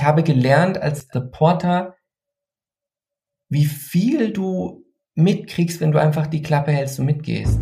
ich 0.00 0.06
habe 0.06 0.22
gelernt 0.22 0.78
als 0.78 1.14
Reporter, 1.14 1.94
wie 3.50 3.66
viel 3.66 4.32
du 4.32 4.82
mitkriegst, 5.14 5.82
wenn 5.82 5.92
du 5.92 5.98
einfach 5.98 6.26
die 6.26 6.40
Klappe 6.40 6.72
hältst 6.72 6.98
und 7.00 7.04
mitgehst. 7.04 7.60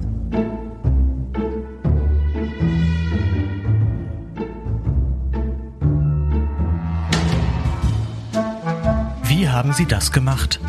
Wie 9.25 9.48
haben 9.48 9.73
Sie 9.73 9.86
das 9.86 10.12
gemacht? 10.12 10.61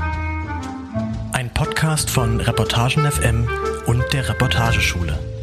Ein 1.34 1.54
Podcast 1.54 2.10
von 2.10 2.40
Reportagen 2.42 3.06
FM 3.12 3.48
und 3.86 4.12
der 4.12 4.28
Reportageschule. 4.28 5.39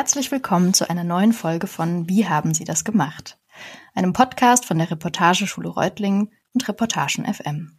Herzlich 0.00 0.32
willkommen 0.32 0.72
zu 0.72 0.88
einer 0.88 1.04
neuen 1.04 1.34
Folge 1.34 1.66
von 1.66 2.08
Wie 2.08 2.26
haben 2.26 2.54
Sie 2.54 2.64
das 2.64 2.84
gemacht? 2.84 3.38
Einem 3.92 4.14
Podcast 4.14 4.64
von 4.64 4.78
der 4.78 4.90
Reportageschule 4.90 5.68
Reutlingen 5.68 6.32
und 6.54 6.66
Reportagen 6.66 7.30
FM. 7.30 7.78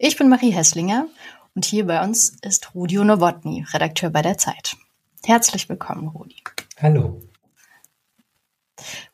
Ich 0.00 0.16
bin 0.16 0.28
Marie 0.28 0.50
Hesslinger 0.50 1.06
und 1.54 1.64
hier 1.64 1.86
bei 1.86 2.02
uns 2.02 2.30
ist 2.42 2.74
Rudi 2.74 2.96
Nowotny, 2.96 3.64
Redakteur 3.72 4.10
bei 4.10 4.22
der 4.22 4.36
Zeit. 4.36 4.76
Herzlich 5.24 5.68
willkommen, 5.68 6.08
Rudi. 6.08 6.42
Hallo. 6.82 7.20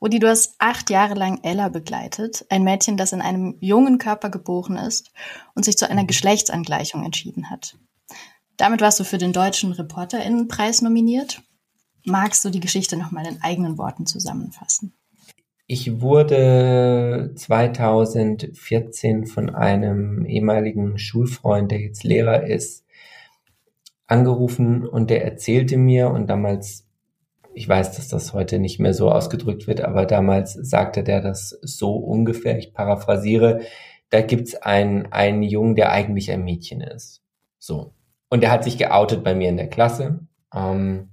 Rudi, 0.00 0.18
du 0.18 0.26
hast 0.26 0.54
acht 0.58 0.88
Jahre 0.88 1.12
lang 1.12 1.40
Ella 1.42 1.68
begleitet, 1.68 2.46
ein 2.48 2.64
Mädchen, 2.64 2.96
das 2.96 3.12
in 3.12 3.20
einem 3.20 3.58
jungen 3.60 3.98
Körper 3.98 4.30
geboren 4.30 4.78
ist 4.78 5.12
und 5.54 5.66
sich 5.66 5.76
zu 5.76 5.90
einer 5.90 6.06
Geschlechtsangleichung 6.06 7.04
entschieden 7.04 7.50
hat. 7.50 7.76
Damit 8.56 8.80
warst 8.80 8.98
du 8.98 9.04
für 9.04 9.18
den 9.18 9.34
Deutschen 9.34 9.72
Reporterinnenpreis 9.72 10.80
nominiert 10.80 11.42
magst 12.04 12.44
du 12.44 12.50
die 12.50 12.60
Geschichte 12.60 12.96
nochmal 12.96 13.26
in 13.26 13.42
eigenen 13.42 13.78
Worten 13.78 14.06
zusammenfassen? 14.06 14.92
Ich 15.66 16.02
wurde 16.02 17.32
2014 17.34 19.26
von 19.26 19.48
einem 19.50 20.26
ehemaligen 20.26 20.98
Schulfreund, 20.98 21.70
der 21.70 21.80
jetzt 21.80 22.04
Lehrer 22.04 22.46
ist, 22.46 22.84
angerufen 24.06 24.86
und 24.86 25.08
der 25.08 25.24
erzählte 25.24 25.78
mir 25.78 26.10
und 26.10 26.28
damals, 26.28 26.86
ich 27.54 27.66
weiß, 27.66 27.96
dass 27.96 28.08
das 28.08 28.34
heute 28.34 28.58
nicht 28.58 28.78
mehr 28.78 28.92
so 28.92 29.10
ausgedrückt 29.10 29.66
wird, 29.66 29.80
aber 29.80 30.04
damals 30.04 30.52
sagte 30.52 31.02
der 31.02 31.22
das 31.22 31.58
so 31.62 31.96
ungefähr, 31.96 32.58
ich 32.58 32.74
paraphrasiere, 32.74 33.62
da 34.10 34.20
gibt's 34.20 34.54
einen, 34.54 35.06
einen 35.12 35.42
Jungen, 35.42 35.76
der 35.76 35.90
eigentlich 35.92 36.30
ein 36.30 36.44
Mädchen 36.44 36.82
ist. 36.82 37.22
So. 37.58 37.94
Und 38.28 38.42
der 38.42 38.50
hat 38.50 38.64
sich 38.64 38.76
geoutet 38.76 39.24
bei 39.24 39.34
mir 39.34 39.48
in 39.48 39.56
der 39.56 39.68
Klasse. 39.68 40.20
Ähm, 40.54 41.08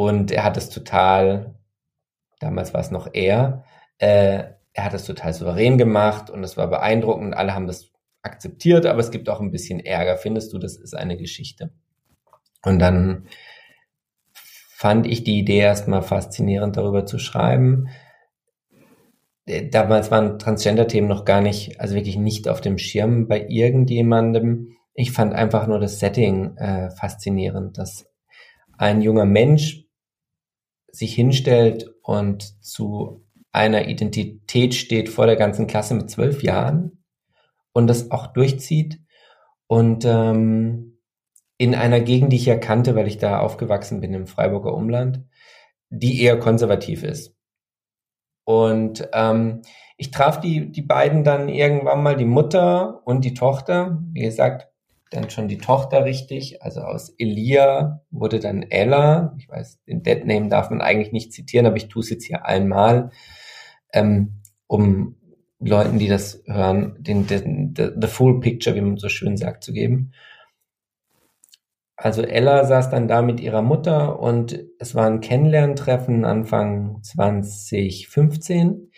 und 0.00 0.30
er 0.30 0.44
hat 0.44 0.56
es 0.56 0.70
total, 0.70 1.56
damals 2.38 2.72
war 2.72 2.80
es 2.80 2.92
noch 2.92 3.08
er, 3.14 3.64
äh, 3.98 4.44
er 4.72 4.84
hat 4.84 4.94
es 4.94 5.04
total 5.04 5.34
souverän 5.34 5.76
gemacht 5.76 6.30
und 6.30 6.44
es 6.44 6.56
war 6.56 6.68
beeindruckend. 6.68 7.36
Alle 7.36 7.52
haben 7.52 7.66
das 7.66 7.90
akzeptiert, 8.22 8.86
aber 8.86 9.00
es 9.00 9.10
gibt 9.10 9.28
auch 9.28 9.40
ein 9.40 9.50
bisschen 9.50 9.80
Ärger. 9.80 10.16
Findest 10.16 10.52
du, 10.52 10.58
das 10.58 10.76
ist 10.76 10.94
eine 10.94 11.16
Geschichte? 11.16 11.72
Und 12.64 12.78
dann 12.78 13.26
fand 14.32 15.08
ich 15.08 15.24
die 15.24 15.36
Idee 15.36 15.58
erstmal 15.58 16.02
faszinierend, 16.02 16.76
darüber 16.76 17.04
zu 17.04 17.18
schreiben. 17.18 17.88
Äh, 19.46 19.68
damals 19.68 20.12
waren 20.12 20.38
Transgender-Themen 20.38 21.08
noch 21.08 21.24
gar 21.24 21.40
nicht, 21.40 21.80
also 21.80 21.96
wirklich 21.96 22.18
nicht 22.18 22.46
auf 22.46 22.60
dem 22.60 22.78
Schirm 22.78 23.26
bei 23.26 23.46
irgendjemandem. 23.48 24.76
Ich 24.94 25.10
fand 25.10 25.34
einfach 25.34 25.66
nur 25.66 25.80
das 25.80 25.98
Setting 25.98 26.56
äh, 26.56 26.92
faszinierend, 26.92 27.78
dass 27.78 28.06
ein 28.76 29.02
junger 29.02 29.24
Mensch 29.24 29.87
sich 30.90 31.14
hinstellt 31.14 31.90
und 32.02 32.62
zu 32.64 33.24
einer 33.52 33.88
Identität 33.88 34.74
steht 34.74 35.08
vor 35.08 35.26
der 35.26 35.36
ganzen 35.36 35.66
Klasse 35.66 35.94
mit 35.94 36.10
zwölf 36.10 36.42
Jahren 36.42 37.04
und 37.72 37.86
das 37.86 38.10
auch 38.10 38.28
durchzieht 38.28 39.00
und 39.66 40.04
ähm, 40.04 40.98
in 41.58 41.74
einer 41.74 42.00
Gegend, 42.00 42.32
die 42.32 42.36
ich 42.36 42.46
ja 42.46 42.56
kannte, 42.56 42.94
weil 42.94 43.08
ich 43.08 43.18
da 43.18 43.40
aufgewachsen 43.40 44.00
bin 44.00 44.14
im 44.14 44.26
Freiburger 44.26 44.72
Umland, 44.74 45.24
die 45.90 46.22
eher 46.22 46.38
konservativ 46.38 47.02
ist. 47.02 47.34
Und 48.44 49.08
ähm, 49.12 49.62
ich 49.96 50.10
traf 50.10 50.40
die, 50.40 50.70
die 50.70 50.82
beiden 50.82 51.24
dann 51.24 51.48
irgendwann 51.48 52.02
mal, 52.02 52.16
die 52.16 52.24
Mutter 52.24 53.02
und 53.04 53.24
die 53.24 53.34
Tochter. 53.34 53.98
Wie 54.12 54.22
gesagt, 54.22 54.68
dann 55.10 55.30
schon 55.30 55.48
die 55.48 55.58
Tochter 55.58 56.04
richtig. 56.04 56.62
Also 56.62 56.80
aus 56.80 57.10
Elia 57.18 58.02
wurde 58.10 58.40
dann 58.40 58.62
Ella. 58.62 59.34
Ich 59.38 59.48
weiß, 59.48 59.82
den 59.84 60.02
Dead 60.02 60.24
Name 60.24 60.48
darf 60.48 60.70
man 60.70 60.80
eigentlich 60.80 61.12
nicht 61.12 61.32
zitieren, 61.32 61.66
aber 61.66 61.76
ich 61.76 61.88
tue 61.88 62.02
es 62.02 62.10
jetzt 62.10 62.24
hier 62.24 62.44
einmal, 62.44 63.10
ähm, 63.92 64.42
um 64.66 65.16
Leuten, 65.60 65.98
die 65.98 66.08
das 66.08 66.42
hören, 66.46 66.96
den, 67.00 67.26
den, 67.26 67.74
den, 67.74 68.00
the 68.00 68.06
full 68.06 68.40
picture, 68.40 68.76
wie 68.76 68.80
man 68.80 68.96
so 68.96 69.08
schön 69.08 69.36
sagt, 69.36 69.64
zu 69.64 69.72
geben. 69.72 70.12
Also 71.96 72.22
Ella 72.22 72.64
saß 72.64 72.90
dann 72.90 73.08
da 73.08 73.22
mit 73.22 73.40
ihrer 73.40 73.60
Mutter 73.60 74.20
und 74.20 74.64
es 74.78 74.94
war 74.94 75.06
ein 75.06 75.20
Kennenlerntreffen 75.20 76.24
Anfang 76.24 77.02
2015. 77.02 78.92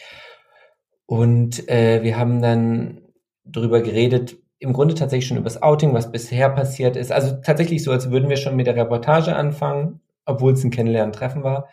Und 1.07 1.69
äh, 1.71 2.03
wir 2.03 2.19
haben 2.19 2.43
dann 2.43 3.01
drüber 3.47 3.81
geredet, 3.81 4.37
im 4.61 4.75
Grunde 4.75 4.95
tatsächlich 4.95 5.27
schon 5.27 5.39
über 5.39 5.49
das 5.49 5.63
Outing, 5.63 5.95
was 5.95 6.13
bisher 6.13 6.51
passiert 6.51 6.95
ist. 6.95 7.11
Also 7.11 7.37
tatsächlich 7.43 7.83
so, 7.83 7.91
als 7.91 8.11
würden 8.11 8.29
wir 8.29 8.37
schon 8.37 8.57
mit 8.57 8.67
der 8.67 8.77
Reportage 8.77 9.35
anfangen, 9.35 10.01
obwohl 10.27 10.53
es 10.53 10.63
ein 10.63 10.71
Kennenlernen-Treffen 10.71 11.43
war. 11.43 11.69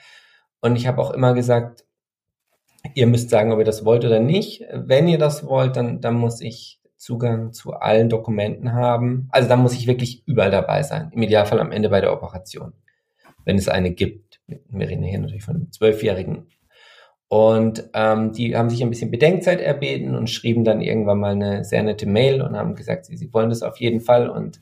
Und 0.62 0.78
ich 0.78 0.88
habe 0.88 1.02
auch 1.02 1.12
immer 1.12 1.34
gesagt, 1.34 1.86
ihr 2.94 3.06
müsst 3.06 3.30
sagen, 3.30 3.52
ob 3.52 3.60
ihr 3.60 3.66
das 3.66 3.84
wollt 3.84 4.06
oder 4.06 4.22
nicht. 4.22 4.64
Wenn 4.74 5.10
ihr 5.10 5.18
das 5.18 5.46
wollt, 5.46 5.76
dann, 5.76 6.00
dann 6.00 6.16
muss 6.16 6.40
ich 6.40 6.80
Zugang 6.96 7.52
zu 7.52 7.74
allen 7.74 8.10
Dokumenten 8.10 8.72
haben. 8.72 9.28
Also 9.32 9.50
dann 9.50 9.60
muss 9.60 9.74
ich 9.74 9.86
wirklich 9.86 10.26
überall 10.26 10.52
dabei 10.52 10.82
sein. 10.82 11.12
Im 11.14 11.22
Idealfall 11.22 11.60
am 11.60 11.74
Ende 11.74 11.90
bei 11.90 12.00
der 12.00 12.14
Operation, 12.14 12.72
wenn 13.44 13.58
es 13.58 13.68
eine 13.68 13.92
gibt. 13.92 14.40
Wir 14.48 14.88
reden 14.88 15.04
hier 15.04 15.20
natürlich 15.20 15.44
von 15.44 15.58
einem 15.58 15.72
Zwölfjährigen 15.74 16.48
und 17.30 17.90
ähm, 17.94 18.32
die 18.32 18.56
haben 18.56 18.70
sich 18.70 18.82
ein 18.82 18.90
bisschen 18.90 19.12
Bedenkzeit 19.12 19.60
erbeten 19.60 20.16
und 20.16 20.30
schrieben 20.30 20.64
dann 20.64 20.80
irgendwann 20.82 21.20
mal 21.20 21.34
eine 21.34 21.66
sehr 21.66 21.84
nette 21.84 22.06
Mail 22.06 22.42
und 22.42 22.56
haben 22.56 22.76
gesagt, 22.76 23.06
sie, 23.06 23.18
sie 23.18 23.34
wollen 23.34 23.50
das 23.50 23.64
auf 23.64 23.78
jeden 23.78 24.00
Fall. 24.00 24.30
Und 24.30 24.62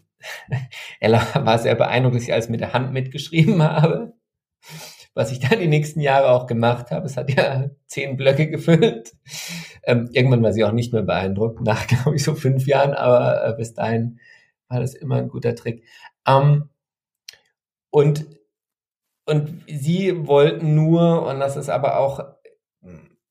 Ella 1.00 1.22
war 1.46 1.60
sehr 1.60 1.76
beeindruckt, 1.76 2.16
dass 2.16 2.24
ich 2.24 2.34
alles 2.34 2.50
mit 2.50 2.62
der 2.62 2.74
Hand 2.74 2.92
mitgeschrieben 2.92 3.62
habe. 3.62 4.14
Was 5.14 5.32
ich 5.32 5.40
dann 5.40 5.60
die 5.60 5.68
nächsten 5.68 6.02
Jahre 6.02 6.32
auch 6.32 6.48
gemacht 6.48 6.90
habe. 6.92 7.06
Es 7.06 7.18
hat 7.18 7.32
ja 7.32 7.70
zehn 7.86 8.18
Blöcke 8.18 8.50
gefüllt. 8.50 9.14
Ähm, 9.84 10.10
irgendwann 10.12 10.42
war 10.42 10.52
sie 10.52 10.64
auch 10.64 10.72
nicht 10.72 10.92
mehr 10.92 11.04
beeindruckt, 11.04 11.62
nach, 11.62 11.86
glaube 11.88 12.16
ich, 12.16 12.24
so 12.24 12.34
fünf 12.34 12.66
Jahren, 12.66 12.94
aber 12.94 13.46
äh, 13.46 13.56
bis 13.56 13.76
dahin 13.76 14.20
war 14.68 14.80
das 14.80 14.96
immer 14.96 15.18
ein 15.18 15.30
guter 15.30 15.54
Trick. 15.54 15.84
Ähm, 16.28 16.70
und 17.92 18.26
und 19.28 19.64
sie 19.68 20.28
wollten 20.28 20.76
nur, 20.76 21.26
und 21.26 21.40
das 21.40 21.56
ist 21.56 21.70
aber 21.70 21.98
auch 21.98 22.24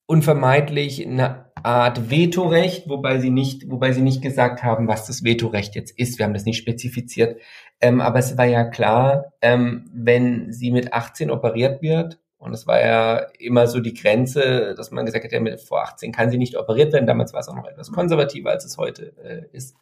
unvermeidlich 0.07 1.07
eine 1.07 1.47
Art 1.63 2.11
Vetorecht, 2.11 2.89
wobei 2.89 3.19
sie 3.19 3.31
nicht, 3.31 3.71
wobei 3.71 3.93
sie 3.93 4.03
nicht 4.03 4.21
gesagt 4.21 4.63
haben, 4.63 4.87
was 4.87 5.07
das 5.07 5.25
Vetorecht 5.25 5.75
jetzt 5.75 5.99
ist. 5.99 6.19
Wir 6.19 6.27
haben 6.27 6.35
das 6.35 6.45
nicht 6.45 6.59
spezifiziert. 6.59 7.41
Ähm, 7.81 8.01
aber 8.01 8.19
es 8.19 8.37
war 8.37 8.45
ja 8.45 8.65
klar, 8.65 9.33
ähm, 9.41 9.91
wenn 9.95 10.53
sie 10.53 10.71
mit 10.71 10.93
18 10.93 11.31
operiert 11.31 11.81
wird, 11.81 12.19
und 12.37 12.53
es 12.53 12.67
war 12.67 12.85
ja 12.85 13.27
immer 13.39 13.67
so 13.67 13.81
die 13.81 13.95
Grenze, 13.95 14.75
dass 14.77 14.91
man 14.91 15.07
gesagt 15.07 15.25
hat, 15.25 15.33
ja, 15.33 15.41
mit 15.41 15.63
vor 15.63 15.83
18 15.83 16.13
kann 16.13 16.31
sie 16.31 16.37
nicht 16.37 16.59
operiert 16.59 16.93
werden. 16.93 17.07
Damals 17.07 17.33
war 17.33 17.41
es 17.41 17.49
auch 17.49 17.55
noch 17.55 17.67
etwas 17.67 17.91
konservativer, 17.91 18.51
als 18.51 18.67
es 18.67 18.77
heute 18.77 19.15
äh, 19.25 19.57
ist 19.57 19.75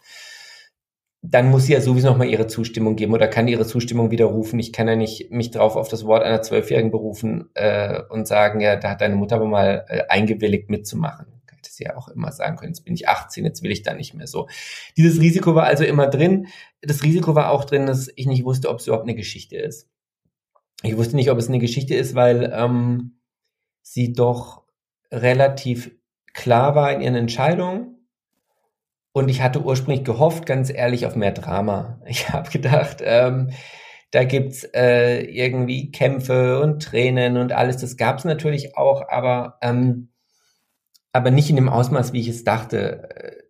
dann 1.25 1.51
muss 1.51 1.67
sie 1.67 1.73
ja 1.73 1.81
sowieso 1.81 2.09
nochmal 2.09 2.29
ihre 2.29 2.49
Zustimmung 2.49 2.97
geben 2.97 3.15
oder 3.15 3.29
kann 3.29 3.47
ihre 3.47 3.65
Zustimmung 3.65 4.11
widerrufen. 4.11 4.59
Ich 4.59 4.73
kann 4.73 4.89
ja 4.89 4.97
nicht 4.97 5.31
mich 5.31 5.53
drauf 5.53 5.77
auf 5.77 5.89
das 5.89 6.05
Wort 6.05 6.25
einer 6.25 6.43
Zwölfjährigen 6.43 6.91
berufen 6.91 7.49
äh, 7.55 8.03
und 8.11 8.27
sagen, 8.27 8.61
ja, 8.61 8.75
da 8.75 8.91
hat 8.91 9.01
deine 9.01 9.15
Mutter 9.15 9.37
aber 9.37 9.47
mal 9.47 9.87
äh, 9.89 10.03
eingewilligt 10.09 10.69
mitzumachen. 10.69 11.27
Hätte 11.49 11.71
sie 11.71 11.85
ja 11.85 11.97
auch 11.97 12.09
immer 12.09 12.33
sagen 12.33 12.57
können, 12.57 12.73
jetzt 12.73 12.85
bin 12.85 12.95
ich 12.95 13.09
18, 13.09 13.45
jetzt 13.45 13.63
will 13.63 13.71
ich 13.71 13.83
da 13.83 13.95
nicht 13.95 14.15
mehr 14.15 14.27
so. 14.27 14.49
Dieses 14.97 15.21
Risiko 15.21 15.55
war 15.55 15.65
also 15.65 15.85
immer 15.85 16.09
drin. 16.09 16.49
Das 16.81 17.05
Risiko 17.05 17.37
war 17.37 17.53
auch 17.53 17.65
drin, 17.65 17.87
dass 17.87 18.11
ich 18.17 18.27
nicht 18.27 18.45
wusste, 18.45 18.69
ob 18.69 18.81
es 18.81 18.89
überhaupt 18.89 19.05
eine 19.05 19.15
Geschichte 19.15 19.57
ist. 19.57 19.89
Ich 20.83 20.97
wusste 20.97 21.15
nicht, 21.15 21.31
ob 21.31 21.39
es 21.39 21.47
eine 21.47 21.61
Geschichte 21.61 21.95
ist, 21.95 22.17
weil 22.17 22.53
ähm, 22.53 23.21
sie 23.83 24.13
doch 24.13 24.65
relativ 25.13 25.93
klar 26.33 26.75
war 26.75 26.93
in 26.93 27.01
ihren 27.01 27.15
Entscheidungen 27.15 28.02
und 29.13 29.29
ich 29.29 29.43
hatte 29.43 29.63
ursprünglich 29.63 30.05
gehofft, 30.05 30.47
ganz 30.47 30.71
ehrlich, 30.71 31.07
auf 31.07 31.17
mehr 31.17 31.33
Drama. 31.33 32.01
Ich 32.07 32.31
habe 32.31 32.51
gedacht, 32.51 32.99
ähm, 33.03 33.51
da 34.11 34.25
gibt's 34.25 34.65
äh, 34.75 35.23
irgendwie 35.23 35.91
Kämpfe 35.91 36.61
und 36.61 36.83
Tränen 36.83 37.37
und 37.39 37.53
alles. 37.53 37.79
Das 37.79 37.97
gab's 37.97 38.25
natürlich 38.25 38.77
auch, 38.77 39.09
aber 39.09 39.59
ähm, 39.63 40.09
aber 41.13 41.31
nicht 41.31 41.51
in 41.51 41.57
dem 41.57 41.69
Ausmaß, 41.69 42.13
wie 42.13 42.21
ich 42.21 42.29
es 42.29 42.45
dachte. 42.45 43.43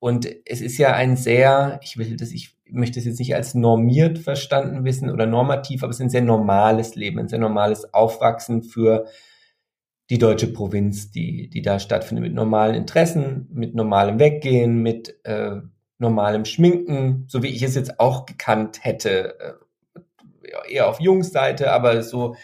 Und 0.00 0.28
es 0.44 0.60
ist 0.60 0.78
ja 0.78 0.92
ein 0.92 1.16
sehr, 1.16 1.80
ich 1.82 1.96
will 1.96 2.16
das, 2.16 2.32
ich 2.32 2.56
möchte 2.68 2.98
es 2.98 3.06
jetzt 3.06 3.18
nicht 3.20 3.34
als 3.34 3.54
normiert 3.54 4.18
verstanden 4.18 4.84
wissen 4.84 5.10
oder 5.10 5.26
normativ, 5.26 5.82
aber 5.82 5.90
es 5.90 5.96
ist 5.96 6.02
ein 6.02 6.10
sehr 6.10 6.22
normales 6.22 6.94
Leben, 6.94 7.20
ein 7.20 7.28
sehr 7.28 7.38
normales 7.38 7.94
Aufwachsen 7.94 8.62
für 8.62 9.06
die 10.10 10.18
deutsche 10.18 10.52
Provinz, 10.52 11.10
die, 11.10 11.48
die 11.48 11.62
da 11.62 11.78
stattfindet, 11.78 12.24
mit 12.24 12.34
normalen 12.34 12.74
Interessen, 12.74 13.48
mit 13.52 13.74
normalem 13.74 14.18
Weggehen, 14.18 14.82
mit 14.82 15.18
äh, 15.24 15.56
normalem 15.98 16.44
Schminken, 16.44 17.24
so 17.28 17.42
wie 17.42 17.48
ich 17.48 17.62
es 17.62 17.74
jetzt 17.74 18.00
auch 18.00 18.26
gekannt 18.26 18.84
hätte, 18.84 19.38
äh, 19.40 20.72
eher 20.72 20.88
auf 20.88 21.00
Jungsseite, 21.00 21.72
aber 21.72 22.02
so, 22.02 22.36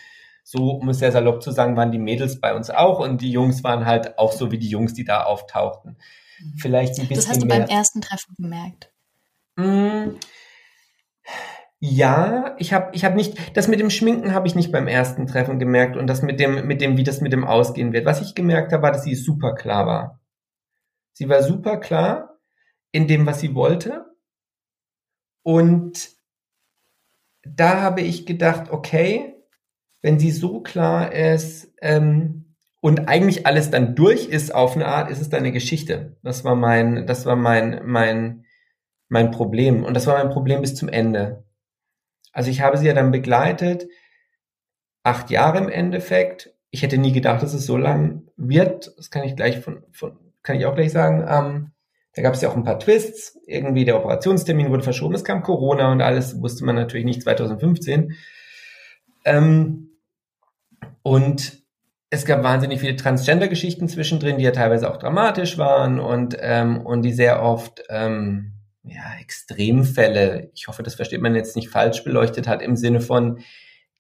so, 0.43 0.71
um 0.71 0.89
es 0.89 0.99
sehr 0.99 1.12
salopp 1.12 1.43
zu 1.43 1.51
sagen, 1.51 1.77
waren 1.77 1.93
die 1.93 1.99
Mädels 1.99 2.41
bei 2.41 2.55
uns 2.55 2.71
auch 2.71 2.99
und 2.99 3.21
die 3.21 3.31
Jungs 3.31 3.63
waren 3.63 3.85
halt 3.85 4.19
auch 4.19 4.33
so 4.33 4.51
wie 4.51 4.59
die 4.59 4.69
Jungs, 4.69 4.95
die 4.95 5.05
da 5.05 5.25
auftauchten. 5.25 5.97
Mhm. 6.41 6.59
Vielleicht 6.59 6.99
ein 6.99 7.09
bisschen 7.09 7.17
Das 7.17 7.29
hast 7.29 7.43
du 7.43 7.47
beim 7.47 7.63
ersten 7.63 8.01
Treffen 8.01 8.35
gemerkt. 8.37 8.91
Mm, 9.56 10.17
ja, 11.82 12.55
ich 12.59 12.75
habe 12.75 12.94
ich 12.94 13.06
hab 13.06 13.15
nicht, 13.15 13.56
das 13.56 13.67
mit 13.67 13.81
dem 13.81 13.88
Schminken 13.88 14.35
habe 14.35 14.47
ich 14.47 14.55
nicht 14.55 14.71
beim 14.71 14.87
ersten 14.87 15.27
Treffen 15.27 15.59
gemerkt 15.59 15.97
und 15.97 16.06
das 16.06 16.21
mit 16.21 16.38
dem, 16.38 16.67
mit 16.67 16.82
dem, 16.82 16.99
wie 16.99 17.05
das 17.05 17.23
mit 17.23 17.32
dem 17.32 17.44
ausgehen 17.44 17.94
wird. 17.94 18.05
Was 18.05 18.21
ich 18.21 18.35
gemerkt 18.35 18.73
habe, 18.73 18.82
war, 18.82 18.93
dass 18.93 19.05
sie 19.05 19.15
super 19.15 19.55
klar 19.55 19.87
war. 19.87 20.21
Sie 21.15 21.29
war 21.29 21.43
super 21.43 21.79
klar 21.79 22.38
in 22.93 23.09
dem, 23.09 23.25
was 23.25 23.41
sie 23.41 23.55
wollte. 23.55 24.05
Und 25.43 26.11
da 27.43 27.81
habe 27.81 28.03
ich 28.03 28.27
gedacht, 28.27 28.71
okay, 28.71 29.37
wenn 30.03 30.19
sie 30.19 30.31
so 30.31 30.61
klar 30.61 31.12
ist 31.12 31.73
ähm, 31.81 32.56
und 32.81 33.09
eigentlich 33.09 33.47
alles 33.47 33.71
dann 33.71 33.94
durch 33.94 34.29
ist 34.29 34.55
auf 34.55 34.75
eine 34.75 34.87
Art, 34.87 35.11
ist 35.11 35.21
es 35.21 35.31
dann 35.31 35.41
eine 35.41 35.53
Geschichte. 35.53 36.19
Das 36.23 36.44
war 36.44 36.56
mein, 36.56 37.06
das 37.06 37.25
war 37.25 37.37
mein, 37.37 37.81
mein, 37.87 38.44
mein 39.09 39.31
Problem. 39.31 39.85
Und 39.85 39.94
das 39.94 40.06
war 40.06 40.23
mein 40.23 40.32
Problem 40.32 40.61
bis 40.61 40.75
zum 40.75 40.91
Ende. 40.91 41.44
Also 42.32 42.50
ich 42.50 42.61
habe 42.61 42.79
sie 42.79 42.87
ja 42.87 42.94
dann 42.94 43.11
begleitet, 43.11 43.87
acht 45.03 45.31
Jahre 45.31 45.59
im 45.59 45.69
Endeffekt. 45.69 46.55
Ich 46.71 46.82
hätte 46.82 46.99
nie 46.99 47.12
gedacht, 47.12 47.43
dass 47.43 47.55
es 47.55 47.67
so 47.67 47.77
lang 47.77 48.29
wird. 48.37 48.93
Das 48.97 49.11
kann 49.11 49.25
ich 49.25 49.37
gleich 49.37 49.61
von, 49.61 49.82
von 49.91 50.19
kann 50.43 50.56
ich 50.56 50.67
auch 50.67 50.75
gleich 50.75 50.93
sagen. 50.93 51.25
Ähm, 51.29 51.73
da 52.15 52.23
gab 52.23 52.35
es 52.35 52.41
ja 52.41 52.49
auch 52.49 52.56
ein 52.56 52.65
paar 52.65 52.79
Twists. 52.79 53.38
Irgendwie 53.47 53.85
der 53.85 53.97
Operationstermin 53.97 54.71
wurde 54.71 54.82
verschoben. 54.82 55.15
Es 55.15 55.25
kam 55.25 55.43
Corona 55.43 55.93
und 55.93 56.00
alles 56.00 56.41
wusste 56.41 56.65
man 56.65 56.75
natürlich 56.75 57.05
nicht 57.05 57.23
2015. 57.23 58.17
Ähm, 59.25 59.91
und 61.03 61.61
es 62.11 62.25
gab 62.25 62.43
wahnsinnig 62.43 62.81
viele 62.81 62.97
Transgender-Geschichten 62.97 63.88
zwischendrin, 63.88 64.38
die 64.38 64.44
ja 64.44 64.50
teilweise 64.50 64.91
auch 64.91 64.97
dramatisch 64.97 65.59
waren 65.59 66.00
und, 66.00 66.37
ähm, 66.41 66.85
und 66.85 67.03
die 67.03 67.12
sehr 67.12 67.43
oft 67.43 67.85
ähm, 67.88 68.53
ja, 68.85 69.15
Extremfälle, 69.21 70.50
ich 70.55 70.69
hoffe, 70.69 70.82
das 70.82 70.94
versteht 70.94 71.21
man 71.21 71.35
jetzt 71.35 71.56
nicht 71.56 71.69
falsch 71.69 72.03
beleuchtet 72.05 72.49
hat, 72.49 72.62
im 72.62 72.77
Sinne 72.77 73.00
von, 73.00 73.41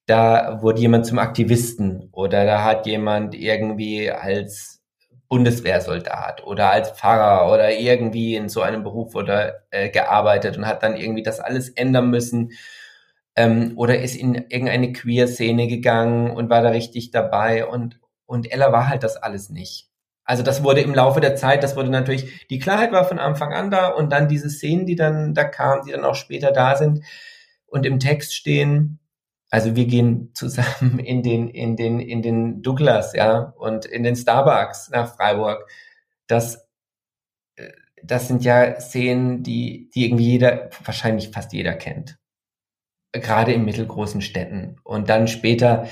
da 0.06 0.60
wurde 0.62 0.80
jemand 0.80 1.06
zum 1.06 1.18
Aktivisten 1.18 2.08
oder 2.12 2.44
da 2.44 2.64
hat 2.64 2.86
jemand 2.86 3.34
irgendwie 3.34 4.10
als 4.10 4.82
Bundeswehrsoldat 5.28 6.44
oder 6.44 6.70
als 6.72 6.90
Pfarrer 6.90 7.52
oder 7.52 7.72
irgendwie 7.78 8.34
in 8.34 8.48
so 8.48 8.62
einem 8.62 8.82
Beruf 8.82 9.14
oder 9.14 9.62
äh, 9.70 9.90
gearbeitet 9.90 10.56
und 10.56 10.66
hat 10.66 10.82
dann 10.82 10.96
irgendwie 10.96 11.22
das 11.22 11.38
alles 11.40 11.68
ändern 11.70 12.10
müssen 12.10 12.52
ähm, 13.36 13.74
oder 13.76 14.00
ist 14.00 14.16
in 14.16 14.34
irgendeine 14.34 14.92
Queer-Szene 14.92 15.68
gegangen 15.68 16.30
und 16.32 16.50
war 16.50 16.62
da 16.62 16.70
richtig 16.70 17.12
dabei 17.12 17.66
und 17.66 18.00
und 18.26 18.52
Ella 18.52 18.70
war 18.72 18.88
halt 18.88 19.02
das 19.02 19.16
alles 19.16 19.50
nicht. 19.50 19.89
Also 20.24 20.42
das 20.42 20.62
wurde 20.62 20.80
im 20.80 20.94
Laufe 20.94 21.20
der 21.20 21.34
Zeit, 21.36 21.62
das 21.62 21.76
wurde 21.76 21.90
natürlich, 21.90 22.46
die 22.48 22.58
Klarheit 22.58 22.92
war 22.92 23.04
von 23.04 23.18
Anfang 23.18 23.52
an 23.52 23.70
da 23.70 23.88
und 23.88 24.10
dann 24.10 24.28
diese 24.28 24.48
Szenen, 24.48 24.86
die 24.86 24.96
dann 24.96 25.34
da 25.34 25.44
kamen, 25.44 25.84
die 25.86 25.92
dann 25.92 26.04
auch 26.04 26.14
später 26.14 26.52
da 26.52 26.76
sind 26.76 27.04
und 27.66 27.86
im 27.86 27.98
Text 27.98 28.34
stehen. 28.34 29.00
Also 29.50 29.74
wir 29.74 29.86
gehen 29.86 30.30
zusammen 30.34 30.98
in 30.98 31.22
den, 31.22 31.48
in 31.48 31.76
den, 31.76 31.98
in 32.00 32.22
den 32.22 32.62
Douglas, 32.62 33.14
ja, 33.14 33.54
und 33.56 33.86
in 33.86 34.02
den 34.02 34.16
Starbucks 34.16 34.90
nach 34.90 35.16
Freiburg. 35.16 35.68
Das, 36.26 36.68
äh, 37.56 37.70
das 38.02 38.28
sind 38.28 38.44
ja 38.44 38.80
Szenen, 38.80 39.42
die, 39.42 39.90
die 39.94 40.06
irgendwie 40.06 40.30
jeder, 40.30 40.70
wahrscheinlich 40.84 41.30
fast 41.30 41.52
jeder 41.52 41.74
kennt. 41.74 42.18
Gerade 43.12 43.52
in 43.52 43.64
mittelgroßen 43.64 44.20
Städten. 44.20 44.76
Und 44.84 45.08
dann 45.08 45.26
später 45.26 45.88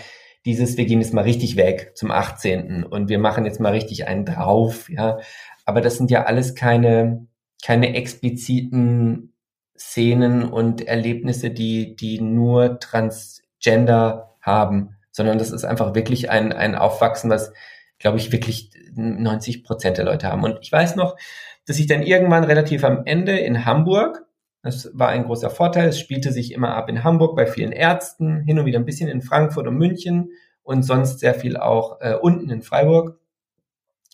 dieses, 0.48 0.78
wir 0.78 0.86
gehen 0.86 1.02
jetzt 1.02 1.12
mal 1.12 1.24
richtig 1.24 1.56
weg 1.56 1.92
zum 1.94 2.10
18. 2.10 2.82
und 2.82 3.10
wir 3.10 3.18
machen 3.18 3.44
jetzt 3.44 3.60
mal 3.60 3.72
richtig 3.72 4.08
einen 4.08 4.24
drauf, 4.24 4.88
ja. 4.88 5.18
Aber 5.66 5.82
das 5.82 5.98
sind 5.98 6.10
ja 6.10 6.24
alles 6.24 6.54
keine, 6.54 7.26
keine 7.62 7.94
expliziten 7.94 9.34
Szenen 9.78 10.44
und 10.44 10.80
Erlebnisse, 10.80 11.50
die, 11.50 11.96
die 11.96 12.22
nur 12.22 12.80
Transgender 12.80 14.36
haben, 14.40 14.96
sondern 15.10 15.36
das 15.36 15.50
ist 15.50 15.66
einfach 15.66 15.94
wirklich 15.94 16.30
ein, 16.30 16.54
ein 16.54 16.74
Aufwachsen, 16.74 17.28
was, 17.28 17.52
glaube 17.98 18.16
ich, 18.16 18.32
wirklich 18.32 18.70
90 18.94 19.64
Prozent 19.64 19.98
der 19.98 20.06
Leute 20.06 20.28
haben. 20.28 20.44
Und 20.44 20.60
ich 20.62 20.72
weiß 20.72 20.96
noch, 20.96 21.18
dass 21.66 21.78
ich 21.78 21.88
dann 21.88 22.02
irgendwann 22.02 22.44
relativ 22.44 22.84
am 22.84 23.02
Ende 23.04 23.38
in 23.38 23.66
Hamburg, 23.66 24.24
das 24.68 24.90
war 24.92 25.08
ein 25.08 25.24
großer 25.24 25.48
Vorteil. 25.48 25.88
Es 25.88 25.98
spielte 25.98 26.30
sich 26.30 26.52
immer 26.52 26.74
ab 26.74 26.90
in 26.90 27.02
Hamburg 27.02 27.34
bei 27.34 27.46
vielen 27.46 27.72
Ärzten, 27.72 28.42
hin 28.42 28.58
und 28.58 28.66
wieder 28.66 28.78
ein 28.78 28.84
bisschen 28.84 29.08
in 29.08 29.22
Frankfurt 29.22 29.66
und 29.66 29.76
München 29.76 30.30
und 30.62 30.82
sonst 30.82 31.20
sehr 31.20 31.34
viel 31.34 31.56
auch 31.56 32.00
äh, 32.02 32.14
unten 32.14 32.50
in 32.50 32.60
Freiburg. 32.60 33.18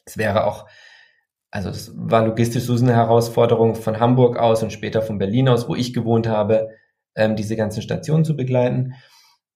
Es 0.04 0.16
wäre 0.16 0.44
auch, 0.44 0.66
also 1.50 1.70
es 1.70 1.92
war 1.96 2.24
logistisch 2.24 2.62
so 2.62 2.76
eine 2.76 2.94
Herausforderung 2.94 3.74
von 3.74 3.98
Hamburg 3.98 4.38
aus 4.38 4.62
und 4.62 4.72
später 4.72 5.02
von 5.02 5.18
Berlin 5.18 5.48
aus, 5.48 5.68
wo 5.68 5.74
ich 5.74 5.92
gewohnt 5.92 6.28
habe, 6.28 6.68
ähm, 7.16 7.34
diese 7.34 7.56
ganzen 7.56 7.82
Stationen 7.82 8.24
zu 8.24 8.36
begleiten. 8.36 8.94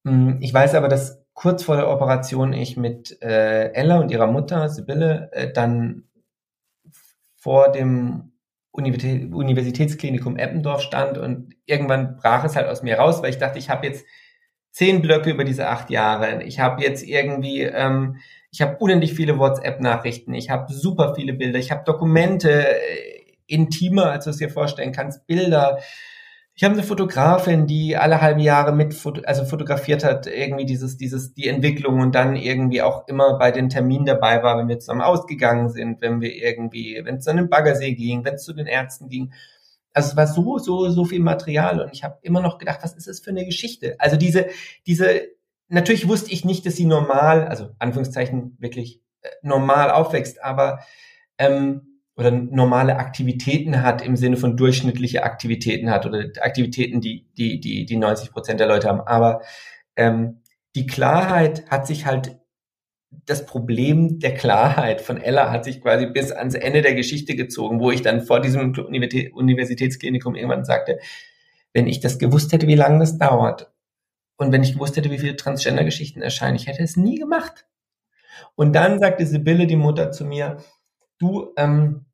Hm, 0.05 0.39
ich 0.41 0.53
weiß 0.53 0.75
aber, 0.75 0.89
dass 0.89 1.25
kurz 1.35 1.63
vor 1.63 1.77
der 1.77 1.89
Operation 1.89 2.53
ich 2.53 2.77
mit 2.77 3.23
äh, 3.23 3.73
Ella 3.73 4.01
und 4.01 4.11
ihrer 4.11 4.27
Mutter, 4.27 4.69
Sibylle, 4.69 5.31
äh, 5.33 5.53
dann 5.53 6.09
vor 7.37 7.71
dem 7.71 8.33
Universitätsklinikum 8.79 10.37
Eppendorf 10.37 10.83
stand 10.83 11.19
und 11.19 11.55
irgendwann 11.67 12.17
brach 12.17 12.45
es 12.45 12.57
halt 12.57 12.69
aus 12.69 12.83
mir 12.83 12.99
raus, 12.99 13.23
weil 13.23 13.31
ich 13.31 13.39
dachte, 13.39 13.59
ich 13.59 13.71
habe 13.71 13.87
jetzt 13.87 14.07
zehn 14.71 15.03
Blöcke 15.03 15.31
über 15.31 15.45
diese 15.45 15.69
acht 15.69 15.91
Jahre. 15.91 16.43
Ich 16.45 16.61
habe 16.61 16.83
jetzt 16.83 17.03
irgendwie, 17.03 17.63
ähm, 17.63 18.17
ich 18.51 18.63
habe 18.63 18.77
unendlich 18.79 19.15
viele 19.15 19.39
WhatsApp-Nachrichten, 19.39 20.35
ich 20.35 20.51
habe 20.51 20.73
super 20.73 21.15
viele 21.15 21.33
Bilder, 21.33 21.59
ich 21.59 21.71
habe 21.71 21.85
Dokumente, 21.85 22.69
äh, 22.69 23.19
intimer, 23.49 24.13
als 24.13 24.25
du 24.25 24.31
es 24.31 24.37
dir 24.37 24.51
vorstellen 24.51 24.93
kannst, 24.93 25.27
Bilder. 25.27 25.79
Ich 26.59 26.65
habe 26.65 26.75
eine 26.75 26.83
Fotografin, 26.83 27.69
die 27.69 27.97
alle 27.97 28.21
halbe 28.21 28.41
Jahre 28.43 28.73
mit, 28.73 28.93
also 29.27 29.45
fotografiert 29.45 30.03
hat, 30.03 30.27
irgendwie 30.27 30.67
dieses, 30.67 30.97
dieses, 30.97 31.33
die 31.33 31.47
Entwicklung 31.47 32.01
und 32.01 32.17
dann 32.17 32.35
irgendwie 32.35 32.83
auch 32.83 33.07
immer 33.07 33.39
bei 33.39 33.53
den 33.53 33.69
Terminen 33.69 34.07
dabei 34.07 34.43
war, 34.43 34.59
wenn 34.59 34.67
wir 34.67 34.81
zusammen 34.81 35.03
ausgegangen 35.03 35.69
sind, 35.69 36.01
wenn 36.01 36.21
wir 36.21 36.35
irgendwie, 36.35 37.01
wenn 37.05 37.19
es 37.19 37.27
dann 37.27 37.39
im 37.39 37.49
Baggersee 37.49 37.95
ging, 37.95 38.25
wenn 38.25 38.35
es 38.35 38.43
zu 38.43 38.55
den 38.55 38.67
Ärzten 38.67 39.09
ging. 39.09 39.33
Also 39.93 40.11
es 40.11 40.17
war 40.17 40.27
so, 40.27 40.59
so, 40.59 40.91
so 40.91 41.05
viel 41.05 41.21
Material 41.21 41.81
und 41.81 41.93
ich 41.93 42.03
habe 42.03 42.19
immer 42.23 42.41
noch 42.41 42.59
gedacht, 42.59 42.81
was 42.83 42.97
ist 42.97 43.07
das 43.07 43.21
für 43.21 43.31
eine 43.31 43.45
Geschichte? 43.45 43.95
Also 44.01 44.17
diese, 44.17 44.49
diese, 44.85 45.29
natürlich 45.69 46.09
wusste 46.09 46.33
ich 46.33 46.45
nicht, 46.45 46.67
dass 46.67 46.75
sie 46.75 46.87
normal, 46.87 47.47
also 47.47 47.69
Anführungszeichen 47.79 48.57
wirklich 48.59 49.01
äh, 49.23 49.29
normal 49.43 49.93
aufwächst, 49.93 50.43
aber 50.43 50.81
ähm, 51.39 51.88
oder 52.19 52.33
normale 52.33 52.97
Aktivitäten 52.97 53.83
hat 53.83 54.03
im 54.03 54.17
Sinne 54.17 54.37
von 54.37 54.57
durchschnittliche 54.57 55.23
Aktivitäten 55.23 55.89
hat 55.89 56.05
oder 56.05 56.25
Aktivitäten, 56.41 57.01
die 57.01 57.29
die 57.39 57.61
die 57.61 57.87
die 57.87 57.97
90 57.97 58.33
Prozent 58.33 58.59
der 58.59 58.67
Leute 58.67 58.89
haben. 58.89 59.01
Aber 59.01 59.43
ähm, 59.95 60.43
die 60.75 60.87
Klarheit 60.87 61.71
hat 61.71 61.87
sich 61.87 62.07
halt 62.07 62.37
das 63.25 63.47
Problem 63.47 64.19
der 64.19 64.35
Klarheit 64.35 65.01
von 65.01 65.17
Ella 65.17 65.51
hat 65.51 65.65
sich 65.65 65.81
quasi 65.81 66.07
bis 66.07 66.33
ans 66.33 66.55
Ende 66.55 66.83
der 66.83 66.95
Geschichte 66.95 67.37
gezogen, 67.37 67.81
wo 67.81 67.91
ich 67.91 68.03
dann 68.03 68.21
vor 68.21 68.41
diesem 68.41 68.75
Universitätsklinikum 68.75 70.35
irgendwann 70.35 70.65
sagte, 70.65 70.99
wenn 71.73 71.87
ich 71.87 72.01
das 72.01 72.19
gewusst 72.19 72.53
hätte, 72.53 72.67
wie 72.67 72.75
lange 72.75 72.99
das 72.99 73.17
dauert 73.17 73.73
und 74.37 74.53
wenn 74.53 74.63
ich 74.63 74.75
gewusst 74.75 74.97
hätte, 74.97 75.11
wie 75.11 75.19
viele 75.19 75.37
Transgender-Geschichten 75.37 76.21
erscheinen, 76.21 76.57
ich 76.57 76.67
hätte 76.67 76.83
es 76.83 76.97
nie 76.97 77.17
gemacht. 77.17 77.67
Und 78.57 78.75
dann 78.75 78.99
sagte 78.99 79.25
Sibylle, 79.25 79.67
die 79.67 79.77
Mutter, 79.77 80.11
zu 80.11 80.25
mir, 80.25 80.59
du, 81.19 81.53
ähm, 81.57 82.07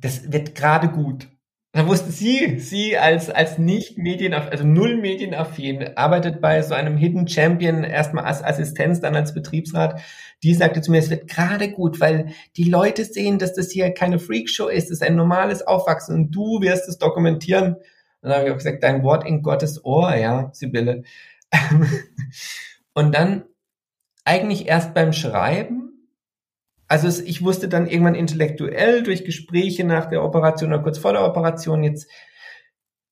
das 0.00 0.32
wird 0.32 0.54
gerade 0.54 0.88
gut. 0.88 1.28
Da 1.76 1.86
wusste 1.86 2.10
sie, 2.10 2.58
sie 2.58 2.96
als, 2.96 3.28
als 3.28 3.58
nicht 3.58 3.98
medienaffin, 3.98 4.50
also 4.50 4.64
null 4.64 4.96
medienaffin, 4.96 5.94
arbeitet 5.94 6.40
bei 6.40 6.62
so 6.62 6.72
einem 6.72 6.96
Hidden 6.96 7.28
Champion 7.28 7.84
erstmal 7.84 8.24
als 8.24 8.42
Assistenz, 8.42 9.00
dann 9.00 9.14
als 9.14 9.34
Betriebsrat. 9.34 10.00
Die 10.42 10.54
sagte 10.54 10.80
zu 10.80 10.90
mir, 10.90 11.00
es 11.00 11.10
wird 11.10 11.28
gerade 11.28 11.70
gut, 11.70 12.00
weil 12.00 12.32
die 12.56 12.64
Leute 12.64 13.04
sehen, 13.04 13.38
dass 13.38 13.52
das 13.52 13.70
hier 13.70 13.90
keine 13.90 14.18
Freakshow 14.18 14.68
ist, 14.68 14.84
es 14.84 14.90
ist 14.90 15.02
ein 15.02 15.16
normales 15.16 15.66
Aufwachsen 15.66 16.14
und 16.14 16.30
du 16.30 16.62
wirst 16.62 16.88
es 16.88 16.96
dokumentieren. 16.96 17.74
Und 17.74 18.30
dann 18.30 18.32
habe 18.38 18.46
ich 18.46 18.52
auch 18.52 18.58
gesagt, 18.58 18.82
dein 18.82 19.02
Wort 19.02 19.26
in 19.26 19.42
Gottes 19.42 19.84
Ohr, 19.84 20.16
ja, 20.16 20.48
Sibylle. 20.54 21.02
und 22.94 23.14
dann 23.14 23.44
eigentlich 24.24 24.66
erst 24.66 24.94
beim 24.94 25.12
Schreiben 25.12 25.85
also 26.88 27.08
es, 27.08 27.20
ich 27.20 27.42
wusste 27.42 27.68
dann 27.68 27.86
irgendwann 27.86 28.14
intellektuell 28.14 29.02
durch 29.02 29.24
Gespräche 29.24 29.84
nach 29.84 30.06
der 30.06 30.22
Operation 30.22 30.72
oder 30.72 30.82
kurz 30.82 30.98
vor 30.98 31.12
der 31.12 31.24
Operation, 31.24 31.82
jetzt 31.82 32.08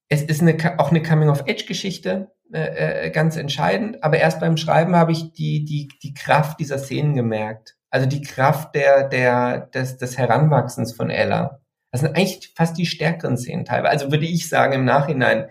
es 0.09 0.23
ist 0.23 0.43
eine, 0.43 0.79
auch 0.79 0.91
eine 0.91 1.03
Coming-of-Age-Geschichte, 1.03 2.31
äh, 2.53 3.07
äh, 3.07 3.11
ganz 3.11 3.37
entscheidend. 3.37 4.03
Aber 4.05 4.19
erst 4.19 4.41
beim 4.41 4.57
Schreiben 4.57 4.95
habe 4.95 5.13
ich 5.13 5.33
die, 5.33 5.65
die, 5.65 5.89
die 6.03 6.15
Kraft 6.15 6.61
dieser 6.61 6.79
Szenen 6.79 7.15
gemerkt. 7.15 7.77
Also 7.91 8.07
die 8.07 8.23
Kraft 8.23 8.75
der, 8.75 9.09
der, 9.09 9.61
des, 9.69 9.97
des 9.97 10.19
Heranwachsens 10.19 10.93
von 10.93 11.11
Ella. 11.11 11.61
Das 11.91 12.03
sind 12.03 12.17
eigentlich 12.17 12.53
fast 12.55 12.77
die 12.77 12.87
stärkeren 12.87 13.37
Szenen 13.39 13.65
teilweise. 13.65 13.93
Also 13.93 14.11
würde 14.13 14.27
ich 14.27 14.49
sagen 14.49 14.73
im 14.73 14.85
Nachhinein. 14.85 15.49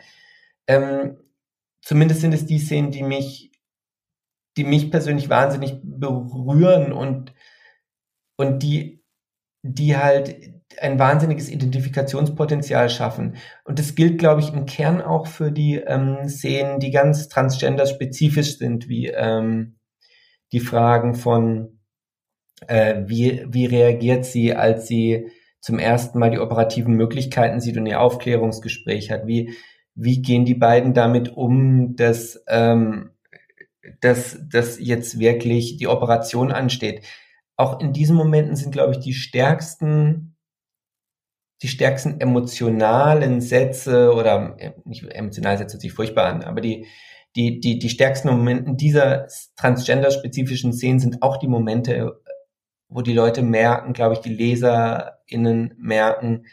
Ähm, 0.68 1.18
zumindest 1.82 2.22
sind 2.22 2.34
es 2.34 2.46
die 2.46 2.60
Szenen, 2.60 2.92
die 2.92 3.04
mich, 3.04 3.52
die 4.58 4.66
mich 4.66 4.92
persönlich 4.92 5.30
wahnsinnig 5.30 5.80
berühren 5.82 6.94
und, 6.94 7.34
und 8.44 8.64
die, 8.64 9.04
die 9.64 9.98
halt 9.98 10.54
ein 10.80 11.00
wahnsinniges 11.00 11.50
Identifikationspotenzial 11.50 12.90
schaffen. 12.90 13.38
Und 13.64 13.80
das 13.80 13.96
gilt, 13.96 14.18
glaube 14.18 14.42
ich, 14.42 14.54
im 14.54 14.66
Kern 14.66 15.02
auch 15.02 15.28
für 15.28 15.52
die 15.52 15.76
ähm, 15.76 16.28
Szenen, 16.28 16.80
die 16.80 16.92
ganz 16.92 17.30
transgender-spezifisch 17.30 18.58
sind, 18.58 18.90
wie 18.90 19.08
ähm, 19.08 19.76
die 20.52 20.60
Fragen 20.60 21.16
von, 21.16 21.80
äh, 22.68 23.04
wie, 23.06 23.46
wie 23.48 23.66
reagiert 23.66 24.26
sie, 24.26 24.54
als 24.56 24.88
sie 24.88 25.28
zum 25.62 25.80
ersten 25.80 26.20
Mal 26.20 26.32
die 26.32 26.40
operativen 26.40 26.96
Möglichkeiten 26.96 27.60
sieht 27.60 27.78
und 27.78 27.86
ihr 27.86 28.02
Aufklärungsgespräch 28.02 29.12
hat? 29.12 29.28
Wie, 29.28 29.56
wie 29.96 30.22
gehen 30.22 30.46
die 30.46 30.56
beiden 30.56 30.94
damit 30.94 31.36
um, 31.36 31.96
dass, 31.96 32.44
ähm, 32.48 33.12
dass, 34.02 34.40
dass 34.50 34.80
jetzt 34.80 35.20
wirklich 35.20 35.78
die 35.78 35.88
Operation 35.88 36.52
ansteht? 36.52 37.04
Auch 37.56 37.80
in 37.80 37.94
diesen 37.94 38.16
Momenten 38.16 38.56
sind, 38.56 38.72
glaube 38.72 38.94
ich, 38.94 39.00
die 39.00 39.14
stärksten, 39.14 40.36
die 41.62 41.68
stärksten 41.68 42.20
emotionalen 42.20 43.42
Sätze 43.42 44.14
oder 44.14 44.56
äh, 44.60 44.72
nicht 44.86 45.04
emotionale 45.04 45.60
Sätze 45.60 45.78
sich 45.78 45.94
furchtbar 45.94 46.26
an, 46.26 46.44
aber 46.44 46.62
die, 46.62 46.88
die, 47.36 47.60
die, 47.60 47.80
die 47.80 47.90
stärksten 47.90 48.30
Momente 48.30 48.74
dieser 48.76 49.28
transgender-spezifischen 49.56 50.74
Szenen 50.74 51.00
sind 51.00 51.22
auch 51.22 51.38
die 51.38 51.48
Momente, 51.48 52.22
wo 52.90 53.02
die 53.02 53.14
Leute 53.14 53.42
merken, 53.42 53.94
glaube 53.94 54.14
ich, 54.14 54.20
die 54.20 54.34
LeserInnen 54.34 55.74
merken, 55.78 56.46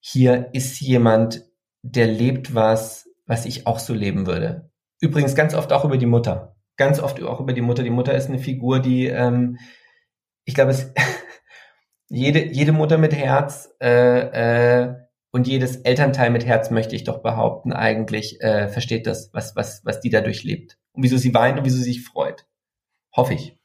hier 0.00 0.48
ist 0.52 0.80
jemand, 0.80 1.44
der 1.82 2.06
lebt 2.06 2.54
was, 2.54 3.08
was 3.26 3.44
ich 3.44 3.66
auch 3.66 3.78
so 3.78 3.92
leben 3.92 4.26
würde. 4.26 4.70
Übrigens 5.00 5.34
ganz 5.34 5.54
oft 5.54 5.72
auch 5.72 5.84
über 5.84 5.98
die 5.98 6.06
Mutter. 6.06 6.56
Ganz 6.76 7.00
oft 7.00 7.22
auch 7.22 7.40
über 7.40 7.52
die 7.52 7.60
Mutter. 7.60 7.82
Die 7.82 7.90
Mutter 7.90 8.14
ist 8.14 8.28
eine 8.28 8.38
Figur, 8.38 8.80
die, 8.80 9.06
ähm, 9.06 9.58
ich 10.48 10.54
glaube, 10.54 10.70
es 10.70 10.90
jede, 12.08 12.46
jede 12.46 12.72
Mutter 12.72 12.96
mit 12.96 13.14
Herz 13.14 13.68
äh, 13.82 14.80
äh, 14.80 14.94
und 15.30 15.46
jedes 15.46 15.76
Elternteil 15.76 16.30
mit 16.30 16.46
Herz, 16.46 16.70
möchte 16.70 16.96
ich 16.96 17.04
doch 17.04 17.18
behaupten, 17.22 17.74
eigentlich 17.74 18.40
äh, 18.40 18.68
versteht 18.68 19.06
das, 19.06 19.28
was, 19.34 19.54
was, 19.56 19.84
was 19.84 20.00
die 20.00 20.08
da 20.08 20.22
durchlebt. 20.22 20.78
Und 20.92 21.02
wieso 21.02 21.18
sie 21.18 21.34
weint 21.34 21.58
und 21.58 21.66
wieso 21.66 21.76
sie 21.76 21.82
sich 21.84 22.02
freut. 22.02 22.46
Hoffe 23.14 23.34
ich. 23.34 23.58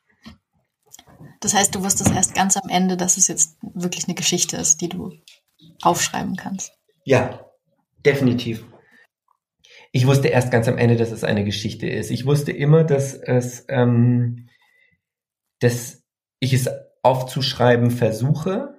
Das 1.40 1.54
heißt, 1.54 1.74
du 1.74 1.84
wusstest 1.84 2.14
erst 2.14 2.36
ganz 2.36 2.58
am 2.58 2.68
Ende, 2.70 2.98
dass 2.98 3.16
es 3.16 3.30
jetzt 3.30 3.58
wirklich 3.62 4.06
eine 4.06 4.16
Geschichte 4.16 4.58
ist, 4.58 4.82
die 4.82 4.90
du 4.90 5.14
aufschreiben 5.82 6.36
kannst. 6.36 6.74
Ja, 7.06 7.50
definitiv. 8.06 8.66
Ich 9.94 10.06
wusste 10.06 10.28
erst 10.28 10.52
ganz 10.52 10.68
am 10.68 10.78
Ende, 10.78 10.98
dass 10.98 11.12
es 11.12 11.24
eine 11.24 11.46
Geschichte 11.46 11.88
ist. 11.88 12.12
Ich 12.12 12.26
wusste 12.26 12.52
immer, 12.52 12.84
dass 12.84 13.14
es, 13.14 13.66
ähm, 13.70 14.50
dass 15.60 16.03
ich 16.44 16.54
es 16.54 16.70
aufzuschreiben 17.02 17.90
versuche, 17.90 18.76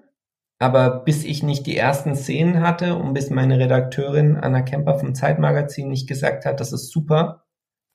aber 0.58 1.00
bis 1.04 1.24
ich 1.24 1.42
nicht 1.42 1.66
die 1.66 1.76
ersten 1.76 2.14
Szenen 2.14 2.60
hatte 2.60 2.96
und 2.96 3.14
bis 3.14 3.30
meine 3.30 3.58
Redakteurin 3.58 4.36
Anna 4.36 4.62
Kemper 4.62 4.98
vom 4.98 5.14
Zeitmagazin 5.14 5.88
nicht 5.88 6.06
gesagt 6.06 6.44
hat, 6.44 6.60
das 6.60 6.72
ist 6.72 6.90
super, 6.90 7.44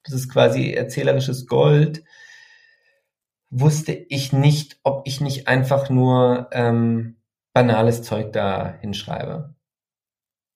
das 0.04 0.14
ist 0.14 0.30
quasi 0.30 0.72
erzählerisches 0.72 1.46
Gold, 1.48 2.04
wusste 3.52 3.94
ich 3.94 4.34
nicht, 4.34 4.80
ob 4.84 5.08
ich 5.08 5.22
nicht 5.22 5.48
einfach 5.48 5.90
nur 5.90 6.50
ähm, 6.52 7.18
banales 7.54 8.04
Zeug 8.04 8.34
da 8.34 8.76
hinschreibe. 8.82 9.56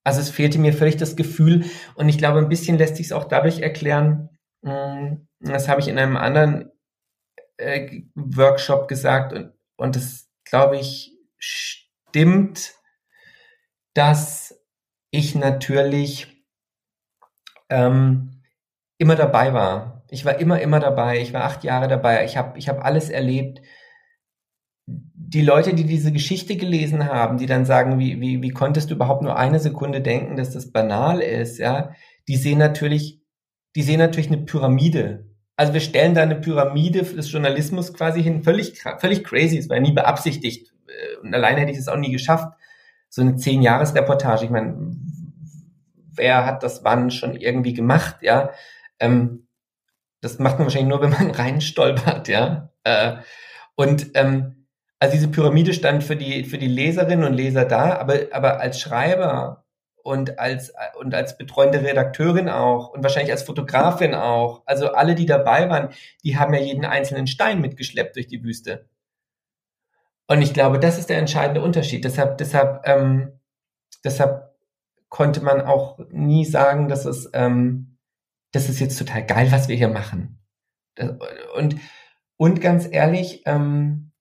Also 0.03 0.19
es 0.19 0.29
fehlte 0.29 0.59
mir 0.59 0.73
völlig 0.73 0.97
das 0.97 1.15
Gefühl 1.15 1.65
und 1.95 2.09
ich 2.09 2.17
glaube, 2.17 2.39
ein 2.39 2.49
bisschen 2.49 2.77
lässt 2.77 2.97
sich 2.97 3.07
es 3.07 3.11
auch 3.11 3.23
dadurch 3.23 3.59
erklären, 3.59 4.29
hm, 4.63 5.27
das 5.39 5.67
habe 5.67 5.81
ich 5.81 5.87
in 5.87 5.97
einem 5.97 6.17
anderen 6.17 6.72
äh, 7.57 8.01
Workshop 8.15 8.87
gesagt 8.87 9.33
und, 9.33 9.53
und 9.75 9.95
das, 9.95 10.29
glaube 10.43 10.77
ich, 10.77 11.11
stimmt, 11.37 12.73
dass 13.93 14.59
ich 15.11 15.35
natürlich 15.35 16.27
ähm, 17.69 18.43
immer 18.97 19.15
dabei 19.15 19.53
war 19.53 19.93
ich 20.13 20.25
war 20.25 20.39
immer, 20.39 20.61
immer 20.61 20.79
dabei. 20.79 21.19
Ich 21.19 21.33
war 21.33 21.43
acht 21.43 21.63
Jahre 21.63 21.87
dabei. 21.87 22.23
Ich 22.23 22.37
habe 22.37 22.57
ich 22.59 22.69
hab 22.69 22.85
alles 22.85 23.09
erlebt. 23.09 23.61
Die 24.85 25.41
Leute, 25.41 25.73
die 25.73 25.85
diese 25.85 26.11
Geschichte 26.11 26.55
gelesen 26.55 27.07
haben, 27.07 27.39
die 27.39 27.47
dann 27.47 27.65
sagen, 27.65 27.97
wie, 27.97 28.21
wie, 28.21 28.43
wie 28.43 28.51
konntest 28.51 28.91
du 28.91 28.93
überhaupt 28.93 29.23
nur 29.23 29.37
eine 29.37 29.59
Sekunde 29.59 30.01
denken, 30.01 30.35
dass 30.35 30.51
das 30.51 30.71
banal 30.71 31.19
ist, 31.19 31.57
ja, 31.57 31.95
die 32.27 32.35
sehen 32.35 32.59
natürlich, 32.59 33.23
die 33.75 33.81
sehen 33.81 33.97
natürlich 33.97 34.27
eine 34.27 34.45
Pyramide. 34.45 35.32
Also 35.55 35.73
wir 35.73 35.81
stellen 35.81 36.15
da 36.15 36.23
eine 36.23 36.35
Pyramide 36.35 37.03
des 37.03 37.31
Journalismus 37.31 37.93
quasi 37.93 38.23
hin, 38.23 38.43
völlig, 38.43 38.81
völlig 38.99 39.23
crazy. 39.23 39.57
Es 39.57 39.69
war 39.69 39.79
nie 39.79 39.91
beabsichtigt. 39.91 40.73
Und 41.21 41.33
alleine 41.33 41.61
hätte 41.61 41.71
ich 41.71 41.77
es 41.77 41.87
auch 41.87 41.97
nie 41.97 42.11
geschafft. 42.11 42.53
So 43.09 43.21
eine 43.21 43.35
Zehn-Jahres-Reportage. 43.35 44.45
Ich 44.45 44.51
meine, 44.51 44.95
wer 46.15 46.45
hat 46.45 46.63
das 46.63 46.83
wann 46.83 47.11
schon 47.11 47.35
irgendwie 47.35 47.73
gemacht, 47.73 48.17
ja? 48.21 48.51
Ähm, 48.99 49.47
das 50.21 50.39
macht 50.39 50.57
man 50.57 50.65
wahrscheinlich 50.65 50.89
nur, 50.89 51.01
wenn 51.01 51.11
man 51.11 51.31
reinstolpert, 51.35 52.27
ja. 52.27 52.71
Äh, 52.83 53.17
und 53.75 54.11
ähm, 54.15 54.67
also 54.99 55.15
diese 55.15 55.27
Pyramide 55.27 55.73
stand 55.73 56.03
für 56.03 56.15
die 56.15 56.45
für 56.45 56.57
die 56.57 56.67
Leserinnen 56.67 57.25
und 57.25 57.33
Leser 57.33 57.65
da, 57.65 57.97
aber 57.97 58.19
aber 58.31 58.61
als 58.61 58.79
Schreiber 58.79 59.62
und 60.03 60.37
als 60.39 60.73
und 60.99 61.15
als 61.15 61.37
betreuende 61.37 61.81
Redakteurin 61.81 62.49
auch 62.49 62.89
und 62.89 63.03
wahrscheinlich 63.03 63.31
als 63.31 63.43
Fotografin 63.43 64.13
auch. 64.13 64.61
Also 64.65 64.91
alle, 64.91 65.15
die 65.15 65.25
dabei 65.25 65.69
waren, 65.69 65.89
die 66.23 66.37
haben 66.37 66.53
ja 66.53 66.59
jeden 66.59 66.85
einzelnen 66.85 67.27
Stein 67.27 67.61
mitgeschleppt 67.61 68.15
durch 68.15 68.27
die 68.27 68.43
Wüste. 68.43 68.87
Und 70.27 70.41
ich 70.41 70.53
glaube, 70.53 70.79
das 70.79 70.99
ist 70.99 71.09
der 71.09 71.17
entscheidende 71.17 71.61
Unterschied. 71.61 72.05
Deshalb 72.05 72.37
deshalb 72.37 72.87
ähm, 72.87 73.39
deshalb 74.03 74.53
konnte 75.09 75.41
man 75.41 75.61
auch 75.61 75.99
nie 76.11 76.45
sagen, 76.45 76.87
dass 76.89 77.05
es 77.05 77.29
ähm, 77.33 77.93
das 78.53 78.69
ist 78.69 78.79
jetzt 78.79 78.97
total 78.97 79.25
geil, 79.25 79.51
was 79.51 79.67
wir 79.67 79.75
hier 79.75 79.89
machen. 79.89 80.39
Und, 81.55 81.77
und 82.37 82.61
ganz 82.61 82.87
ehrlich, 82.89 83.41
ähm, 83.45 84.11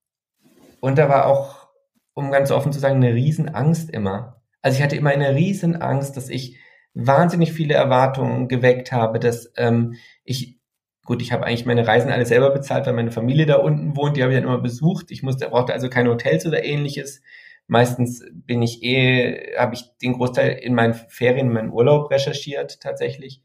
und 0.81 0.99
da 0.99 1.09
war 1.09 1.27
auch, 1.27 1.69
um 2.15 2.31
ganz 2.31 2.51
offen 2.51 2.73
zu 2.73 2.81
sagen, 2.81 2.97
eine 2.97 3.15
Riesenangst 3.15 3.91
immer. 3.91 4.42
Also 4.63 4.79
ich 4.79 4.83
hatte 4.83 4.97
immer 4.97 5.11
eine 5.11 5.35
Riesenangst, 5.35 6.17
dass 6.17 6.29
ich 6.29 6.59
wahnsinnig 6.95 7.53
viele 7.53 7.75
Erwartungen 7.75 8.49
geweckt 8.49 8.93
habe, 8.93 9.19
dass 9.19 9.53
ähm, 9.57 9.95
ich, 10.25 10.59
gut, 11.05 11.21
ich 11.21 11.33
habe 11.33 11.45
eigentlich 11.45 11.67
meine 11.67 11.87
Reisen 11.87 12.11
alle 12.11 12.27
selber 12.27 12.51
bezahlt, 12.51 12.87
weil 12.87 12.93
meine 12.93 13.11
Familie 13.11 13.47
da 13.47 13.57
unten 13.57 13.97
wohnt, 13.97 14.17
die 14.17 14.23
habe 14.23 14.33
ich 14.33 14.39
dann 14.39 14.49
immer 14.49 14.61
besucht. 14.61 15.11
Ich 15.11 15.23
musste, 15.23 15.49
brauchte 15.49 15.73
also 15.73 15.89
keine 15.89 16.11
Hotels 16.11 16.47
oder 16.47 16.65
ähnliches. 16.65 17.23
Meistens 17.67 18.25
bin 18.33 18.63
ich 18.63 18.83
eh, 18.83 19.57
habe 19.59 19.75
ich 19.75 19.85
den 20.03 20.15
Großteil 20.15 20.59
in 20.63 20.75
meinen 20.75 20.95
Ferien, 20.95 21.49
in 21.49 21.53
meinem 21.53 21.73
Urlaub 21.73 22.11
recherchiert 22.11 22.81
tatsächlich 22.81 23.43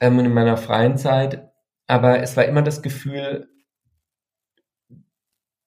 ähm, 0.00 0.18
in 0.18 0.32
meiner 0.32 0.56
freien 0.56 0.96
Zeit. 0.96 1.50
Aber 1.86 2.22
es 2.22 2.36
war 2.36 2.44
immer 2.44 2.62
das 2.62 2.82
Gefühl, 2.82 3.48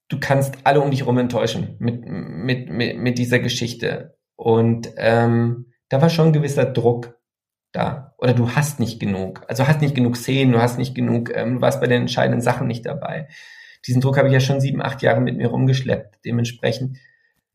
du 0.09 0.19
kannst 0.19 0.57
alle 0.63 0.81
um 0.81 0.91
dich 0.91 1.01
herum 1.01 1.17
enttäuschen 1.17 1.75
mit, 1.79 2.05
mit, 2.05 2.69
mit, 2.69 2.97
mit 2.97 3.17
dieser 3.17 3.39
Geschichte. 3.39 4.17
Und 4.35 4.89
ähm, 4.97 5.73
da 5.89 6.01
war 6.01 6.09
schon 6.09 6.33
gewisser 6.33 6.65
Druck 6.65 7.17
da. 7.71 8.13
Oder 8.17 8.33
du 8.33 8.51
hast 8.51 8.79
nicht 8.79 8.99
genug. 8.99 9.43
Also 9.47 9.67
hast 9.67 9.81
nicht 9.81 9.95
genug 9.95 10.15
Szenen, 10.15 10.53
du 10.53 10.61
hast 10.61 10.77
nicht 10.77 10.95
genug, 10.95 11.35
ähm, 11.35 11.55
du 11.55 11.61
warst 11.61 11.81
bei 11.81 11.87
den 11.87 12.01
entscheidenden 12.01 12.41
Sachen 12.41 12.67
nicht 12.67 12.85
dabei. 12.85 13.27
Diesen 13.85 14.01
Druck 14.01 14.17
habe 14.17 14.27
ich 14.27 14.33
ja 14.33 14.39
schon 14.39 14.61
sieben, 14.61 14.81
acht 14.81 15.01
Jahre 15.01 15.19
mit 15.19 15.35
mir 15.35 15.47
rumgeschleppt. 15.47 16.19
Dementsprechend, 16.23 16.97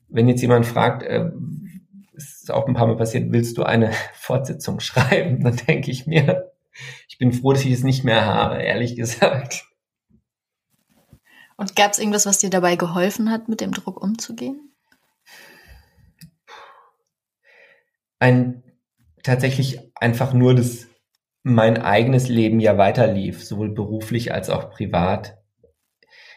wenn 0.08 0.28
jetzt 0.28 0.42
jemand 0.42 0.66
fragt, 0.66 1.02
äh, 1.02 1.30
ist 2.14 2.50
auch 2.50 2.66
ein 2.66 2.74
paar 2.74 2.86
Mal 2.86 2.96
passiert, 2.96 3.32
willst 3.32 3.56
du 3.56 3.62
eine 3.62 3.92
Fortsetzung 4.14 4.80
schreiben? 4.80 5.42
Dann 5.42 5.56
denke 5.56 5.90
ich 5.90 6.06
mir, 6.06 6.52
ich 7.08 7.18
bin 7.18 7.32
froh, 7.32 7.52
dass 7.52 7.64
ich 7.64 7.72
es 7.72 7.82
nicht 7.82 8.04
mehr 8.04 8.26
habe, 8.26 8.62
ehrlich 8.62 8.96
gesagt. 8.96 9.64
Und 11.56 11.74
gab 11.74 11.92
es 11.92 11.98
irgendwas, 11.98 12.26
was 12.26 12.38
dir 12.38 12.50
dabei 12.50 12.76
geholfen 12.76 13.30
hat, 13.30 13.48
mit 13.48 13.60
dem 13.60 13.72
Druck 13.72 14.00
umzugehen? 14.00 14.67
Ein 18.18 18.62
tatsächlich 19.22 19.78
einfach 19.94 20.32
nur, 20.32 20.54
dass 20.54 20.86
mein 21.42 21.78
eigenes 21.78 22.28
Leben 22.28 22.60
ja 22.60 22.78
weiterlief, 22.78 23.44
sowohl 23.44 23.74
beruflich 23.74 24.32
als 24.32 24.50
auch 24.50 24.70
privat. 24.70 25.38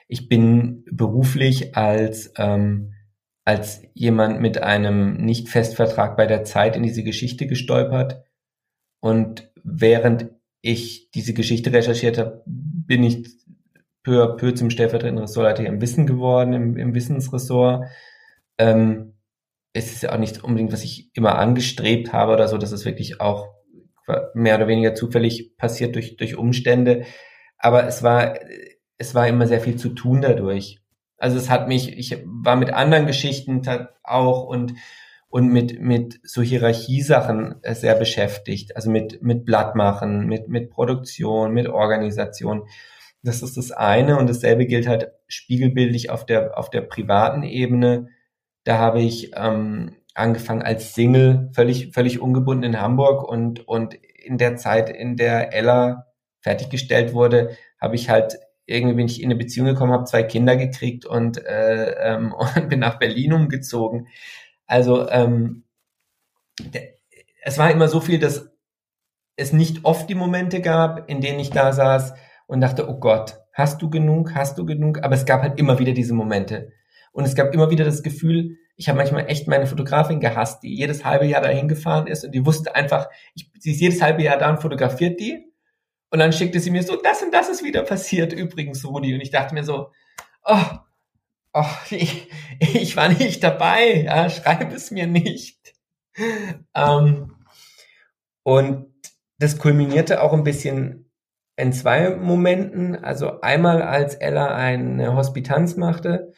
Ich 0.08 0.30
bin 0.30 0.86
beruflich 0.92 1.76
als 1.76 2.34
ähm, 2.38 2.94
als 3.44 3.82
jemand 3.94 4.40
mit 4.40 4.62
einem 4.62 5.18
Nicht-Festvertrag 5.18 6.16
bei 6.16 6.28
der 6.28 6.44
Zeit 6.44 6.76
in 6.76 6.84
diese 6.84 7.04
Geschichte 7.04 7.48
gestolpert. 7.48 8.24
Und 9.00 9.52
während 9.64 10.30
ich 10.62 11.10
diese 11.12 11.34
Geschichte 11.34 11.74
recherchiert 11.74 12.18
habe, 12.18 12.44
bin 12.46 13.04
ich 13.04 13.28
peu 14.04 14.24
à 14.24 14.36
peu 14.36 14.54
zum 14.54 14.70
stellvertretenden 14.70 15.24
Ressortleiter 15.24 15.66
im 15.66 15.82
Wissen 15.82 16.06
geworden, 16.06 16.54
im, 16.54 16.78
im 16.78 16.94
Wissensressort. 16.94 17.86
Ähm, 18.58 19.11
es 19.74 19.92
ist 19.92 20.04
ja 20.04 20.14
auch 20.14 20.18
nicht 20.18 20.44
unbedingt, 20.44 20.74
was 20.74 20.84
ich 20.84 21.10
immer 21.14 21.38
angestrebt 21.38 22.14
habe 22.14 22.34
oder 22.34 22.48
so, 22.48 22.58
dass 22.58 22.72
es 22.72 22.86
wirklich 22.86 23.22
auch 23.22 23.50
mehr 24.34 24.56
oder 24.56 24.68
weniger 24.68 24.96
zufällig 24.96 25.58
passiert 25.58 25.96
durch, 25.96 26.18
durch 26.18 26.36
Umstände. 26.36 27.06
Aber 27.58 27.88
es 27.88 28.04
war, 28.04 28.40
es 28.98 29.16
war 29.16 29.28
immer 29.28 29.48
sehr 29.48 29.62
viel 29.62 29.78
zu 29.78 29.90
tun 29.90 30.22
dadurch. 30.22 30.80
Also 31.18 31.38
es 31.38 31.50
hat 31.50 31.68
mich, 31.68 31.98
ich 31.98 32.18
war 32.26 32.56
mit 32.56 32.74
anderen 32.74 33.06
Geschichten 33.06 33.62
auch 34.04 34.44
und, 34.44 34.74
und 35.30 35.48
mit, 35.48 35.80
mit 35.80 36.20
so 36.24 36.42
Hierarchiesachen 36.42 37.62
sehr 37.64 37.96
beschäftigt. 37.96 38.76
Also 38.76 38.90
mit, 38.90 39.22
mit 39.22 39.46
Blattmachen, 39.46 40.26
mit, 40.26 40.50
mit 40.50 40.72
Produktion, 40.72 41.54
mit 41.54 41.68
Organisation. 41.68 42.64
Das 43.22 43.44
ist 43.44 43.56
das 43.56 43.72
eine. 43.72 44.18
Und 44.18 44.30
dasselbe 44.30 44.66
gilt 44.66 44.88
halt 44.88 45.12
spiegelbildlich 45.28 46.10
auf 46.10 46.26
der, 46.26 46.58
auf 46.58 46.72
der 46.72 46.82
privaten 46.82 47.44
Ebene. 47.44 48.08
Da 48.64 48.78
habe 48.78 49.02
ich 49.02 49.32
ähm, 49.36 49.96
angefangen 50.14 50.62
als 50.62 50.94
Single, 50.94 51.50
völlig, 51.54 51.94
völlig 51.94 52.20
ungebunden 52.20 52.64
in 52.64 52.82
Hamburg 52.82 53.24
und, 53.24 53.68
und 53.68 53.96
in 53.96 54.38
der 54.38 54.56
Zeit, 54.58 54.90
in 54.90 55.18
der 55.18 55.54
Ella 55.54 56.08
fertiggestellt 56.42 57.14
wurde, 57.14 57.58
habe 57.80 57.96
ich 57.96 58.10
halt 58.10 58.38
irgendwie 58.66 58.96
bin 58.96 59.06
ich 59.08 59.22
in 59.22 59.28
eine 59.28 59.36
Beziehung 59.36 59.68
gekommen, 59.68 59.92
habe 59.92 60.06
zwei 60.06 60.24
Kinder 60.24 60.56
gekriegt 60.56 61.06
und, 61.06 61.44
äh, 61.46 61.92
ähm, 62.00 62.34
und 62.56 62.70
bin 62.70 62.80
nach 62.80 63.00
Berlin 63.00 63.34
umgezogen. 63.34 64.08
Also 64.66 65.10
ähm, 65.10 65.64
es 67.44 67.58
war 67.58 67.72
immer 67.72 67.88
so 67.88 68.00
viel, 68.00 68.20
dass 68.20 68.50
es 69.36 69.54
nicht 69.54 69.86
oft 69.86 70.10
die 70.10 70.16
Momente 70.16 70.62
gab, 70.62 71.10
in 71.10 71.22
denen 71.22 71.40
ich 71.40 71.50
da 71.50 71.74
saß 71.74 72.14
und 72.48 72.62
dachte, 72.62 72.88
oh 72.90 73.00
Gott, 73.00 73.40
hast 73.54 73.82
du 73.82 73.90
genug, 73.90 74.36
hast 74.36 74.58
du 74.58 74.66
genug? 74.66 75.04
Aber 75.04 75.16
es 75.16 75.26
gab 75.26 75.42
halt 75.42 75.60
immer 75.60 75.80
wieder 75.80 75.94
diese 75.94 76.14
Momente. 76.14 76.72
Und 77.12 77.26
es 77.26 77.36
gab 77.36 77.54
immer 77.54 77.70
wieder 77.70 77.86
das 77.86 78.04
Gefühl, 78.04 78.58
ich 78.76 78.90
habe 78.90 78.98
manchmal 78.98 79.30
echt 79.30 79.48
meine 79.48 79.68
Fotografin 79.68 80.20
gehasst, 80.20 80.64
die 80.64 80.74
jedes 80.76 81.06
halbe 81.06 81.26
Jahr 81.26 81.42
dahin 81.42 81.68
gefahren 81.68 82.08
ist 82.08 82.24
und 82.24 82.32
die 82.32 82.46
wusste 82.46 82.74
einfach, 82.76 83.10
ich, 83.36 83.52
sie 83.60 83.72
ist 83.72 83.82
jedes 83.82 84.02
halbe 84.02 84.24
Jahr 84.24 84.38
da 84.38 84.50
und 84.50 84.62
fotografiert 84.62 85.20
die 85.20 85.52
und 86.12 86.20
dann 86.20 86.34
schickte 86.34 86.60
sie 86.60 86.72
mir 86.72 86.84
so, 86.84 86.98
das 86.98 87.22
und 87.22 87.34
das 87.34 87.48
ist 87.50 87.64
wieder 87.64 87.84
passiert 87.84 88.34
übrigens, 88.34 88.86
Rudi. 88.86 89.14
Und 89.14 89.22
ich 89.22 89.32
dachte 89.32 89.54
mir 89.54 89.64
so, 89.64 89.92
oh, 90.44 90.66
oh 91.54 91.66
ich, 91.90 92.28
ich 92.60 92.98
war 92.98 93.10
nicht 93.10 93.44
dabei, 93.44 94.04
ja, 94.04 94.30
schreib 94.30 94.74
es 94.74 94.92
mir 94.92 95.08
nicht. 95.08 95.74
Ähm, 96.76 97.36
und 98.44 98.88
das 99.40 99.58
kulminierte 99.58 100.22
auch 100.22 100.34
ein 100.34 100.44
bisschen 100.44 101.10
in 101.56 101.72
zwei 101.72 102.16
Momenten. 102.16 102.96
Also 102.96 103.40
einmal, 103.40 103.82
als 103.82 104.16
Ella 104.16 104.54
eine 104.54 105.16
Hospitanz 105.16 105.78
machte, 105.78 106.34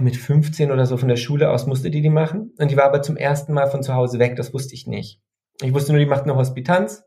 mit 0.00 0.16
15 0.16 0.70
oder 0.70 0.86
so 0.86 0.96
von 0.96 1.08
der 1.08 1.16
Schule 1.16 1.50
aus 1.50 1.66
musste 1.66 1.90
die 1.90 2.00
die 2.00 2.08
machen. 2.08 2.52
Und 2.58 2.70
die 2.70 2.76
war 2.76 2.84
aber 2.84 3.02
zum 3.02 3.16
ersten 3.16 3.52
Mal 3.52 3.68
von 3.68 3.82
zu 3.82 3.94
Hause 3.94 4.18
weg, 4.18 4.36
das 4.36 4.54
wusste 4.54 4.74
ich 4.74 4.86
nicht. 4.86 5.20
Ich 5.60 5.74
wusste 5.74 5.92
nur, 5.92 5.98
die 5.98 6.06
macht 6.06 6.22
eine 6.22 6.36
Hospitanz 6.36 7.04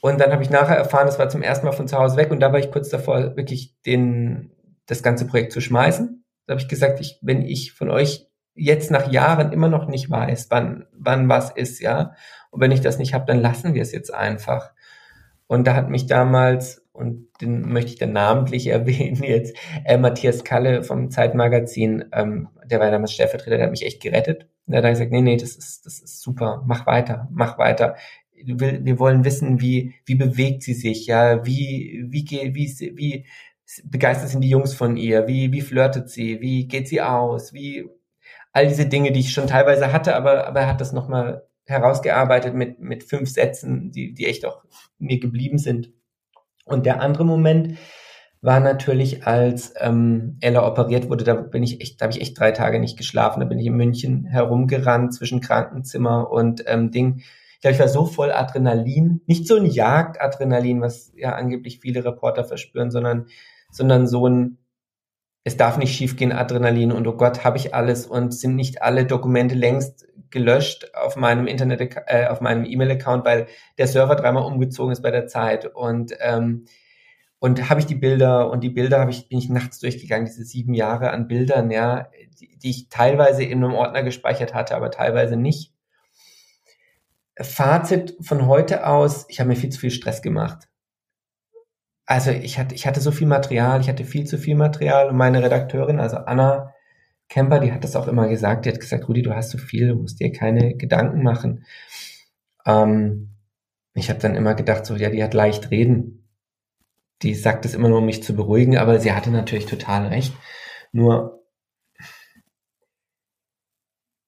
und 0.00 0.20
dann 0.20 0.32
habe 0.32 0.42
ich 0.42 0.50
nachher 0.50 0.76
erfahren, 0.76 1.06
das 1.06 1.18
war 1.18 1.28
zum 1.28 1.42
ersten 1.42 1.66
Mal 1.66 1.72
von 1.72 1.88
zu 1.88 1.98
Hause 1.98 2.16
weg 2.16 2.30
und 2.30 2.40
da 2.40 2.52
war 2.52 2.58
ich 2.58 2.70
kurz 2.70 2.88
davor, 2.90 3.36
wirklich 3.36 3.74
den, 3.86 4.52
das 4.86 5.02
ganze 5.02 5.26
Projekt 5.26 5.52
zu 5.52 5.60
schmeißen. 5.60 6.24
Da 6.46 6.52
habe 6.52 6.60
ich 6.60 6.68
gesagt, 6.68 7.00
ich, 7.00 7.18
wenn 7.22 7.42
ich 7.42 7.72
von 7.72 7.90
euch 7.90 8.28
jetzt 8.54 8.90
nach 8.90 9.10
Jahren 9.10 9.52
immer 9.52 9.68
noch 9.68 9.86
nicht 9.86 10.10
weiß, 10.10 10.46
wann, 10.50 10.86
wann 10.92 11.28
was 11.28 11.50
ist, 11.50 11.80
ja, 11.80 12.12
und 12.50 12.60
wenn 12.60 12.70
ich 12.70 12.80
das 12.80 12.98
nicht 12.98 13.14
habe, 13.14 13.26
dann 13.26 13.40
lassen 13.40 13.74
wir 13.74 13.82
es 13.82 13.92
jetzt 13.92 14.12
einfach. 14.12 14.72
Und 15.46 15.66
da 15.66 15.74
hat 15.74 15.90
mich 15.90 16.06
damals, 16.06 16.85
und 16.96 17.28
den 17.40 17.72
möchte 17.72 17.92
ich 17.92 17.98
dann 17.98 18.12
namentlich 18.12 18.66
erwähnen 18.68 19.22
jetzt, 19.22 19.56
äh, 19.84 19.98
Matthias 19.98 20.44
Kalle 20.44 20.82
vom 20.82 21.10
Zeitmagazin, 21.10 22.06
ähm, 22.12 22.48
der 22.64 22.80
war 22.80 22.90
damals 22.90 23.12
Stellvertreter, 23.12 23.56
der 23.56 23.66
hat 23.66 23.70
mich 23.70 23.86
echt 23.86 24.02
gerettet. 24.02 24.48
Der 24.66 24.82
hat 24.82 24.90
gesagt, 24.90 25.12
nee, 25.12 25.20
nee, 25.20 25.36
das 25.36 25.54
ist, 25.56 25.86
das 25.86 26.00
ist 26.00 26.20
super, 26.20 26.64
mach 26.66 26.86
weiter, 26.86 27.28
mach 27.30 27.58
weiter. 27.58 27.96
Wir 28.34 28.98
wollen 28.98 29.24
wissen, 29.24 29.60
wie, 29.60 29.94
wie 30.04 30.16
bewegt 30.16 30.62
sie 30.62 30.74
sich, 30.74 31.06
ja, 31.06 31.46
wie, 31.46 32.04
wie 32.08 32.24
geht, 32.24 32.54
wie, 32.54 32.68
wie 32.96 33.26
begeistert 33.84 34.28
sind 34.28 34.42
die 34.42 34.50
Jungs 34.50 34.74
von 34.74 34.96
ihr, 34.96 35.26
wie, 35.26 35.52
wie 35.52 35.60
flirtet 35.60 36.10
sie, 36.10 36.40
wie 36.40 36.66
geht 36.68 36.88
sie 36.88 37.00
aus, 37.00 37.52
wie, 37.52 37.88
all 38.52 38.68
diese 38.68 38.86
Dinge, 38.86 39.12
die 39.12 39.20
ich 39.20 39.32
schon 39.32 39.46
teilweise 39.46 39.92
hatte, 39.92 40.16
aber, 40.16 40.46
aber 40.46 40.60
er 40.60 40.68
hat 40.68 40.80
das 40.80 40.92
nochmal 40.92 41.46
herausgearbeitet 41.66 42.54
mit, 42.54 42.80
mit 42.80 43.04
fünf 43.04 43.28
Sätzen, 43.28 43.90
die, 43.90 44.14
die 44.14 44.26
echt 44.26 44.46
auch 44.46 44.64
mir 44.98 45.20
geblieben 45.20 45.58
sind. 45.58 45.92
Und 46.66 46.84
der 46.84 47.00
andere 47.00 47.24
Moment 47.24 47.78
war 48.42 48.60
natürlich, 48.60 49.26
als 49.26 49.72
ähm, 49.80 50.36
Ella 50.40 50.66
operiert 50.66 51.08
wurde, 51.08 51.24
da 51.24 51.34
bin 51.34 51.62
ich 51.62 51.80
echt, 51.80 52.00
da 52.00 52.04
habe 52.04 52.14
ich 52.14 52.20
echt 52.20 52.38
drei 52.38 52.52
Tage 52.52 52.78
nicht 52.78 52.98
geschlafen. 52.98 53.40
Da 53.40 53.46
bin 53.46 53.58
ich 53.58 53.66
in 53.66 53.76
München 53.76 54.26
herumgerannt 54.26 55.14
zwischen 55.14 55.40
Krankenzimmer 55.40 56.30
und 56.30 56.62
ähm, 56.66 56.90
Ding 56.90 57.22
ich 57.56 57.62
glaube, 57.62 57.74
ich 57.74 57.80
war 57.80 57.88
so 57.88 58.04
voll 58.04 58.32
Adrenalin, 58.32 59.22
nicht 59.26 59.48
so 59.48 59.56
ein 59.56 59.64
Jagdadrenalin, 59.64 60.82
was 60.82 61.10
ja 61.16 61.34
angeblich 61.34 61.80
viele 61.80 62.04
Reporter 62.04 62.44
verspüren, 62.44 62.90
sondern, 62.90 63.28
sondern 63.70 64.06
so 64.06 64.28
ein, 64.28 64.58
es 65.46 65.56
darf 65.56 65.78
nicht 65.78 65.94
schiefgehen 65.94 66.32
Adrenalin 66.32 66.90
und 66.90 67.06
oh 67.06 67.12
Gott, 67.12 67.44
habe 67.44 67.56
ich 67.56 67.72
alles 67.72 68.04
und 68.04 68.34
sind 68.34 68.56
nicht 68.56 68.82
alle 68.82 69.06
Dokumente 69.06 69.54
längst 69.54 70.08
gelöscht 70.30 70.90
auf 70.92 71.14
meinem 71.14 71.46
Internet, 71.46 71.96
äh, 72.06 72.26
auf 72.26 72.40
meinem 72.40 72.64
E-Mail-Account, 72.64 73.24
weil 73.24 73.46
der 73.78 73.86
Server 73.86 74.16
dreimal 74.16 74.42
umgezogen 74.42 74.90
ist 74.90 75.02
bei 75.02 75.12
der 75.12 75.28
Zeit 75.28 75.64
und 75.64 76.12
ähm, 76.18 76.64
und 77.38 77.70
habe 77.70 77.78
ich 77.78 77.86
die 77.86 77.94
Bilder 77.94 78.50
und 78.50 78.64
die 78.64 78.70
Bilder 78.70 78.98
habe 78.98 79.12
ich 79.12 79.28
bin 79.28 79.38
ich 79.38 79.48
nachts 79.48 79.78
durchgegangen, 79.78 80.26
diese 80.26 80.42
sieben 80.42 80.74
Jahre 80.74 81.12
an 81.12 81.28
Bildern, 81.28 81.70
ja, 81.70 82.08
die, 82.40 82.58
die 82.58 82.70
ich 82.70 82.88
teilweise 82.88 83.44
in 83.44 83.62
einem 83.62 83.74
Ordner 83.74 84.02
gespeichert 84.02 84.52
hatte, 84.52 84.74
aber 84.74 84.90
teilweise 84.90 85.36
nicht. 85.36 85.72
Fazit 87.40 88.16
von 88.20 88.48
heute 88.48 88.84
aus, 88.84 89.26
ich 89.28 89.38
habe 89.38 89.50
mir 89.50 89.56
viel 89.56 89.70
zu 89.70 89.78
viel 89.78 89.92
Stress 89.92 90.22
gemacht. 90.22 90.66
Also 92.06 92.30
ich 92.30 92.58
hatte, 92.58 92.74
ich 92.74 92.86
hatte 92.86 93.00
so 93.00 93.10
viel 93.10 93.26
Material, 93.26 93.80
ich 93.80 93.88
hatte 93.88 94.04
viel 94.04 94.24
zu 94.26 94.38
viel 94.38 94.54
Material 94.54 95.08
und 95.08 95.16
meine 95.16 95.42
Redakteurin, 95.42 95.98
also 95.98 96.18
Anna 96.18 96.72
Kemper, 97.28 97.58
die 97.58 97.72
hat 97.72 97.82
das 97.82 97.96
auch 97.96 98.06
immer 98.06 98.28
gesagt, 98.28 98.64
die 98.64 98.70
hat 98.70 98.80
gesagt, 98.80 99.08
Rudi, 99.08 99.22
du 99.22 99.34
hast 99.34 99.50
so 99.50 99.58
viel, 99.58 99.88
du 99.88 99.96
musst 99.96 100.20
dir 100.20 100.30
keine 100.32 100.76
Gedanken 100.76 101.22
machen. 101.24 101.64
Ähm, 102.64 103.30
ich 103.94 104.10
habe 104.10 104.20
dann 104.20 104.36
immer 104.36 104.54
gedacht, 104.54 104.86
so, 104.86 104.94
ja, 104.94 105.10
die 105.10 105.24
hat 105.24 105.34
leicht 105.34 105.70
reden. 105.70 106.28
Die 107.22 107.34
sagt 107.34 107.64
es 107.64 107.74
immer 107.74 107.88
nur, 107.88 107.98
um 107.98 108.06
mich 108.06 108.22
zu 108.22 108.36
beruhigen, 108.36 108.76
aber 108.76 109.00
sie 109.00 109.12
hatte 109.12 109.30
natürlich 109.30 109.66
total 109.66 110.06
recht. 110.06 110.34
Nur 110.92 111.42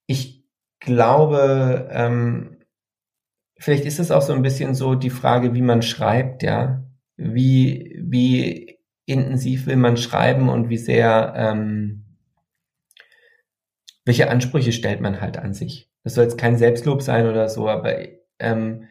ich 0.06 0.44
glaube, 0.80 1.88
ähm, 1.92 2.58
vielleicht 3.58 3.84
ist 3.84 4.00
es 4.00 4.10
auch 4.10 4.22
so 4.22 4.32
ein 4.32 4.42
bisschen 4.42 4.74
so 4.74 4.94
die 4.94 5.10
Frage, 5.10 5.54
wie 5.54 5.62
man 5.62 5.82
schreibt, 5.82 6.42
ja. 6.42 6.87
Wie, 7.18 7.98
wie 8.00 8.78
intensiv 9.04 9.66
will 9.66 9.76
man 9.76 9.96
schreiben 9.96 10.48
und 10.48 10.68
wie 10.68 10.78
sehr, 10.78 11.34
ähm, 11.36 12.04
welche 14.04 14.30
Ansprüche 14.30 14.72
stellt 14.72 15.00
man 15.00 15.20
halt 15.20 15.36
an 15.36 15.52
sich. 15.52 15.90
Das 16.04 16.14
soll 16.14 16.24
jetzt 16.24 16.38
kein 16.38 16.56
Selbstlob 16.56 17.02
sein 17.02 17.26
oder 17.26 17.48
so, 17.48 17.68
aber 17.68 17.96
ähm, 18.38 18.88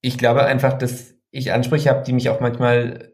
ich 0.00 0.18
glaube 0.18 0.44
einfach, 0.44 0.72
dass 0.72 1.14
ich 1.30 1.52
Ansprüche 1.52 1.90
habe, 1.90 2.02
die 2.02 2.12
mich 2.12 2.28
auch 2.30 2.40
manchmal 2.40 3.12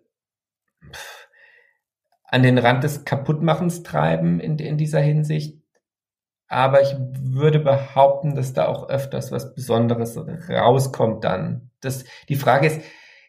an 2.25 2.43
den 2.43 2.59
Rand 2.59 2.85
des 2.85 3.05
Kaputtmachens 3.05 3.83
treiben 3.83 4.41
in, 4.41 4.59
in 4.59 4.79
dieser 4.79 5.01
Hinsicht. 5.01 5.61
Aber 6.49 6.81
ich 6.83 6.95
würde 6.99 7.59
behaupten, 7.59 8.35
dass 8.35 8.53
da 8.53 8.67
auch 8.67 8.89
öfters 8.89 9.33
was 9.33 9.55
Besonderes 9.55 10.17
rauskommt 10.49 11.25
dann. 11.25 11.71
Das, 11.81 12.05
die 12.29 12.37
Frage 12.37 12.69
ist, 12.69 12.81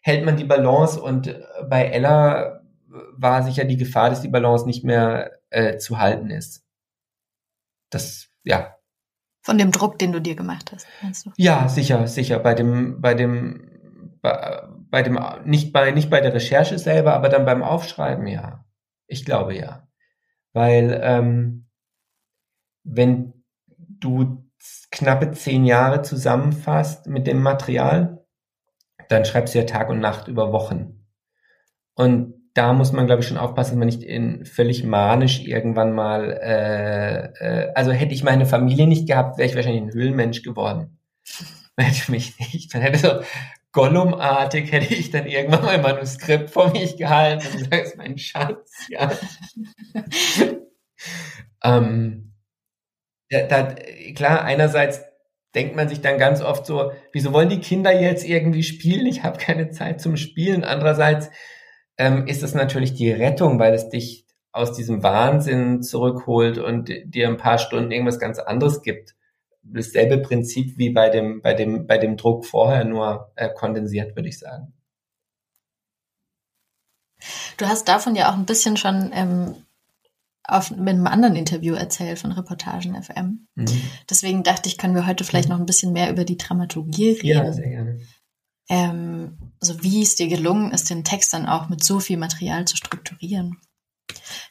hält 0.07 0.25
man 0.25 0.37
die 0.37 0.45
Balance? 0.45 0.99
Und 0.99 1.27
äh, 1.27 1.43
bei 1.69 1.85
Ella 1.85 2.61
war 2.87 3.43
sicher 3.43 3.65
die 3.65 3.77
Gefahr, 3.77 4.09
dass 4.09 4.21
die 4.21 4.29
Balance 4.29 4.65
nicht 4.65 4.83
mehr 4.83 5.39
äh, 5.49 5.77
zu 5.77 5.99
halten 5.99 6.29
ist. 6.29 6.65
Das, 7.89 8.29
ja. 8.43 8.75
Von 9.41 9.57
dem 9.57 9.71
Druck, 9.71 9.99
den 9.99 10.11
du 10.11 10.19
dir 10.19 10.35
gemacht 10.35 10.71
hast, 10.73 10.87
meinst 11.01 11.25
du? 11.25 11.31
Ja, 11.37 11.69
sicher, 11.69 12.07
sicher. 12.07 12.39
Bei 12.39 12.53
dem, 12.53 13.01
bei 13.01 13.13
dem, 13.13 14.17
bei, 14.21 14.63
bei 14.89 15.03
dem, 15.03 15.19
nicht 15.45 15.71
bei, 15.71 15.91
nicht 15.91 16.09
bei 16.09 16.21
der 16.21 16.33
Recherche 16.33 16.79
selber, 16.79 17.13
aber 17.13 17.29
dann 17.29 17.45
beim 17.45 17.63
Aufschreiben, 17.63 18.27
ja. 18.27 18.65
Ich 19.07 19.25
glaube 19.25 19.55
ja. 19.55 19.87
Weil, 20.53 20.99
ähm, 21.03 21.69
wenn 22.83 23.33
du 23.67 24.43
knappe 24.91 25.31
zehn 25.31 25.65
Jahre 25.65 26.01
zusammenfasst 26.01 27.07
mit 27.07 27.27
dem 27.27 27.41
Material, 27.41 28.25
dann 29.09 29.25
schreibst 29.25 29.53
du 29.53 29.59
ja 29.59 29.65
Tag 29.65 29.89
und 29.89 29.99
Nacht 29.99 30.27
über 30.27 30.51
Wochen. 30.51 31.05
Und 31.95 32.33
da 32.53 32.73
muss 32.73 32.91
man, 32.91 33.05
glaube 33.05 33.21
ich, 33.21 33.27
schon 33.27 33.37
aufpassen, 33.37 33.71
dass 33.71 33.79
man 33.79 33.87
nicht 33.87 34.03
in 34.03 34.45
völlig 34.45 34.83
manisch 34.83 35.41
irgendwann 35.41 35.93
mal, 35.93 36.31
äh, 36.41 37.27
äh, 37.39 37.71
also 37.75 37.91
hätte 37.91 38.13
ich 38.13 38.23
meine 38.23 38.45
Familie 38.45 38.87
nicht 38.87 39.07
gehabt, 39.07 39.37
wäre 39.37 39.47
ich 39.47 39.55
wahrscheinlich 39.55 39.83
ein 39.83 39.93
Höhlenmensch 39.93 40.41
geworden. 40.41 40.99
Hätte 41.79 42.09
mich 42.09 42.39
nicht. 42.39 42.73
Dann 42.73 42.81
hätte 42.81 42.97
so 42.97 43.21
Gollum-artig 43.77 44.71
hätte 44.71 44.91
ich 44.91 45.11
dann 45.11 45.27
irgendwann 45.27 45.61
mal 45.61 45.75
ein 45.75 45.83
Manuskript 45.83 46.49
vor 46.49 46.71
mich 46.71 46.97
gehalten 46.97 47.45
und 47.45 47.57
gesagt, 47.57 47.73
das 47.73 47.87
ist 47.89 47.97
mein 47.97 48.17
Schatz, 48.17 48.87
ja. 48.89 49.11
ähm, 51.63 52.33
ja, 53.29 53.45
da, 53.45 53.75
klar, 54.15 54.43
einerseits 54.43 55.01
denkt 55.57 55.75
man 55.75 55.89
sich 55.89 56.01
dann 56.01 56.19
ganz 56.19 56.41
oft 56.41 56.67
so, 56.67 56.91
wieso 57.11 57.33
wollen 57.33 57.49
die 57.49 57.59
Kinder 57.59 57.91
jetzt 57.91 58.23
irgendwie 58.23 58.61
spielen? 58.61 59.07
Ich 59.07 59.23
habe 59.23 59.39
keine 59.39 59.71
Zeit 59.71 59.99
zum 59.99 60.15
Spielen. 60.15 60.63
Andererseits 60.63 61.31
ähm, 61.97 62.27
ist 62.27 62.43
es 62.43 62.53
natürlich 62.53 62.93
die 62.93 63.11
Rettung, 63.11 63.57
weil 63.57 63.73
es 63.73 63.89
dich 63.89 64.27
aus 64.51 64.73
diesem 64.73 65.01
Wahnsinn 65.01 65.81
zurückholt 65.81 66.59
und 66.59 66.89
dir 67.05 67.27
ein 67.27 67.37
paar 67.37 67.57
Stunden 67.57 67.91
irgendwas 67.91 68.19
ganz 68.19 68.37
anderes 68.37 68.83
gibt. 68.83 69.15
Dasselbe 69.63 70.19
Prinzip 70.19 70.77
wie 70.77 70.91
bei 70.91 71.09
dem, 71.09 71.41
bei 71.41 71.55
dem, 71.55 71.87
bei 71.87 71.97
dem 71.97 72.17
Druck 72.17 72.45
vorher 72.45 72.85
nur 72.85 73.31
äh, 73.35 73.49
kondensiert, 73.49 74.15
würde 74.15 74.29
ich 74.29 74.37
sagen. 74.37 74.73
Du 77.57 77.65
hast 77.65 77.87
davon 77.87 78.15
ja 78.15 78.29
auch 78.29 78.37
ein 78.37 78.45
bisschen 78.45 78.77
schon 78.77 79.11
ähm, 79.11 79.55
auf, 80.47 80.71
mit 80.71 80.89
einem 80.89 81.07
anderen 81.07 81.35
Interview 81.35 81.75
erzählt 81.75 82.19
von 82.19 82.31
Reportagen 82.31 83.01
FM. 83.01 83.47
Mhm. 83.55 83.81
Deswegen 84.09 84.43
dachte 84.43 84.69
ich, 84.69 84.77
können 84.77 84.95
wir 84.95 85.05
heute 85.05 85.23
vielleicht 85.23 85.49
mhm. 85.49 85.55
noch 85.55 85.59
ein 85.59 85.65
bisschen 85.65 85.91
mehr 85.91 86.09
über 86.09 86.23
die 86.23 86.37
Dramaturgie 86.37 87.11
reden. 87.11 87.27
Ja, 87.27 87.53
sehr 87.53 87.69
gerne. 87.69 87.99
Ähm, 88.69 89.37
also 89.61 89.83
wie 89.83 90.01
es 90.01 90.15
dir 90.15 90.27
gelungen 90.27 90.71
ist, 90.71 90.89
den 90.89 91.03
Text 91.03 91.33
dann 91.33 91.45
auch 91.45 91.69
mit 91.69 91.83
so 91.83 91.99
viel 91.99 92.17
Material 92.17 92.65
zu 92.65 92.77
strukturieren. 92.77 93.57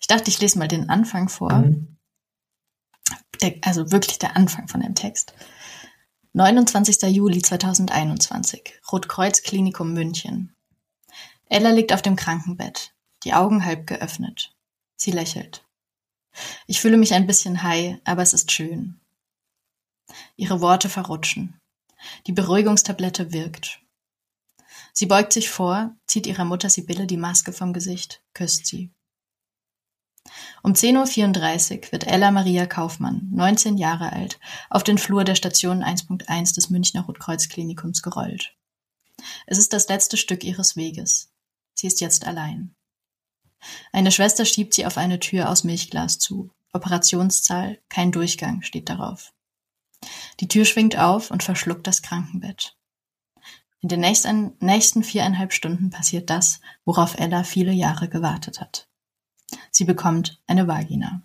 Ich 0.00 0.06
dachte, 0.06 0.30
ich 0.30 0.40
lese 0.40 0.58
mal 0.58 0.68
den 0.68 0.88
Anfang 0.88 1.28
vor. 1.28 1.52
Mhm. 1.52 1.96
Der, 3.42 3.54
also 3.62 3.90
wirklich 3.90 4.18
der 4.18 4.36
Anfang 4.36 4.68
von 4.68 4.80
dem 4.80 4.94
Text. 4.94 5.34
29. 6.32 7.02
Juli 7.14 7.40
2021, 7.40 8.80
Rotkreuz 8.92 9.42
Klinikum 9.42 9.94
München. 9.94 10.54
Ella 11.46 11.70
liegt 11.70 11.92
auf 11.92 12.02
dem 12.02 12.16
Krankenbett, 12.16 12.94
die 13.24 13.32
Augen 13.32 13.64
halb 13.64 13.86
geöffnet. 13.86 14.54
Sie 14.96 15.12
lächelt. 15.12 15.65
Ich 16.66 16.80
fühle 16.80 16.96
mich 16.96 17.14
ein 17.14 17.26
bisschen 17.26 17.62
high, 17.62 17.98
aber 18.04 18.22
es 18.22 18.32
ist 18.32 18.52
schön. 18.52 19.00
Ihre 20.36 20.60
Worte 20.60 20.88
verrutschen. 20.88 21.58
Die 22.26 22.32
Beruhigungstablette 22.32 23.32
wirkt. 23.32 23.80
Sie 24.92 25.06
beugt 25.06 25.32
sich 25.32 25.50
vor, 25.50 25.94
zieht 26.06 26.26
ihrer 26.26 26.44
Mutter 26.44 26.70
Sibylle 26.70 27.06
die 27.06 27.16
Maske 27.16 27.52
vom 27.52 27.72
Gesicht, 27.72 28.22
küsst 28.34 28.66
sie. 28.66 28.90
Um 30.62 30.72
10.34 30.72 31.86
Uhr 31.86 31.92
wird 31.92 32.06
Ella 32.06 32.30
Maria 32.30 32.66
Kaufmann, 32.66 33.28
19 33.32 33.78
Jahre 33.78 34.12
alt, 34.12 34.38
auf 34.70 34.82
den 34.82 34.98
Flur 34.98 35.24
der 35.24 35.34
Station 35.34 35.82
1.1 35.82 36.54
des 36.54 36.70
Münchner 36.70 37.02
Rotkreuz-Klinikums 37.02 38.02
gerollt. 38.02 38.56
Es 39.46 39.58
ist 39.58 39.72
das 39.72 39.88
letzte 39.88 40.16
Stück 40.16 40.44
ihres 40.44 40.76
Weges. 40.76 41.32
Sie 41.74 41.86
ist 41.86 42.00
jetzt 42.00 42.26
allein. 42.26 42.75
Eine 43.92 44.12
Schwester 44.12 44.44
schiebt 44.44 44.74
sie 44.74 44.86
auf 44.86 44.96
eine 44.96 45.20
Tür 45.20 45.50
aus 45.50 45.64
Milchglas 45.64 46.18
zu. 46.18 46.50
Operationszahl, 46.72 47.80
kein 47.88 48.12
Durchgang 48.12 48.62
steht 48.62 48.88
darauf. 48.88 49.32
Die 50.40 50.48
Tür 50.48 50.64
schwingt 50.64 50.98
auf 50.98 51.30
und 51.30 51.42
verschluckt 51.42 51.86
das 51.86 52.02
Krankenbett. 52.02 52.76
In 53.80 53.88
den 53.88 54.00
nächsten, 54.00 54.56
nächsten 54.60 55.02
viereinhalb 55.02 55.52
Stunden 55.52 55.90
passiert 55.90 56.30
das, 56.30 56.60
worauf 56.84 57.18
Ella 57.18 57.44
viele 57.44 57.72
Jahre 57.72 58.08
gewartet 58.08 58.60
hat. 58.60 58.88
Sie 59.70 59.84
bekommt 59.84 60.42
eine 60.46 60.66
Vagina. 60.66 61.22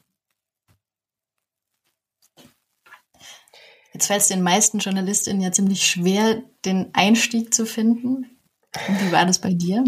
Jetzt 3.94 4.08
fällt 4.08 4.22
es 4.22 4.28
den 4.30 4.42
meisten 4.42 4.80
Journalistinnen 4.80 5.42
ja 5.42 5.52
ziemlich 5.52 5.86
schwer, 5.86 6.42
den 6.64 6.94
Einstieg 6.94 7.54
zu 7.54 7.66
finden. 7.66 8.38
Und 8.88 9.02
wie 9.02 9.12
war 9.12 9.26
das 9.26 9.40
bei 9.40 9.54
dir? 9.54 9.84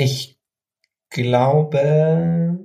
Ich 0.00 0.38
glaube, 1.10 2.60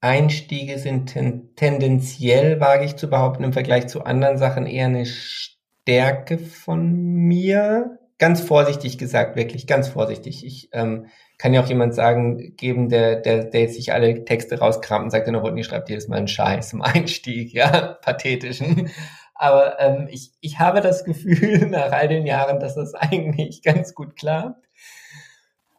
Einstiege 0.00 0.78
sind 0.78 1.12
ten 1.12 1.54
tendenziell, 1.56 2.58
wage 2.58 2.86
ich 2.86 2.96
zu 2.96 3.10
behaupten, 3.10 3.44
im 3.44 3.52
Vergleich 3.52 3.86
zu 3.86 4.02
anderen 4.04 4.38
Sachen 4.38 4.66
eher 4.66 4.86
eine 4.86 5.04
Stärke 5.04 6.38
von 6.38 6.90
mir. 6.90 7.98
Ganz 8.18 8.40
vorsichtig 8.40 8.96
gesagt, 8.96 9.36
wirklich 9.36 9.66
ganz 9.66 9.88
vorsichtig. 9.88 10.42
Ich 10.42 10.70
ähm, 10.72 11.08
kann 11.36 11.52
ja 11.52 11.62
auch 11.62 11.68
jemand 11.68 11.94
sagen, 11.94 12.56
geben, 12.56 12.88
der, 12.88 13.16
der, 13.16 13.44
der 13.44 13.60
jetzt 13.60 13.74
sich 13.74 13.92
alle 13.92 14.24
Texte 14.24 14.58
rauskramt 14.58 15.04
und 15.04 15.10
sagt, 15.10 15.28
Rodney 15.28 15.64
schreibt 15.64 15.90
jedes 15.90 16.08
Mal 16.08 16.16
einen 16.16 16.28
Scheiß 16.28 16.72
im 16.72 16.80
Einstieg, 16.80 17.52
ja, 17.52 17.98
pathetischen. 18.00 18.90
Aber 19.34 19.78
ähm, 19.80 20.08
ich, 20.10 20.32
ich 20.40 20.60
habe 20.60 20.80
das 20.80 21.04
Gefühl 21.04 21.66
nach 21.70 21.92
all 21.92 22.08
den 22.08 22.24
Jahren, 22.24 22.58
dass 22.58 22.74
das 22.74 22.94
eigentlich 22.94 23.62
ganz 23.64 23.94
gut 23.94 24.16
klappt. 24.16 24.65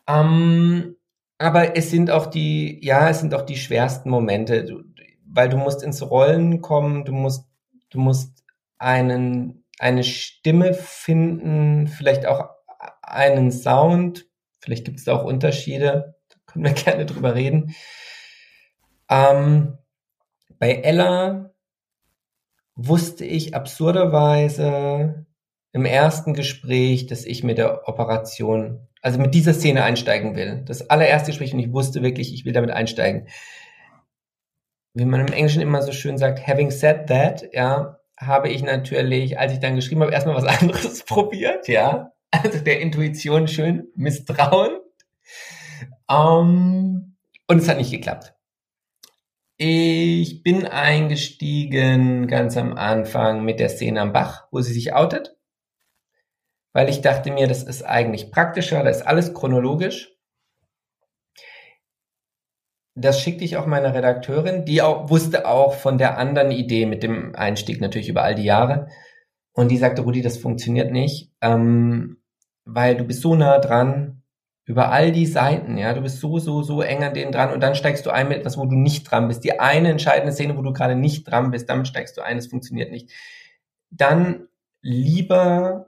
Ähm, 0.07 0.95
aber 1.37 1.75
es 1.75 1.91
sind 1.91 2.09
auch 2.09 2.25
die, 2.25 2.83
ja, 2.83 3.09
es 3.09 3.19
sind 3.19 3.33
auch 3.33 3.43
die 3.43 3.57
schwersten 3.57 4.09
Momente, 4.09 4.63
du, 4.65 4.83
weil 5.25 5.49
du 5.49 5.57
musst 5.57 5.83
ins 5.83 6.01
Rollen 6.01 6.61
kommen, 6.61 7.05
du 7.05 7.11
musst, 7.11 7.47
du 7.89 7.99
musst 7.99 8.43
einen, 8.79 9.65
eine 9.79 10.03
Stimme 10.03 10.73
finden, 10.73 11.87
vielleicht 11.87 12.25
auch 12.25 12.49
einen 13.01 13.51
Sound, 13.51 14.27
vielleicht 14.59 14.85
gibt 14.85 14.99
es 14.99 15.05
da 15.05 15.15
auch 15.15 15.23
Unterschiede, 15.23 16.15
da 16.29 16.35
können 16.45 16.65
wir 16.65 16.73
gerne 16.83 17.05
drüber 17.05 17.35
reden. 17.35 17.75
Ähm, 19.09 19.77
bei 20.59 20.73
Ella 20.73 21.51
wusste 22.75 23.25
ich 23.25 23.53
absurderweise 23.55 25.25
im 25.71 25.85
ersten 25.85 26.33
Gespräch, 26.33 27.07
dass 27.07 27.25
ich 27.25 27.43
mit 27.43 27.57
der 27.57 27.87
Operation 27.87 28.86
also 29.01 29.19
mit 29.19 29.33
dieser 29.33 29.53
Szene 29.53 29.83
einsteigen 29.83 30.35
will. 30.35 30.63
Das 30.65 30.89
allererste 30.89 31.31
Gespräch 31.31 31.53
und 31.53 31.59
ich 31.59 31.71
wusste 31.71 32.01
wirklich, 32.01 32.33
ich 32.33 32.45
will 32.45 32.53
damit 32.53 32.71
einsteigen. 32.71 33.27
Wie 34.93 35.05
man 35.05 35.21
im 35.21 35.33
Englischen 35.33 35.61
immer 35.61 35.81
so 35.81 35.91
schön 35.91 36.17
sagt, 36.17 36.47
having 36.47 36.71
said 36.71 37.07
that, 37.07 37.45
ja, 37.53 37.99
habe 38.17 38.49
ich 38.49 38.63
natürlich, 38.63 39.37
als 39.37 39.53
ich 39.53 39.59
dann 39.59 39.75
geschrieben 39.75 40.01
habe, 40.01 40.11
erstmal 40.11 40.35
was 40.35 40.45
anderes 40.61 41.03
probiert, 41.03 41.67
ja. 41.67 42.11
Also 42.31 42.59
der 42.59 42.81
Intuition 42.81 43.47
schön 43.47 43.87
misstrauen. 43.95 44.79
Um, 46.09 47.15
und 47.47 47.57
es 47.57 47.69
hat 47.69 47.77
nicht 47.77 47.91
geklappt. 47.91 48.33
Ich 49.57 50.43
bin 50.43 50.65
eingestiegen 50.65 52.27
ganz 52.27 52.57
am 52.57 52.73
Anfang 52.77 53.43
mit 53.43 53.59
der 53.59 53.69
Szene 53.69 54.01
am 54.01 54.13
Bach, 54.13 54.47
wo 54.51 54.61
sie 54.61 54.73
sich 54.73 54.93
outet 54.93 55.36
weil 56.77 56.89
ich 56.89 57.01
dachte 57.01 57.31
mir, 57.31 57.47
das 57.47 57.63
ist 57.63 57.81
eigentlich 57.81 58.29
praktischer, 58.29 58.83
da 58.83 58.91
ist 58.91 59.01
alles 59.01 59.33
chronologisch. 59.33 60.15
Das 62.93 63.19
schickte 63.19 63.43
ich 63.43 63.57
auch 63.57 63.65
meiner 63.65 63.95
Redakteurin, 63.95 64.63
die 64.63 64.83
auch, 64.83 65.09
wusste 65.09 65.47
auch 65.47 65.73
von 65.73 65.97
der 65.97 66.19
anderen 66.19 66.51
Idee 66.51 66.85
mit 66.85 67.01
dem 67.01 67.33
Einstieg 67.35 67.81
natürlich 67.81 68.09
über 68.09 68.21
all 68.21 68.35
die 68.35 68.43
Jahre. 68.43 68.89
Und 69.53 69.71
die 69.71 69.77
sagte, 69.77 70.03
Rudi, 70.03 70.21
das 70.21 70.37
funktioniert 70.37 70.91
nicht, 70.91 71.31
ähm, 71.41 72.21
weil 72.63 72.95
du 72.95 73.05
bist 73.05 73.21
so 73.21 73.33
nah 73.33 73.57
dran 73.57 74.21
über 74.63 74.91
all 74.91 75.11
die 75.11 75.25
Seiten, 75.25 75.79
ja, 75.79 75.95
du 75.95 76.01
bist 76.01 76.19
so, 76.19 76.37
so, 76.37 76.61
so 76.61 76.83
eng 76.83 77.03
an 77.03 77.15
denen 77.15 77.31
dran 77.31 77.51
und 77.51 77.59
dann 77.59 77.73
steigst 77.73 78.05
du 78.05 78.11
ein 78.11 78.27
mit 78.27 78.37
etwas, 78.37 78.55
wo 78.55 78.65
du 78.67 78.75
nicht 78.75 79.09
dran 79.09 79.27
bist. 79.29 79.43
Die 79.43 79.59
eine 79.59 79.89
entscheidende 79.89 80.31
Szene, 80.31 80.55
wo 80.55 80.61
du 80.61 80.73
gerade 80.73 80.95
nicht 80.95 81.23
dran 81.23 81.49
bist, 81.49 81.71
damit 81.71 81.87
steigst 81.87 82.17
du 82.17 82.21
ein, 82.21 82.37
es 82.37 82.45
funktioniert 82.45 82.91
nicht. 82.91 83.09
Dann 83.89 84.47
lieber 84.83 85.87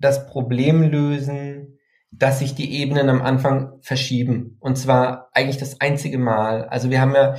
das 0.00 0.26
Problem 0.26 0.82
lösen, 0.82 1.78
dass 2.10 2.40
sich 2.40 2.54
die 2.54 2.80
Ebenen 2.80 3.08
am 3.08 3.22
Anfang 3.22 3.78
verschieben. 3.82 4.56
Und 4.60 4.76
zwar 4.76 5.30
eigentlich 5.32 5.58
das 5.58 5.80
einzige 5.80 6.18
Mal. 6.18 6.64
Also 6.64 6.90
wir 6.90 7.00
haben 7.00 7.14
ja 7.14 7.36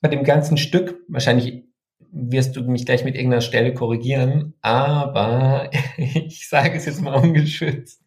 bei 0.00 0.08
dem 0.08 0.24
ganzen 0.24 0.56
Stück, 0.56 1.00
wahrscheinlich 1.08 1.64
wirst 2.10 2.56
du 2.56 2.62
mich 2.62 2.86
gleich 2.86 3.04
mit 3.04 3.14
irgendeiner 3.14 3.42
Stelle 3.42 3.74
korrigieren, 3.74 4.54
aber 4.60 5.70
ich 5.96 6.48
sage 6.48 6.76
es 6.76 6.86
jetzt 6.86 7.02
mal 7.02 7.14
ungeschützt. 7.14 8.02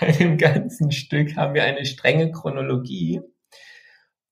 Bei 0.00 0.12
dem 0.12 0.38
ganzen 0.38 0.92
Stück 0.92 1.36
haben 1.36 1.52
wir 1.52 1.64
eine 1.64 1.84
strenge 1.84 2.30
Chronologie. 2.32 3.20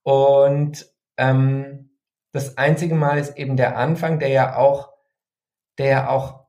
Und 0.02 0.86
ähm, 1.18 1.90
das 2.32 2.56
einzige 2.56 2.94
Mal 2.94 3.18
ist 3.18 3.36
eben 3.36 3.56
der 3.56 3.76
Anfang, 3.76 4.18
der 4.18 4.28
ja 4.28 4.56
auch, 4.56 4.90
der 5.78 5.86
ja 5.86 6.08
auch 6.08 6.39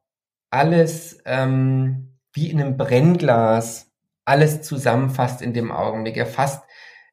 alles 0.52 1.20
ähm, 1.26 2.18
wie 2.34 2.50
in 2.52 2.62
einem 2.62 2.78
Brennglas 2.78 3.92
alles 4.26 4.62
zusammenfasst 4.62 5.42
in 5.42 5.54
dem 5.54 5.72
Augenblick. 5.72 6.18
Er 6.18 6.28
fasst, 6.28 6.64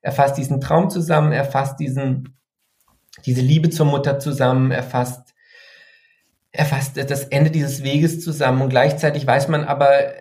er 0.02 0.12
fasst 0.12 0.36
diesen 0.36 0.60
Traum 0.60 0.90
zusammen, 0.90 1.32
er 1.32 1.44
fasst 1.44 1.80
diesen, 1.80 2.38
diese 3.24 3.40
Liebe 3.40 3.70
zur 3.70 3.86
Mutter 3.86 4.18
zusammen, 4.18 4.70
er 4.70 4.82
fasst, 4.82 5.34
er 6.52 6.66
fasst 6.66 6.96
das 6.96 7.24
Ende 7.24 7.50
dieses 7.50 7.82
Weges 7.82 8.20
zusammen 8.20 8.62
und 8.62 8.68
gleichzeitig 8.68 9.26
weiß 9.26 9.48
man 9.48 9.64
aber, 9.64 10.12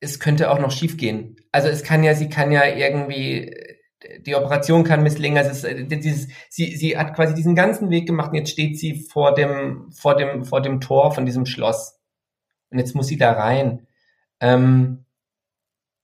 es 0.00 0.20
könnte 0.20 0.50
auch 0.50 0.58
noch 0.58 0.72
schief 0.72 0.96
gehen. 0.96 1.36
Also 1.52 1.68
es 1.68 1.82
kann 1.82 2.04
ja, 2.04 2.14
sie 2.14 2.28
kann 2.28 2.52
ja 2.52 2.64
irgendwie, 2.64 3.65
die 4.20 4.34
Operation 4.34 4.84
kann 4.84 5.02
misslingen. 5.02 5.38
Also 5.38 5.50
es, 5.50 5.64
äh, 5.64 5.84
dieses, 5.84 6.28
sie, 6.50 6.76
sie 6.76 6.96
hat 6.96 7.14
quasi 7.14 7.34
diesen 7.34 7.54
ganzen 7.54 7.90
Weg 7.90 8.06
gemacht 8.06 8.30
und 8.30 8.36
jetzt 8.36 8.50
steht 8.50 8.78
sie 8.78 9.06
vor 9.10 9.34
dem, 9.34 9.90
vor 9.92 10.16
dem, 10.16 10.44
vor 10.44 10.60
dem 10.60 10.80
Tor 10.80 11.12
von 11.12 11.26
diesem 11.26 11.46
Schloss. 11.46 12.00
Und 12.70 12.78
jetzt 12.78 12.94
muss 12.94 13.06
sie 13.06 13.16
da 13.16 13.32
rein. 13.32 13.86
Ähm, 14.40 15.04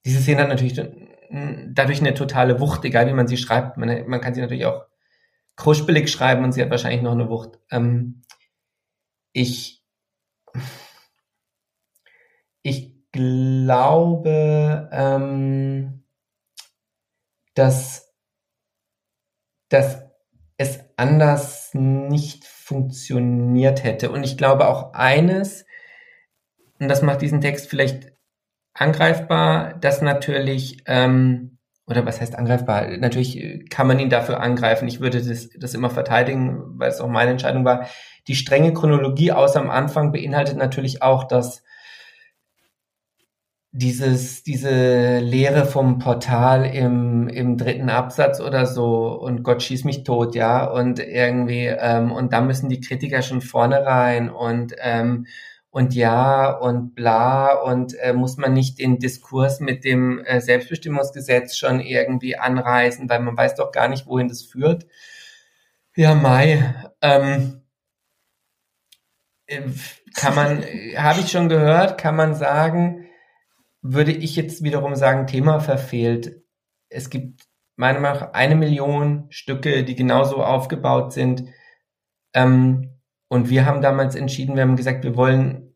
diese 0.04 0.20
Szene 0.20 0.42
hat 0.42 0.48
natürlich 0.48 0.80
dadurch 1.32 2.00
eine 2.00 2.14
totale 2.14 2.60
Wucht, 2.60 2.84
egal 2.84 3.06
wie 3.06 3.12
man 3.12 3.28
sie 3.28 3.36
schreibt. 3.36 3.76
Man, 3.76 4.08
man 4.08 4.20
kann 4.20 4.34
sie 4.34 4.40
natürlich 4.40 4.66
auch 4.66 4.84
kruspelig 5.56 6.10
schreiben 6.10 6.44
und 6.44 6.52
sie 6.52 6.62
hat 6.62 6.70
wahrscheinlich 6.70 7.02
noch 7.02 7.12
eine 7.12 7.28
Wucht. 7.28 7.58
Ähm, 7.70 8.22
ich, 9.32 9.82
ich 12.62 12.92
glaube, 13.12 14.88
ähm, 14.92 16.01
dass, 17.54 18.14
dass 19.68 20.02
es 20.56 20.80
anders 20.96 21.70
nicht 21.74 22.44
funktioniert 22.44 23.84
hätte. 23.84 24.10
Und 24.10 24.24
ich 24.24 24.36
glaube 24.36 24.68
auch 24.68 24.94
eines, 24.94 25.64
und 26.78 26.88
das 26.88 27.02
macht 27.02 27.22
diesen 27.22 27.40
Text 27.40 27.68
vielleicht 27.68 28.12
angreifbar, 28.74 29.74
dass 29.74 30.02
natürlich, 30.02 30.82
ähm, 30.86 31.58
oder 31.86 32.06
was 32.06 32.20
heißt 32.20 32.36
angreifbar? 32.36 32.96
Natürlich 32.96 33.68
kann 33.68 33.86
man 33.86 33.98
ihn 33.98 34.08
dafür 34.08 34.40
angreifen. 34.40 34.88
Ich 34.88 35.00
würde 35.00 35.22
das, 35.22 35.50
das 35.50 35.74
immer 35.74 35.90
verteidigen, 35.90 36.78
weil 36.78 36.88
es 36.88 37.00
auch 37.00 37.08
meine 37.08 37.32
Entscheidung 37.32 37.64
war. 37.64 37.86
Die 38.28 38.36
strenge 38.36 38.72
Chronologie 38.72 39.32
aus 39.32 39.56
am 39.56 39.68
Anfang 39.68 40.12
beinhaltet 40.12 40.56
natürlich 40.56 41.02
auch, 41.02 41.24
dass 41.24 41.64
dieses, 43.74 44.42
diese 44.42 45.18
Lehre 45.20 45.64
vom 45.64 45.98
Portal 45.98 46.66
im, 46.66 47.28
im 47.28 47.56
dritten 47.56 47.88
Absatz 47.88 48.38
oder 48.38 48.66
so 48.66 49.18
und 49.18 49.42
Gott 49.42 49.62
schießt 49.62 49.86
mich 49.86 50.04
tot, 50.04 50.34
ja, 50.34 50.66
und 50.66 50.98
irgendwie, 50.98 51.64
ähm, 51.66 52.12
und 52.12 52.34
da 52.34 52.42
müssen 52.42 52.68
die 52.68 52.80
Kritiker 52.80 53.22
schon 53.22 53.40
vorne 53.40 53.84
rein 53.86 54.28
und, 54.28 54.74
ähm, 54.78 55.26
und 55.70 55.94
ja 55.94 56.50
und 56.50 56.94
bla 56.94 57.54
und 57.54 57.94
äh, 57.94 58.12
muss 58.12 58.36
man 58.36 58.52
nicht 58.52 58.78
den 58.78 58.98
Diskurs 58.98 59.58
mit 59.60 59.84
dem 59.84 60.22
äh, 60.22 60.42
Selbstbestimmungsgesetz 60.42 61.56
schon 61.56 61.80
irgendwie 61.80 62.36
anreißen, 62.36 63.08
weil 63.08 63.20
man 63.20 63.38
weiß 63.38 63.54
doch 63.54 63.72
gar 63.72 63.88
nicht, 63.88 64.06
wohin 64.06 64.28
das 64.28 64.42
führt. 64.42 64.86
Ja, 65.96 66.14
Mai, 66.14 66.74
ähm, 67.00 67.62
äh, 69.46 69.62
kann 70.14 70.34
man, 70.34 70.62
habe 70.96 71.20
ich 71.20 71.30
schon 71.30 71.48
gehört, 71.48 71.96
kann 71.96 72.16
man 72.16 72.34
sagen, 72.34 73.06
würde 73.82 74.12
ich 74.12 74.36
jetzt 74.36 74.62
wiederum 74.62 74.94
sagen, 74.94 75.26
Thema 75.26 75.60
verfehlt. 75.60 76.42
Es 76.88 77.10
gibt 77.10 77.42
meiner 77.76 78.00
Meinung 78.00 78.20
nach 78.20 78.32
eine 78.32 78.54
Million 78.54 79.26
Stücke, 79.30 79.84
die 79.84 79.96
genauso 79.96 80.42
aufgebaut 80.42 81.12
sind. 81.12 81.44
Ähm, 82.32 83.00
und 83.28 83.50
wir 83.50 83.66
haben 83.66 83.82
damals 83.82 84.14
entschieden, 84.14 84.54
wir 84.54 84.62
haben 84.62 84.76
gesagt, 84.76 85.04
wir 85.04 85.16
wollen 85.16 85.74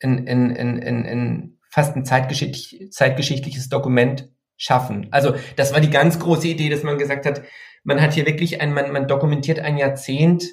in, 0.00 0.26
in, 0.26 0.50
in, 0.50 0.78
in, 0.78 1.04
in 1.04 1.58
fast 1.70 1.96
ein 1.96 2.04
zeitgeschichtlich, 2.04 2.90
zeitgeschichtliches 2.92 3.68
Dokument 3.68 4.30
schaffen. 4.56 5.08
Also 5.10 5.34
das 5.56 5.72
war 5.72 5.80
die 5.80 5.90
ganz 5.90 6.18
große 6.18 6.48
Idee, 6.48 6.68
dass 6.68 6.82
man 6.82 6.98
gesagt 6.98 7.26
hat, 7.26 7.42
man 7.84 8.00
hat 8.00 8.14
hier 8.14 8.26
wirklich 8.26 8.60
ein, 8.60 8.72
man, 8.72 8.92
man 8.92 9.08
dokumentiert 9.08 9.60
ein 9.60 9.78
Jahrzehnt 9.78 10.44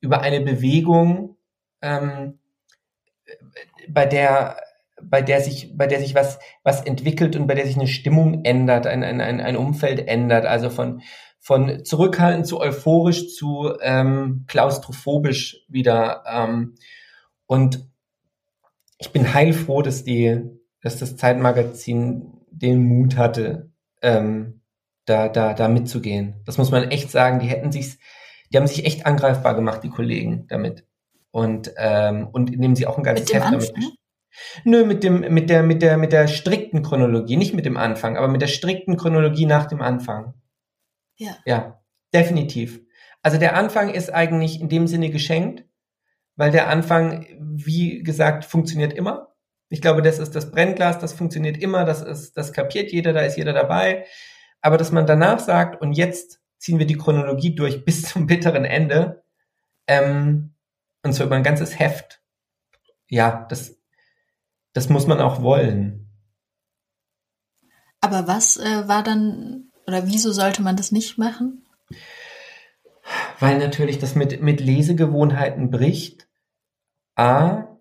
über 0.00 0.20
eine 0.20 0.40
Bewegung, 0.40 1.36
ähm, 1.82 2.38
bei 3.88 4.06
der 4.06 4.58
bei 5.02 5.22
der 5.22 5.40
sich, 5.40 5.76
bei 5.76 5.86
der 5.86 6.00
sich 6.00 6.14
was, 6.14 6.38
was 6.62 6.82
entwickelt 6.82 7.36
und 7.36 7.46
bei 7.46 7.54
der 7.54 7.66
sich 7.66 7.76
eine 7.76 7.86
Stimmung 7.86 8.44
ändert, 8.44 8.86
ein, 8.86 9.02
ein, 9.02 9.20
ein, 9.20 9.40
ein 9.40 9.56
Umfeld 9.56 10.08
ändert, 10.08 10.46
also 10.46 10.70
von, 10.70 11.02
von 11.38 11.84
zurückhaltend 11.84 12.46
zu 12.46 12.60
euphorisch 12.60 13.34
zu 13.34 13.72
ähm, 13.80 14.44
klaustrophobisch 14.48 15.64
wieder. 15.68 16.24
Ähm, 16.26 16.74
und 17.46 17.88
ich 18.98 19.12
bin 19.12 19.32
heilfroh, 19.34 19.82
dass 19.82 20.04
die, 20.04 20.42
dass 20.82 20.98
das 20.98 21.16
Zeitmagazin 21.16 22.32
den 22.50 22.84
Mut 22.84 23.16
hatte, 23.16 23.70
ähm, 24.02 24.62
da, 25.04 25.28
da, 25.28 25.54
da 25.54 25.68
mitzugehen. 25.68 26.42
Das 26.46 26.58
muss 26.58 26.70
man 26.70 26.90
echt 26.90 27.10
sagen. 27.10 27.38
Die 27.38 27.46
hätten 27.46 27.70
sich, 27.70 27.98
die 28.52 28.56
haben 28.56 28.66
sich 28.66 28.84
echt 28.84 29.06
angreifbar 29.06 29.54
gemacht, 29.54 29.84
die 29.84 29.90
Kollegen, 29.90 30.46
damit. 30.48 30.84
Und, 31.30 31.72
ähm, 31.76 32.28
und 32.32 32.52
indem 32.52 32.74
sie 32.74 32.86
auch 32.86 32.98
ein 32.98 33.04
ganzes 33.04 33.32
Heft 33.32 33.44
damit. 33.44 33.72
Nö, 34.64 34.84
mit 34.84 35.02
dem, 35.02 35.20
mit 35.20 35.50
der, 35.50 35.62
mit 35.62 35.82
der, 35.82 35.96
mit 35.96 36.12
der 36.12 36.28
strikten 36.28 36.82
Chronologie, 36.82 37.36
nicht 37.36 37.54
mit 37.54 37.66
dem 37.66 37.76
Anfang, 37.76 38.16
aber 38.16 38.28
mit 38.28 38.42
der 38.42 38.46
strikten 38.46 38.96
Chronologie 38.96 39.46
nach 39.46 39.66
dem 39.66 39.80
Anfang. 39.80 40.34
Ja. 41.16 41.36
Ja, 41.44 41.80
definitiv. 42.12 42.80
Also 43.22 43.38
der 43.38 43.56
Anfang 43.56 43.92
ist 43.92 44.12
eigentlich 44.12 44.60
in 44.60 44.68
dem 44.68 44.86
Sinne 44.86 45.10
geschenkt, 45.10 45.64
weil 46.36 46.50
der 46.50 46.68
Anfang, 46.68 47.26
wie 47.40 48.02
gesagt, 48.02 48.44
funktioniert 48.44 48.92
immer. 48.92 49.34
Ich 49.68 49.80
glaube, 49.80 50.02
das 50.02 50.18
ist 50.18 50.36
das 50.36 50.50
Brennglas, 50.52 50.98
das 50.98 51.12
funktioniert 51.12 51.56
immer, 51.56 51.84
das 51.84 52.02
ist, 52.02 52.36
das 52.36 52.52
kapiert 52.52 52.92
jeder, 52.92 53.12
da 53.12 53.22
ist 53.22 53.36
jeder 53.36 53.52
dabei. 53.52 54.06
Aber 54.60 54.76
dass 54.76 54.92
man 54.92 55.06
danach 55.06 55.40
sagt, 55.40 55.80
und 55.80 55.92
jetzt 55.92 56.40
ziehen 56.58 56.78
wir 56.78 56.86
die 56.86 56.98
Chronologie 56.98 57.54
durch 57.54 57.84
bis 57.84 58.02
zum 58.02 58.26
bitteren 58.26 58.64
Ende, 58.64 59.24
ähm, 59.86 60.54
und 61.02 61.12
zwar 61.12 61.26
über 61.26 61.36
ein 61.36 61.42
ganzes 61.42 61.78
Heft. 61.78 62.20
Ja, 63.08 63.46
das 63.48 63.78
das 64.76 64.90
muss 64.90 65.06
man 65.06 65.20
auch 65.20 65.40
wollen. 65.40 66.06
Aber 68.02 68.28
was 68.28 68.58
äh, 68.58 68.86
war 68.86 69.02
dann, 69.02 69.70
oder 69.86 70.06
wieso 70.06 70.32
sollte 70.32 70.60
man 70.62 70.76
das 70.76 70.92
nicht 70.92 71.16
machen? 71.16 71.64
Weil 73.40 73.58
natürlich 73.58 73.98
das 73.98 74.14
mit, 74.14 74.42
mit 74.42 74.60
Lesegewohnheiten 74.60 75.70
bricht. 75.70 76.28
A, 77.14 77.78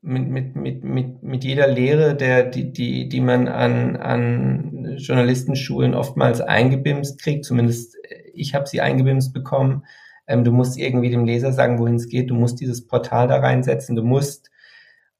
mit, 0.00 0.28
mit, 0.28 0.54
mit, 0.54 0.84
mit, 0.84 1.22
mit 1.24 1.42
jeder 1.42 1.66
Lehre, 1.66 2.14
der, 2.14 2.44
die, 2.44 2.72
die, 2.72 3.08
die 3.08 3.20
man 3.20 3.48
an, 3.48 3.96
an 3.96 4.96
Journalistenschulen 4.96 5.94
oftmals 5.94 6.40
eingebimst 6.40 7.20
kriegt, 7.20 7.46
zumindest 7.46 7.96
äh, 8.04 8.30
ich 8.32 8.54
habe 8.54 8.68
sie 8.68 8.80
eingebimst 8.80 9.32
bekommen. 9.32 9.84
Ähm, 10.28 10.44
du 10.44 10.52
musst 10.52 10.78
irgendwie 10.78 11.10
dem 11.10 11.24
Leser 11.24 11.52
sagen, 11.52 11.80
wohin 11.80 11.96
es 11.96 12.08
geht, 12.08 12.30
du 12.30 12.34
musst 12.36 12.60
dieses 12.60 12.86
Portal 12.86 13.26
da 13.26 13.38
reinsetzen, 13.40 13.96
du 13.96 14.04
musst 14.04 14.47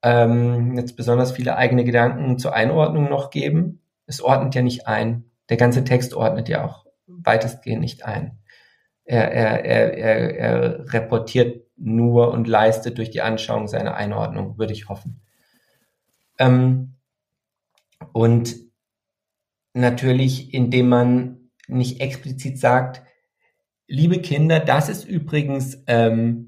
ähm, 0.08 0.74
jetzt 0.74 0.96
besonders 0.96 1.32
viele 1.32 1.56
eigene 1.56 1.84
Gedanken 1.84 2.38
zur 2.38 2.54
Einordnung 2.54 3.10
noch 3.10 3.28
geben. 3.28 3.82
Es 4.06 4.22
ordnet 4.22 4.54
ja 4.54 4.62
nicht 4.62 4.86
ein. 4.86 5.24
Der 5.50 5.58
ganze 5.58 5.84
Text 5.84 6.14
ordnet 6.14 6.48
ja 6.48 6.64
auch 6.64 6.86
weitestgehend 7.06 7.82
nicht 7.82 8.06
ein. 8.06 8.38
Er, 9.04 9.30
er, 9.30 9.64
er, 9.66 9.98
er, 9.98 10.36
er 10.38 10.92
reportiert 10.94 11.66
nur 11.76 12.32
und 12.32 12.48
leistet 12.48 12.96
durch 12.96 13.10
die 13.10 13.20
Anschauung 13.20 13.68
seine 13.68 13.94
Einordnung, 13.96 14.56
würde 14.56 14.72
ich 14.72 14.88
hoffen. 14.88 15.20
Ähm, 16.38 16.94
und 18.12 18.56
natürlich, 19.74 20.54
indem 20.54 20.88
man 20.88 21.50
nicht 21.66 22.00
explizit 22.00 22.58
sagt, 22.58 23.02
liebe 23.86 24.22
Kinder, 24.22 24.58
das 24.58 24.88
ist 24.88 25.04
übrigens 25.04 25.82
ähm, 25.86 26.47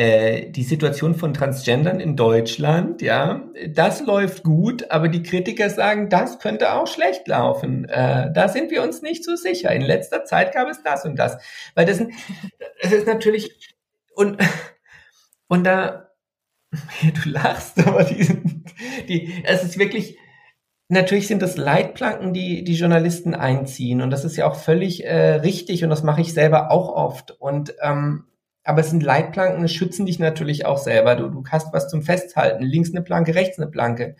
die 0.00 0.62
Situation 0.62 1.14
von 1.14 1.34
Transgendern 1.34 2.00
in 2.00 2.16
Deutschland, 2.16 3.02
ja, 3.02 3.42
das 3.68 4.00
läuft 4.00 4.44
gut, 4.44 4.90
aber 4.90 5.08
die 5.08 5.22
Kritiker 5.22 5.68
sagen, 5.68 6.08
das 6.08 6.38
könnte 6.38 6.72
auch 6.72 6.86
schlecht 6.86 7.28
laufen. 7.28 7.86
Äh, 7.86 8.32
da 8.32 8.48
sind 8.48 8.70
wir 8.70 8.82
uns 8.82 9.02
nicht 9.02 9.24
so 9.24 9.36
sicher. 9.36 9.70
In 9.72 9.82
letzter 9.82 10.24
Zeit 10.24 10.54
gab 10.54 10.68
es 10.68 10.82
das 10.82 11.04
und 11.04 11.16
das. 11.16 11.36
Weil 11.74 11.84
das, 11.84 11.98
das 12.80 12.92
ist 12.92 13.06
natürlich, 13.06 13.74
und, 14.14 14.38
und 15.48 15.64
da, 15.64 16.08
ja, 17.02 17.10
du 17.10 17.28
lachst, 17.28 17.86
aber 17.86 18.04
die, 18.04 18.42
die, 19.08 19.42
es 19.44 19.64
ist 19.64 19.78
wirklich, 19.78 20.16
natürlich 20.88 21.26
sind 21.26 21.42
das 21.42 21.56
Leitplanken, 21.56 22.32
die 22.32 22.64
die 22.64 22.74
Journalisten 22.74 23.34
einziehen. 23.34 24.00
Und 24.00 24.10
das 24.10 24.24
ist 24.24 24.36
ja 24.36 24.46
auch 24.46 24.56
völlig 24.56 25.04
äh, 25.04 25.34
richtig 25.34 25.84
und 25.84 25.90
das 25.90 26.02
mache 26.02 26.22
ich 26.22 26.32
selber 26.32 26.70
auch 26.70 26.88
oft. 26.88 27.32
Und 27.32 27.74
ähm, 27.82 28.24
aber 28.70 28.82
es 28.82 28.90
sind 28.90 29.02
Leitplanken, 29.02 29.64
es 29.64 29.72
schützen 29.72 30.06
dich 30.06 30.20
natürlich 30.20 30.64
auch 30.64 30.78
selber. 30.78 31.16
Du, 31.16 31.28
du 31.28 31.42
hast 31.50 31.72
was 31.72 31.88
zum 31.88 32.02
Festhalten. 32.02 32.62
Links 32.62 32.92
eine 32.92 33.02
Planke, 33.02 33.34
rechts 33.34 33.58
eine 33.58 33.68
Planke. 33.68 34.14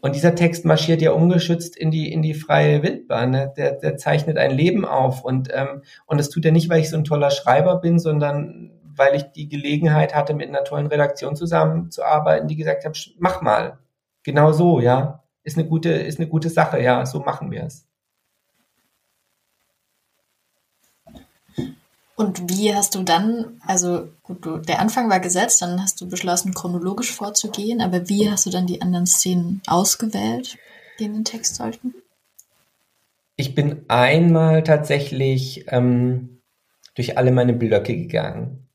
Und 0.00 0.16
dieser 0.16 0.34
Text 0.34 0.64
marschiert 0.64 1.00
ja 1.00 1.12
ungeschützt 1.12 1.76
in 1.76 1.92
die, 1.92 2.12
in 2.12 2.20
die 2.20 2.34
freie 2.34 2.82
Wildbahn. 2.82 3.30
Ne? 3.30 3.52
Der, 3.56 3.76
der 3.76 3.96
zeichnet 3.96 4.36
ein 4.36 4.50
Leben 4.50 4.84
auf. 4.84 5.22
Und, 5.22 5.50
ähm, 5.54 5.82
und 6.06 6.18
das 6.18 6.28
tut 6.28 6.44
er 6.44 6.50
nicht, 6.50 6.68
weil 6.68 6.80
ich 6.80 6.90
so 6.90 6.96
ein 6.96 7.04
toller 7.04 7.30
Schreiber 7.30 7.76
bin, 7.76 8.00
sondern 8.00 8.72
weil 8.82 9.14
ich 9.14 9.30
die 9.30 9.48
Gelegenheit 9.48 10.12
hatte, 10.12 10.34
mit 10.34 10.48
einer 10.48 10.64
tollen 10.64 10.88
Redaktion 10.88 11.36
zusammenzuarbeiten, 11.36 12.48
die 12.48 12.56
gesagt 12.56 12.84
hat, 12.84 12.98
mach 13.20 13.42
mal. 13.42 13.78
Genau 14.24 14.50
so, 14.50 14.80
ja. 14.80 15.22
Ist 15.44 15.56
eine 15.56 15.68
gute, 15.68 15.90
ist 15.90 16.18
eine 16.18 16.28
gute 16.28 16.50
Sache, 16.50 16.82
ja. 16.82 17.06
So 17.06 17.20
machen 17.20 17.52
wir 17.52 17.62
es. 17.62 17.87
Und 22.18 22.50
wie 22.50 22.74
hast 22.74 22.96
du 22.96 23.04
dann, 23.04 23.60
also 23.64 24.08
gut, 24.24 24.44
du, 24.44 24.58
der 24.58 24.80
Anfang 24.80 25.08
war 25.08 25.20
gesetzt, 25.20 25.62
dann 25.62 25.80
hast 25.80 26.00
du 26.00 26.08
beschlossen, 26.08 26.52
chronologisch 26.52 27.12
vorzugehen, 27.12 27.80
aber 27.80 28.08
wie 28.08 28.28
hast 28.28 28.44
du 28.44 28.50
dann 28.50 28.66
die 28.66 28.82
anderen 28.82 29.06
Szenen 29.06 29.62
ausgewählt? 29.66 30.58
die 30.98 31.04
in 31.04 31.14
den 31.14 31.24
Text 31.24 31.54
sollten? 31.54 31.94
Ich 33.36 33.54
bin 33.54 33.84
einmal 33.88 34.64
tatsächlich 34.64 35.66
ähm, 35.68 36.40
durch 36.94 37.16
alle 37.16 37.30
meine 37.30 37.52
Blöcke 37.52 37.96
gegangen. 37.96 38.68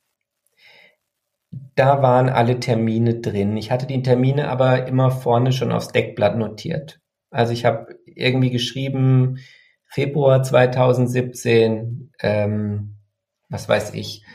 Da 1.75 2.01
waren 2.01 2.29
alle 2.29 2.59
Termine 2.59 3.15
drin. 3.15 3.57
Ich 3.57 3.71
hatte 3.71 3.87
die 3.87 4.01
Termine 4.01 4.47
aber 4.47 4.87
immer 4.87 5.11
vorne 5.11 5.51
schon 5.51 5.71
aufs 5.71 5.89
Deckblatt 5.89 6.37
notiert. 6.37 7.01
Also 7.29 7.51
ich 7.51 7.65
habe 7.65 7.99
irgendwie 8.05 8.51
geschrieben, 8.51 9.39
Februar 9.89 10.43
2017, 10.43 12.11
ähm, 12.21 12.92
was 13.53 13.69
weiß 13.69 13.93
ich, 13.93 14.25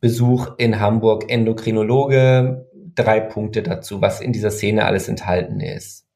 Besuch 0.00 0.58
in 0.58 0.80
Hamburg, 0.80 1.30
Endokrinologe, 1.30 2.68
drei 2.94 3.20
Punkte 3.20 3.62
dazu, 3.62 4.02
was 4.02 4.20
in 4.20 4.32
dieser 4.32 4.50
Szene 4.50 4.84
alles 4.84 5.08
enthalten 5.08 5.60
ist. 5.60 6.06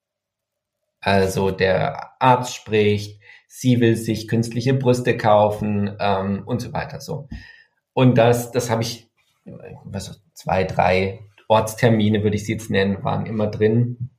Also 1.00 1.50
der 1.50 2.20
Arzt 2.20 2.54
spricht, 2.54 3.20
sie 3.48 3.80
will 3.80 3.96
sich 3.96 4.28
künstliche 4.28 4.74
Brüste 4.74 5.16
kaufen 5.16 5.96
ähm, 5.98 6.42
und 6.44 6.60
so 6.60 6.72
weiter. 6.72 7.00
So 7.00 7.28
und 7.92 8.18
das, 8.18 8.52
das 8.52 8.70
habe 8.70 8.82
ich, 8.82 9.10
was 9.84 10.22
zwei, 10.34 10.64
drei 10.64 11.20
Ortstermine 11.48 12.22
würde 12.22 12.36
ich 12.36 12.46
sie 12.46 12.52
jetzt 12.52 12.70
nennen, 12.70 13.04
waren 13.04 13.26
immer 13.26 13.48
drin 13.48 14.10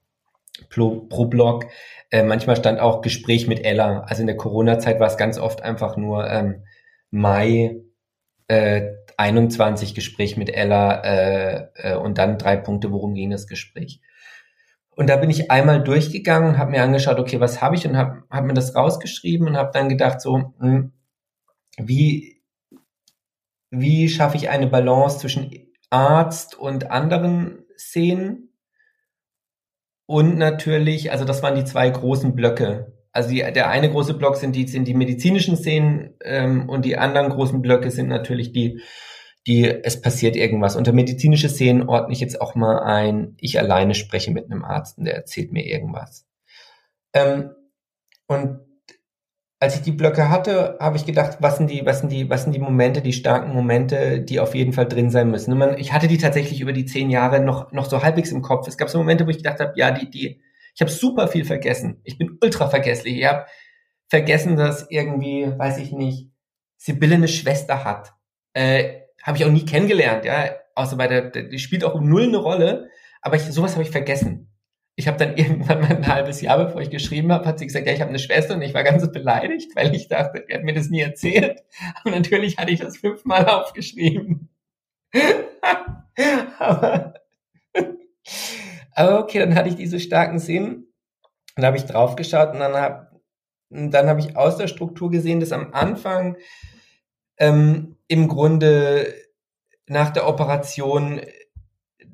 pro, 0.69 1.01
pro 1.07 1.25
Blog. 1.25 1.65
Äh, 2.11 2.23
manchmal 2.23 2.55
stand 2.55 2.79
auch 2.79 3.01
Gespräch 3.01 3.47
mit 3.47 3.63
Ella. 3.65 4.01
Also 4.01 4.21
in 4.21 4.27
der 4.27 4.37
Corona-Zeit 4.37 4.99
war 4.99 5.07
es 5.07 5.17
ganz 5.17 5.39
oft 5.39 5.63
einfach 5.63 5.97
nur 5.97 6.29
ähm, 6.29 6.63
Mai 7.09 7.77
äh, 8.47 8.93
21 9.17 9.95
Gespräch 9.95 10.37
mit 10.37 10.49
Ella 10.49 11.01
äh, 11.01 11.67
äh, 11.75 11.95
und 11.95 12.17
dann 12.17 12.37
drei 12.37 12.57
Punkte, 12.57 12.91
worum 12.91 13.13
ging 13.13 13.29
das 13.29 13.47
Gespräch. 13.47 14.01
Und 14.95 15.09
da 15.09 15.15
bin 15.17 15.29
ich 15.29 15.49
einmal 15.49 15.83
durchgegangen, 15.83 16.57
habe 16.57 16.71
mir 16.71 16.83
angeschaut, 16.83 17.19
okay, 17.19 17.39
was 17.39 17.61
habe 17.61 17.75
ich 17.75 17.87
und 17.87 17.97
habe 17.97 18.23
hab 18.29 18.45
mir 18.45 18.53
das 18.53 18.75
rausgeschrieben 18.75 19.47
und 19.47 19.57
habe 19.57 19.71
dann 19.73 19.89
gedacht, 19.89 20.21
so, 20.21 20.37
mh, 20.37 20.51
hm, 20.59 20.91
wie, 21.77 22.41
wie 23.71 24.09
schaffe 24.09 24.37
ich 24.37 24.49
eine 24.49 24.67
Balance 24.67 25.19
zwischen 25.19 25.51
Arzt 25.89 26.55
und 26.55 26.91
anderen 26.91 27.65
Szenen? 27.77 28.49
Und 30.05 30.37
natürlich, 30.37 31.11
also 31.11 31.25
das 31.25 31.41
waren 31.41 31.55
die 31.55 31.65
zwei 31.65 31.89
großen 31.89 32.35
Blöcke. 32.35 32.92
Also 33.13 33.29
die, 33.29 33.37
der 33.37 33.69
eine 33.69 33.89
große 33.89 34.15
Block 34.15 34.35
sind 34.35 34.55
die, 34.55 34.67
sind 34.67 34.87
die 34.87 34.95
medizinischen 34.95 35.55
Szenen 35.55 36.15
ähm, 36.23 36.67
und 36.67 36.83
die 36.83 36.97
anderen 36.97 37.29
großen 37.29 37.61
Blöcke 37.61 37.91
sind 37.91 38.09
natürlich 38.09 38.51
die 38.51 38.81
die 39.47 39.65
es 39.65 39.99
passiert 40.01 40.35
irgendwas. 40.35 40.75
Unter 40.75 40.93
medizinische 40.93 41.49
Szenen 41.49 41.89
ordne 41.89 42.13
ich 42.13 42.19
jetzt 42.19 42.39
auch 42.39 42.55
mal 42.55 42.79
ein, 42.79 43.35
ich 43.39 43.59
alleine 43.59 43.93
spreche 43.93 44.31
mit 44.31 44.45
einem 44.45 44.63
Arzt 44.63 44.97
und 44.97 45.05
der 45.05 45.15
erzählt 45.15 45.51
mir 45.51 45.65
irgendwas. 45.65 46.25
Ähm, 47.13 47.51
und 48.27 48.59
als 49.59 49.75
ich 49.75 49.81
die 49.81 49.91
Blöcke 49.91 50.29
hatte, 50.29 50.77
habe 50.79 50.97
ich 50.97 51.05
gedacht, 51.05 51.37
was 51.39 51.57
sind 51.57 51.69
die, 51.69 51.85
was 51.85 51.99
sind 51.99 52.11
die, 52.11 52.29
was 52.29 52.43
sind 52.43 52.53
die 52.53 52.59
Momente, 52.59 53.01
die 53.01 53.13
starken 53.13 53.53
Momente, 53.53 54.21
die 54.21 54.39
auf 54.39 54.55
jeden 54.55 54.73
Fall 54.73 54.87
drin 54.87 55.09
sein 55.09 55.29
müssen. 55.29 55.57
Man, 55.57 55.77
ich 55.77 55.93
hatte 55.93 56.07
die 56.07 56.17
tatsächlich 56.17 56.59
über 56.59 56.73
die 56.73 56.85
zehn 56.85 57.09
Jahre 57.09 57.39
noch, 57.39 57.71
noch 57.71 57.85
so 57.85 58.01
halbwegs 58.01 58.31
im 58.31 58.41
Kopf. 58.41 58.67
Es 58.67 58.77
gab 58.77 58.89
so 58.89 58.97
Momente, 58.97 59.25
wo 59.25 59.29
ich 59.29 59.37
gedacht 59.37 59.59
habe, 59.59 59.73
ja, 59.75 59.91
die, 59.91 60.09
die, 60.09 60.41
ich 60.75 60.81
habe 60.81 60.91
super 60.91 61.27
viel 61.27 61.45
vergessen. 61.45 62.01
Ich 62.03 62.17
bin 62.17 62.37
ultra 62.41 62.69
vergesslich. 62.69 63.17
Ich 63.17 63.25
habe 63.25 63.45
vergessen, 64.07 64.55
dass 64.55 64.87
irgendwie, 64.89 65.47
weiß 65.57 65.77
ich 65.77 65.91
nicht, 65.91 66.29
Sibylle 66.77 67.15
eine 67.15 67.27
Schwester 67.27 67.83
hat. 67.83 68.13
Äh, 68.53 69.01
habe 69.21 69.37
ich 69.37 69.45
auch 69.45 69.51
nie 69.51 69.65
kennengelernt, 69.65 70.25
ja, 70.25 70.51
außer 70.75 70.97
bei 70.97 71.07
der, 71.07 71.29
die 71.29 71.59
spielt 71.59 71.83
auch 71.83 71.99
null 71.99 72.23
eine 72.23 72.37
Rolle, 72.37 72.89
aber 73.21 73.37
ich, 73.37 73.43
sowas 73.43 73.73
habe 73.73 73.83
ich 73.83 73.89
vergessen. 73.89 74.49
Ich 74.95 75.07
habe 75.07 75.17
dann 75.17 75.37
irgendwann 75.37 75.81
mal 75.81 75.95
ein 75.95 76.07
halbes 76.07 76.41
Jahr, 76.41 76.63
bevor 76.63 76.81
ich 76.81 76.89
geschrieben 76.89 77.31
habe, 77.31 77.45
hat 77.45 77.59
sie 77.59 77.65
gesagt, 77.65 77.87
ja, 77.87 77.93
ich 77.93 78.01
habe 78.01 78.09
eine 78.09 78.19
Schwester 78.19 78.55
und 78.55 78.61
ich 78.61 78.73
war 78.73 78.83
ganz 78.83 79.09
beleidigt, 79.11 79.75
weil 79.75 79.95
ich 79.95 80.09
dachte, 80.09 80.43
er 80.47 80.57
hat 80.57 80.65
mir 80.65 80.73
das 80.73 80.89
nie 80.89 81.01
erzählt. 81.01 81.63
Und 82.03 82.11
natürlich 82.11 82.57
hatte 82.57 82.71
ich 82.71 82.79
das 82.79 82.97
fünfmal 82.97 83.47
aufgeschrieben. 83.47 84.49
aber, 85.61 86.03
aber 86.59 87.13
okay, 88.95 89.39
dann 89.39 89.55
hatte 89.55 89.69
ich 89.69 89.75
diese 89.75 89.99
starken 89.99 90.39
Szenen 90.39 90.87
und 91.55 91.61
da 91.61 91.67
habe 91.67 91.77
ich 91.77 91.85
draufgeschaut 91.85 92.53
und 92.53 92.59
dann 92.59 92.73
habe 92.73 93.13
dann 93.69 94.07
habe 94.07 94.19
ich 94.19 94.37
aus 94.37 94.57
der 94.57 94.67
Struktur 94.67 95.09
gesehen, 95.09 95.39
dass 95.39 95.51
am 95.51 95.73
Anfang 95.73 96.37
ähm, 97.37 97.97
im 98.07 98.27
Grunde 98.27 99.13
nach 99.87 100.11
der 100.11 100.27
Operation 100.27 101.21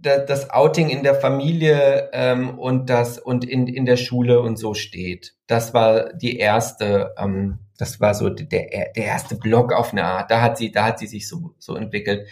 das 0.02 0.50
Outing 0.50 0.89
in 0.89 1.04
der 1.04 1.15
Familie 1.15 2.10
ähm, 2.13 2.58
und 2.58 2.89
das 2.89 3.20
und 3.20 3.44
in, 3.44 3.68
in 3.68 3.86
der 3.86 3.98
Schule 3.98 4.39
und 4.39 4.58
so 4.58 4.74
steht. 4.74 5.36
Das 5.48 5.74
war 5.74 6.13
die 6.13 6.38
erste, 6.38 7.13
ähm, 7.18 7.60
das 7.78 8.00
war 8.00 8.13
so 8.13 8.30
der, 8.30 8.46
der 8.46 8.96
erste 8.96 9.36
Block 9.36 9.74
auf 9.74 9.92
eine 9.92 10.06
Art. 10.06 10.32
Da 10.32 10.42
hat 10.42 10.58
sie, 10.58 10.72
da 10.72 10.86
hat 10.86 11.00
sie 11.00 11.08
sich 11.08 11.28
so, 11.28 11.54
so 11.58 11.76
entwickelt. 11.76 12.28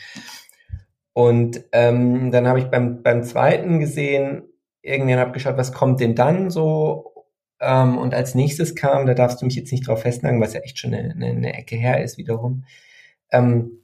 Und 1.17 1.63
ähm, 1.71 2.30
dann 2.30 2.47
habe 2.47 2.60
ich 2.60 2.65
beim, 2.65 3.01
beim 3.01 3.23
zweiten 3.23 3.80
gesehen, 3.80 4.43
irgendwann 4.84 5.17
habe 5.17 5.32
geschaut, 5.32 5.58
was 5.58 5.71
kommt 5.71 5.99
denn 5.99 6.13
dann 6.13 6.51
so? 6.51 7.25
Ähm, 7.60 7.97
und 7.97 8.13
als 8.13 8.36
nächstes 8.36 8.75
kam, 8.75 9.08
da 9.08 9.15
darfst 9.15 9.41
du 9.41 9.47
mich 9.47 9.56
jetzt 9.56 9.71
nicht 9.71 9.88
drauf 9.88 10.03
festnageln, 10.03 10.39
was 10.39 10.53
ja 10.53 10.60
echt 10.60 10.77
schon 10.77 10.93
eine, 10.93 11.10
eine, 11.10 11.25
eine 11.25 11.58
Ecke 11.58 11.75
her 11.75 12.03
ist 12.03 12.19
wiederum, 12.19 12.65
ähm, 13.32 13.84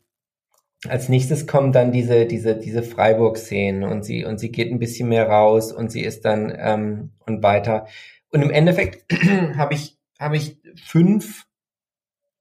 als 0.88 1.10
nächstes 1.10 1.48
kommen 1.48 1.72
dann 1.72 1.92
diese, 1.92 2.28
diese, 2.28 2.56
diese 2.56 2.84
Freiburg-Szenen 2.84 3.82
und 3.82 4.06
sie, 4.06 4.26
und 4.26 4.38
sie 4.38 4.52
geht 4.52 4.72
ein 4.72 4.78
bisschen 4.78 5.10
mehr 5.10 5.28
raus 5.28 5.72
und 5.72 5.92
sie 5.92 6.02
ist 6.02 6.26
dann 6.26 6.54
ähm, 6.56 7.14
und 7.26 7.42
weiter. 7.42 7.88
Und 8.30 8.44
im 8.44 8.52
Endeffekt 8.52 9.12
habe 9.58 9.74
ich, 9.74 9.98
habe 10.20 10.38
ich 10.38 10.62
fünf, 10.76 11.48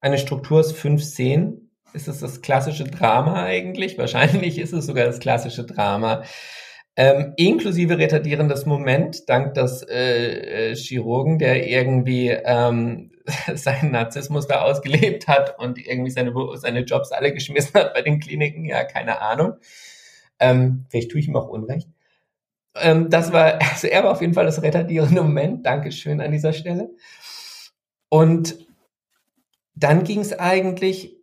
eine 0.02 0.18
Struktur 0.18 0.60
aus 0.60 0.72
fünf 0.72 1.02
Szenen. 1.02 1.61
Ist 1.94 2.08
es 2.08 2.20
das 2.20 2.40
klassische 2.40 2.84
Drama 2.84 3.44
eigentlich? 3.44 3.98
Wahrscheinlich 3.98 4.58
ist 4.58 4.72
es 4.72 4.86
sogar 4.86 5.04
das 5.04 5.18
klassische 5.18 5.64
Drama. 5.64 6.22
Ähm, 6.94 7.32
inklusive 7.36 7.96
retardierendes 7.96 8.66
Moment, 8.66 9.28
dank 9.28 9.54
des 9.54 9.82
äh, 9.82 10.72
äh, 10.72 10.76
Chirurgen, 10.76 11.38
der 11.38 11.66
irgendwie 11.66 12.28
ähm, 12.28 13.12
seinen 13.54 13.92
Narzissmus 13.92 14.46
da 14.46 14.62
ausgelebt 14.62 15.26
hat 15.26 15.58
und 15.58 15.78
irgendwie 15.78 16.10
seine, 16.10 16.34
seine 16.56 16.80
Jobs 16.80 17.12
alle 17.12 17.32
geschmissen 17.32 17.74
hat 17.74 17.94
bei 17.94 18.02
den 18.02 18.20
Kliniken, 18.20 18.64
ja, 18.64 18.84
keine 18.84 19.20
Ahnung. 19.20 19.54
Ähm, 20.38 20.84
vielleicht 20.90 21.10
tue 21.10 21.20
ich 21.20 21.28
ihm 21.28 21.36
auch 21.36 21.48
Unrecht. 21.48 21.88
Ähm, 22.74 23.08
das 23.08 23.32
war, 23.32 23.60
also 23.72 23.86
er 23.86 24.04
war 24.04 24.12
auf 24.12 24.20
jeden 24.20 24.34
Fall 24.34 24.46
das 24.46 24.62
retardierende 24.62 25.22
Moment. 25.22 25.64
Dankeschön 25.64 26.20
an 26.20 26.32
dieser 26.32 26.52
Stelle. 26.52 26.90
Und 28.10 28.58
dann 29.74 30.04
ging 30.04 30.20
es 30.20 30.38
eigentlich, 30.38 31.16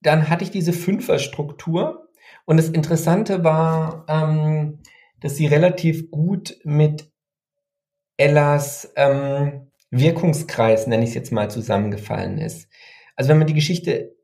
dann 0.00 0.28
hatte 0.28 0.44
ich 0.44 0.50
diese 0.50 0.72
Fünferstruktur 0.72 2.08
und 2.44 2.56
das 2.56 2.68
Interessante 2.68 3.44
war, 3.44 4.04
ähm, 4.08 4.78
dass 5.20 5.36
sie 5.36 5.46
relativ 5.46 6.10
gut 6.10 6.58
mit 6.64 7.10
Ellas 8.16 8.92
ähm, 8.96 9.70
Wirkungskreis, 9.90 10.86
nenne 10.86 11.04
ich 11.04 11.10
es 11.10 11.14
jetzt 11.14 11.32
mal, 11.32 11.50
zusammengefallen 11.50 12.38
ist. 12.38 12.68
Also 13.14 13.30
wenn 13.30 13.38
man 13.38 13.46
die 13.46 13.54
Geschichte 13.54 14.14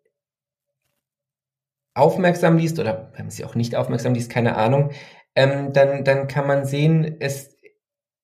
aufmerksam 1.95 2.57
liest 2.57 2.79
oder 2.79 3.13
wenn 3.15 3.27
man 3.27 3.31
sie 3.31 3.45
auch 3.45 3.55
nicht 3.55 3.77
aufmerksam 3.77 4.15
liest, 4.15 4.31
keine 4.31 4.57
Ahnung, 4.57 4.93
ähm, 5.35 5.73
dann, 5.73 6.05
dann 6.05 6.27
kann 6.29 6.47
man 6.47 6.65
sehen, 6.65 7.17
es 7.21 7.59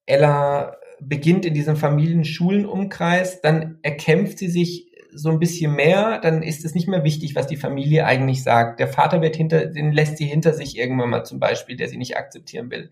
Ella 0.07 0.77
beginnt 1.01 1.45
in 1.45 1.55
diesem 1.55 1.77
Familienschulenumkreis, 1.77 3.41
dann 3.41 3.79
erkämpft 3.83 4.39
sie 4.39 4.49
sich 4.49 4.88
so 5.13 5.31
ein 5.31 5.39
bisschen 5.39 5.75
mehr, 5.75 6.19
dann 6.21 6.43
ist 6.43 6.65
es 6.65 6.75
nicht 6.75 6.89
mehr 6.89 7.05
wichtig, 7.05 7.35
was 7.35 7.47
die 7.47 7.57
Familie 7.57 8.05
eigentlich 8.05 8.43
sagt. 8.43 8.81
Der 8.81 8.89
Vater 8.89 9.23
wird 9.23 9.37
hinter, 9.37 9.67
den 9.67 9.93
lässt 9.93 10.19
sie 10.19 10.27
hinter 10.27 10.53
sich 10.53 10.77
irgendwann 10.77 11.11
mal 11.11 11.25
zum 11.25 11.41
Beispiel, 11.41 11.77
der 11.77 11.89
sie 11.89 11.97
nicht 11.97 12.17
akzeptieren 12.17 12.71
will. 12.71 12.91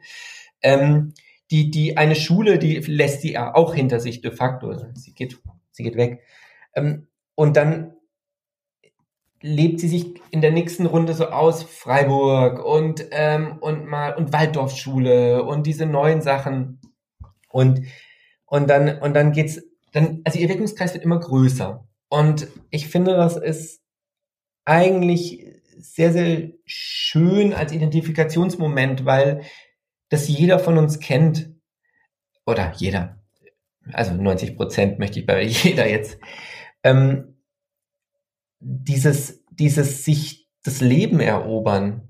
Ähm, 0.62 1.12
die, 1.50 1.70
die, 1.70 1.96
eine 1.96 2.14
Schule, 2.14 2.58
die 2.58 2.76
lässt 2.78 3.20
sie 3.22 3.38
auch 3.38 3.74
hinter 3.74 4.00
sich 4.00 4.20
de 4.20 4.32
facto. 4.32 4.68
Also 4.68 4.86
sie 4.94 5.12
geht, 5.12 5.38
sie 5.70 5.82
geht 5.82 5.96
weg. 5.96 6.22
Ähm, 6.74 7.06
und 7.34 7.56
dann 7.56 7.94
lebt 9.42 9.80
sie 9.80 9.88
sich 9.88 10.20
in 10.30 10.40
der 10.40 10.50
nächsten 10.50 10.86
Runde 10.86 11.14
so 11.14 11.26
aus 11.26 11.62
Freiburg 11.62 12.64
und 12.64 13.06
ähm, 13.12 13.58
und 13.60 13.86
mal 13.86 14.14
und 14.14 14.32
Waldorfschule 14.32 15.44
und 15.44 15.66
diese 15.66 15.86
neuen 15.86 16.22
Sachen 16.22 16.80
und 17.50 17.82
und 18.46 18.68
dann 18.68 18.98
und 18.98 19.14
dann 19.14 19.32
geht's 19.32 19.62
dann 19.92 20.22
also 20.24 20.38
ihr 20.38 20.48
Wirkungskreis 20.48 20.94
wird 20.94 21.04
immer 21.04 21.20
größer 21.20 21.86
und 22.08 22.48
ich 22.70 22.88
finde, 22.88 23.16
das 23.16 23.36
ist 23.36 23.82
eigentlich 24.64 25.44
sehr, 25.78 26.12
sehr 26.12 26.50
schön 26.64 27.52
als 27.52 27.72
Identifikationsmoment, 27.72 29.04
weil 29.04 29.42
das 30.08 30.28
jeder 30.28 30.58
von 30.58 30.78
uns 30.78 31.00
kennt. 31.00 31.50
Oder 32.46 32.72
jeder. 32.76 33.22
Also 33.92 34.14
90 34.14 34.56
Prozent 34.56 34.98
möchte 34.98 35.20
ich 35.20 35.26
bei 35.26 35.42
jeder 35.44 35.88
jetzt. 35.88 36.18
Ähm, 36.82 37.36
dieses, 38.60 39.44
dieses 39.50 40.04
sich 40.04 40.48
das 40.62 40.80
Leben 40.80 41.20
erobern. 41.20 42.08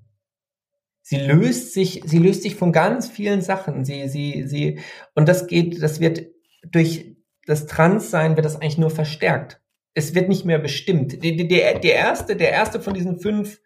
Sie 1.02 1.18
löst 1.18 1.72
sich, 1.72 2.02
sie 2.04 2.18
löst 2.18 2.42
sich 2.42 2.56
von 2.56 2.72
ganz 2.72 3.08
vielen 3.08 3.40
Sachen. 3.40 3.84
Sie, 3.84 4.08
sie, 4.08 4.44
sie, 4.46 4.80
und 5.14 5.28
das 5.28 5.46
geht, 5.46 5.82
das 5.82 6.00
wird 6.00 6.26
durch 6.64 7.16
das 7.46 7.66
Transsein 7.66 8.34
wird 8.36 8.44
das 8.44 8.56
eigentlich 8.56 8.78
nur 8.78 8.90
verstärkt. 8.90 9.60
Es 9.96 10.14
wird 10.14 10.28
nicht 10.28 10.44
mehr 10.44 10.58
bestimmt. 10.58 11.24
Der, 11.24 11.32
der, 11.32 11.78
der 11.78 11.94
erste, 11.94 12.36
der 12.36 12.50
erste 12.50 12.80
von 12.80 12.92
diesen 12.92 13.18
fünf, 13.18 13.62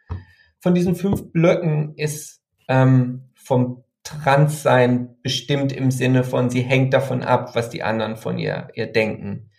von 0.61 0.77
diesen 0.77 0.95
fünf 0.95 1.33
Blöcken 1.33 1.95
ist 1.97 2.41
ähm, 2.69 3.31
vom 3.35 3.83
Transsein 4.05 5.17
bestimmt 5.25 5.73
im 5.73 5.91
Sinne 5.91 6.23
von, 6.23 6.49
sie 6.49 6.63
hängt 6.63 6.95
davon 6.95 7.25
ab, 7.25 7.57
was 7.57 7.69
die 7.69 7.83
anderen 7.83 8.17
von 8.17 8.39
ihr, 8.39 8.69
ihr 8.75 8.87
denken. 8.87 9.51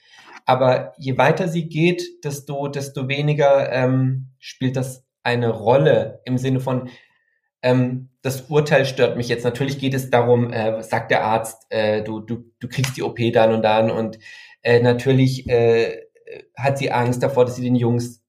Aber 0.46 0.94
je 0.98 1.18
weiter 1.18 1.50
sie 1.50 1.68
geht, 1.68 2.04
desto, 2.24 2.70
desto 2.70 3.10
weniger 3.10 3.70
ähm, 3.70 4.30
spielt 4.40 4.78
das 4.78 5.06
eine 5.24 5.50
Rolle 5.50 6.22
im 6.24 6.38
Sinne 6.38 6.62
von, 6.62 6.90
ähm, 7.62 8.12
das 8.22 8.44
Urteil 8.50 8.86
stört 8.86 9.18
mich 9.18 9.28
jetzt. 9.28 9.44
Natürlich 9.44 9.78
geht 9.78 9.94
es 9.94 10.10
darum, 10.10 10.54
äh, 10.54 10.82
sagt 10.84 11.12
der 11.12 11.26
Arzt, 11.26 11.66
äh, 11.70 12.02
du, 12.02 12.22
du, 12.22 12.46
du 12.62 12.70
kriegst 12.70 12.96
die 12.96 13.04
OP 13.04 13.20
dann 13.34 13.54
und 13.54 13.62
dann 13.62 13.92
und 13.92 14.20
äh, 14.62 14.80
natürlich 14.80 15.50
äh, 15.50 16.02
hat 16.56 16.78
sie 16.78 16.92
Angst 16.92 17.24
davor, 17.24 17.46
dass 17.46 17.56
sie 17.56 17.64
den 17.64 17.76
Jungs 17.76 18.22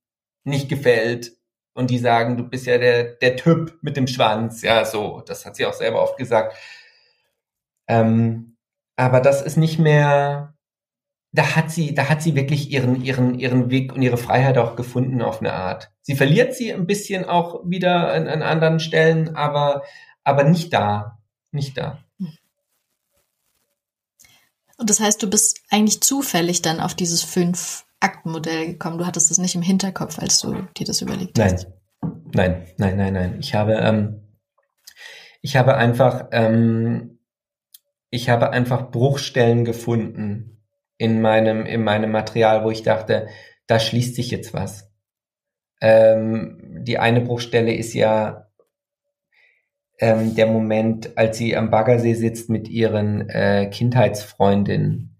nicht 0.44 0.68
gefällt 0.68 1.32
und 1.74 1.90
die 1.90 1.98
sagen, 1.98 2.36
du 2.36 2.44
bist 2.44 2.66
ja 2.66 2.78
der, 2.78 3.04
der 3.04 3.36
Typ 3.36 3.78
mit 3.82 3.96
dem 3.96 4.06
Schwanz. 4.06 4.62
Ja, 4.62 4.84
so, 4.84 5.22
das 5.26 5.46
hat 5.46 5.56
sie 5.56 5.66
auch 5.66 5.72
selber 5.72 6.02
oft 6.02 6.16
gesagt. 6.16 6.56
Ähm, 7.88 8.56
aber 8.96 9.20
das 9.20 9.42
ist 9.42 9.56
nicht 9.56 9.78
mehr, 9.78 10.54
da 11.32 11.56
hat 11.56 11.70
sie, 11.70 11.94
da 11.94 12.08
hat 12.08 12.22
sie 12.22 12.34
wirklich 12.34 12.70
ihren, 12.70 13.02
ihren, 13.02 13.38
ihren 13.38 13.70
Weg 13.70 13.92
und 13.94 14.02
ihre 14.02 14.18
Freiheit 14.18 14.58
auch 14.58 14.76
gefunden 14.76 15.22
auf 15.22 15.40
eine 15.40 15.52
Art. 15.52 15.90
Sie 16.02 16.14
verliert 16.14 16.54
sie 16.54 16.72
ein 16.72 16.86
bisschen 16.86 17.24
auch 17.24 17.62
wieder 17.64 18.12
an, 18.12 18.28
an 18.28 18.42
anderen 18.42 18.80
Stellen, 18.80 19.34
aber, 19.34 19.82
aber 20.24 20.44
nicht 20.44 20.72
da, 20.72 21.18
nicht 21.52 21.78
da. 21.78 22.04
Und 24.76 24.90
das 24.90 25.00
heißt, 25.00 25.22
du 25.22 25.30
bist 25.30 25.60
eigentlich 25.70 26.00
zufällig 26.00 26.60
dann 26.60 26.80
auf 26.80 26.94
dieses 26.94 27.22
fünf 27.22 27.84
Aktenmodell 28.02 28.66
gekommen. 28.66 28.98
Du 28.98 29.06
hattest 29.06 29.30
es 29.30 29.38
nicht 29.38 29.54
im 29.54 29.62
Hinterkopf, 29.62 30.18
als 30.18 30.40
du 30.40 30.66
dir 30.76 30.86
das 30.86 31.00
überlegt 31.00 31.38
nein. 31.38 31.52
hast. 31.52 31.68
Nein, 32.34 32.66
nein, 32.76 32.96
nein, 32.96 33.12
nein. 33.12 33.36
Ich 33.40 33.54
habe, 33.54 33.74
ähm, 33.74 34.22
ich 35.40 35.56
habe 35.56 35.76
einfach, 35.76 36.28
ähm, 36.32 37.20
ich 38.10 38.28
habe 38.28 38.50
einfach 38.50 38.90
Bruchstellen 38.90 39.64
gefunden 39.64 40.64
in 40.98 41.20
meinem, 41.20 41.64
in 41.66 41.84
meinem 41.84 42.10
Material, 42.10 42.64
wo 42.64 42.70
ich 42.70 42.82
dachte, 42.82 43.28
da 43.66 43.78
schließt 43.78 44.14
sich 44.14 44.30
jetzt 44.30 44.52
was. 44.54 44.90
Ähm, 45.80 46.58
die 46.82 46.98
eine 46.98 47.20
Bruchstelle 47.20 47.74
ist 47.74 47.94
ja 47.94 48.48
ähm, 49.98 50.34
der 50.34 50.46
Moment, 50.46 51.16
als 51.16 51.38
sie 51.38 51.56
am 51.56 51.70
Baggersee 51.70 52.14
sitzt 52.14 52.50
mit 52.50 52.68
ihren 52.68 53.28
äh, 53.28 53.68
Kindheitsfreundinnen. 53.70 55.16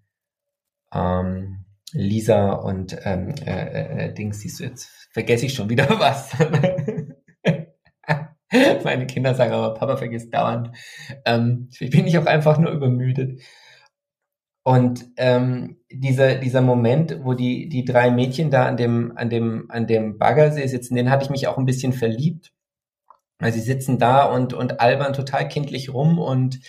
Ähm, 0.93 1.62
Lisa 1.93 2.51
und 2.51 2.97
ähm, 3.03 3.33
äh, 3.45 4.07
äh, 4.07 4.13
Dings, 4.13 4.39
siehst 4.39 4.59
du 4.59 4.65
jetzt, 4.65 4.89
vergesse 5.11 5.45
ich 5.45 5.53
schon 5.53 5.69
wieder 5.69 5.87
was. 5.99 6.31
Meine 8.83 9.07
Kinder 9.07 9.33
sagen 9.33 9.53
aber, 9.53 9.73
Papa 9.73 9.97
vergisst 9.97 10.33
dauernd. 10.33 10.71
Ähm, 11.25 11.69
ich 11.79 11.89
bin 11.89 12.05
ich 12.07 12.17
auch 12.17 12.25
einfach 12.25 12.57
nur 12.57 12.71
übermüdet. 12.71 13.41
Und 14.63 15.05
ähm, 15.17 15.77
dieser, 15.91 16.35
dieser 16.35 16.61
Moment, 16.61 17.19
wo 17.23 17.33
die, 17.33 17.67
die 17.67 17.83
drei 17.83 18.11
Mädchen 18.11 18.49
da 18.49 18.65
an 18.65 18.77
dem, 18.77 19.17
an 19.17 19.29
dem, 19.29 19.69
an 19.69 19.87
dem 19.87 20.17
Baggersee 20.17 20.67
sitzen, 20.67 20.95
den 20.95 21.09
hatte 21.09 21.25
ich 21.25 21.31
mich 21.31 21.47
auch 21.47 21.57
ein 21.57 21.65
bisschen 21.65 21.93
verliebt. 21.93 22.53
Weil 23.39 23.51
sie 23.51 23.59
sitzen 23.59 23.99
da 23.99 24.23
und, 24.23 24.53
und 24.53 24.79
albern 24.79 25.13
total 25.13 25.47
kindlich 25.47 25.93
rum 25.93 26.17
und, 26.17 26.59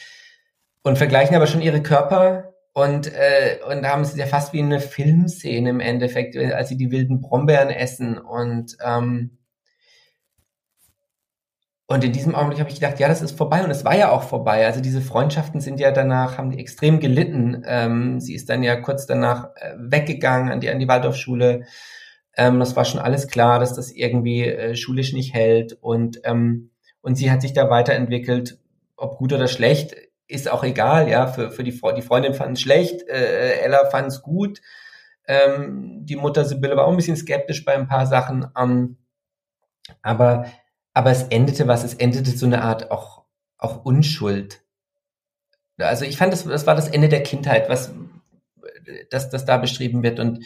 und 0.82 0.98
vergleichen 0.98 1.36
aber 1.36 1.46
schon 1.46 1.62
ihre 1.62 1.82
Körper 1.82 2.53
und, 2.74 3.06
äh, 3.06 3.58
und 3.70 3.86
haben 3.86 4.02
es 4.02 4.16
ja 4.16 4.26
fast 4.26 4.52
wie 4.52 4.58
eine 4.58 4.80
Filmszene 4.80 5.70
im 5.70 5.78
Endeffekt, 5.80 6.36
als 6.36 6.68
sie 6.68 6.76
die 6.76 6.90
wilden 6.90 7.20
Brombeeren 7.20 7.70
essen. 7.70 8.18
Und, 8.18 8.76
ähm, 8.84 9.38
und 11.86 12.02
in 12.02 12.12
diesem 12.12 12.34
Augenblick 12.34 12.58
habe 12.58 12.70
ich 12.70 12.80
gedacht, 12.80 12.98
ja, 12.98 13.06
das 13.06 13.22
ist 13.22 13.38
vorbei. 13.38 13.62
Und 13.62 13.70
es 13.70 13.84
war 13.84 13.96
ja 13.96 14.10
auch 14.10 14.24
vorbei. 14.24 14.66
Also 14.66 14.80
diese 14.80 15.00
Freundschaften 15.00 15.60
sind 15.60 15.78
ja 15.78 15.92
danach, 15.92 16.36
haben 16.36 16.50
die 16.50 16.58
extrem 16.58 16.98
gelitten. 16.98 17.62
Ähm, 17.64 18.18
sie 18.18 18.34
ist 18.34 18.48
dann 18.50 18.64
ja 18.64 18.74
kurz 18.74 19.06
danach 19.06 19.50
äh, 19.54 19.74
weggegangen 19.78 20.50
an 20.50 20.60
die, 20.60 20.68
an 20.68 20.80
die 20.80 20.88
Waldorfschule. 20.88 21.66
Ähm, 22.36 22.58
das 22.58 22.74
war 22.74 22.84
schon 22.84 23.00
alles 23.00 23.28
klar, 23.28 23.60
dass 23.60 23.74
das 23.74 23.92
irgendwie 23.92 24.48
äh, 24.48 24.74
schulisch 24.74 25.12
nicht 25.12 25.32
hält. 25.32 25.74
Und, 25.80 26.22
ähm, 26.24 26.70
und 27.02 27.14
sie 27.14 27.30
hat 27.30 27.40
sich 27.40 27.52
da 27.52 27.70
weiterentwickelt, 27.70 28.58
ob 28.96 29.16
gut 29.18 29.32
oder 29.32 29.46
schlecht 29.46 29.94
ist 30.26 30.50
auch 30.50 30.64
egal, 30.64 31.08
ja, 31.08 31.26
für, 31.26 31.50
für 31.50 31.64
die, 31.64 31.78
die 31.96 32.02
Freundin 32.02 32.34
fand 32.34 32.56
es 32.56 32.62
schlecht, 32.62 33.06
äh, 33.08 33.60
Ella 33.60 33.86
fand 33.86 34.08
es 34.08 34.22
gut, 34.22 34.60
ähm, 35.26 36.04
die 36.04 36.16
Mutter 36.16 36.44
Sibylle 36.44 36.76
war 36.76 36.86
auch 36.86 36.90
ein 36.90 36.96
bisschen 36.96 37.16
skeptisch 37.16 37.64
bei 37.64 37.74
ein 37.74 37.88
paar 37.88 38.06
Sachen, 38.06 38.46
ähm, 38.58 38.98
aber, 40.02 40.46
aber 40.94 41.10
es 41.10 41.24
endete 41.24 41.68
was, 41.68 41.84
es 41.84 41.94
endete 41.94 42.30
so 42.30 42.46
eine 42.46 42.62
Art 42.62 42.90
auch, 42.90 43.24
auch 43.58 43.84
Unschuld. 43.84 44.62
Also 45.78 46.04
ich 46.04 46.16
fand, 46.16 46.32
das, 46.32 46.44
das 46.44 46.66
war 46.66 46.74
das 46.74 46.88
Ende 46.88 47.08
der 47.08 47.22
Kindheit, 47.22 47.68
was, 47.68 47.92
das, 49.10 49.30
das 49.30 49.44
da 49.44 49.56
beschrieben 49.56 50.02
wird 50.02 50.20
und, 50.20 50.44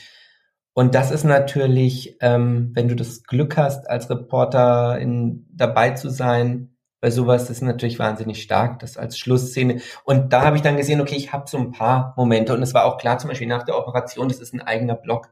und 0.72 0.95
das 0.95 1.11
ist 1.11 1.24
natürlich, 1.24 2.16
ähm, 2.20 2.70
wenn 2.74 2.89
du 2.89 2.95
das 2.95 3.24
Glück 3.24 3.57
hast, 3.57 3.91
als 3.91 4.09
Reporter 4.11 4.99
in, 5.01 5.47
dabei 5.53 5.91
zu 5.91 6.09
sein, 6.09 6.78
bei 7.01 7.11
sowas 7.11 7.49
ist 7.49 7.62
natürlich 7.62 7.99
wahnsinnig 7.99 8.42
stark, 8.42 8.80
das 8.80 8.96
als 8.96 9.18
Schlussszene. 9.18 9.80
Und 10.05 10.32
da 10.32 10.44
habe 10.44 10.57
ich 10.57 10.62
dann 10.62 10.76
gesehen, 10.76 11.01
okay, 11.01 11.16
ich 11.16 11.32
habe 11.32 11.49
so 11.49 11.59
ein 11.59 11.70
paar 11.70 12.14
Momente 12.16 12.55
und 12.55 12.62
es 12.62 12.74
war 12.74 12.84
auch 12.84 12.99
klar, 12.99 13.18
zum 13.18 13.28
Beispiel 13.28 13.46
nach 13.46 13.64
der 13.64 13.78
Operation, 13.78 14.28
das 14.28 14.40
ist 14.40 14.53
ein 14.53 14.62
eigener 14.62 14.96
Block. 14.96 15.30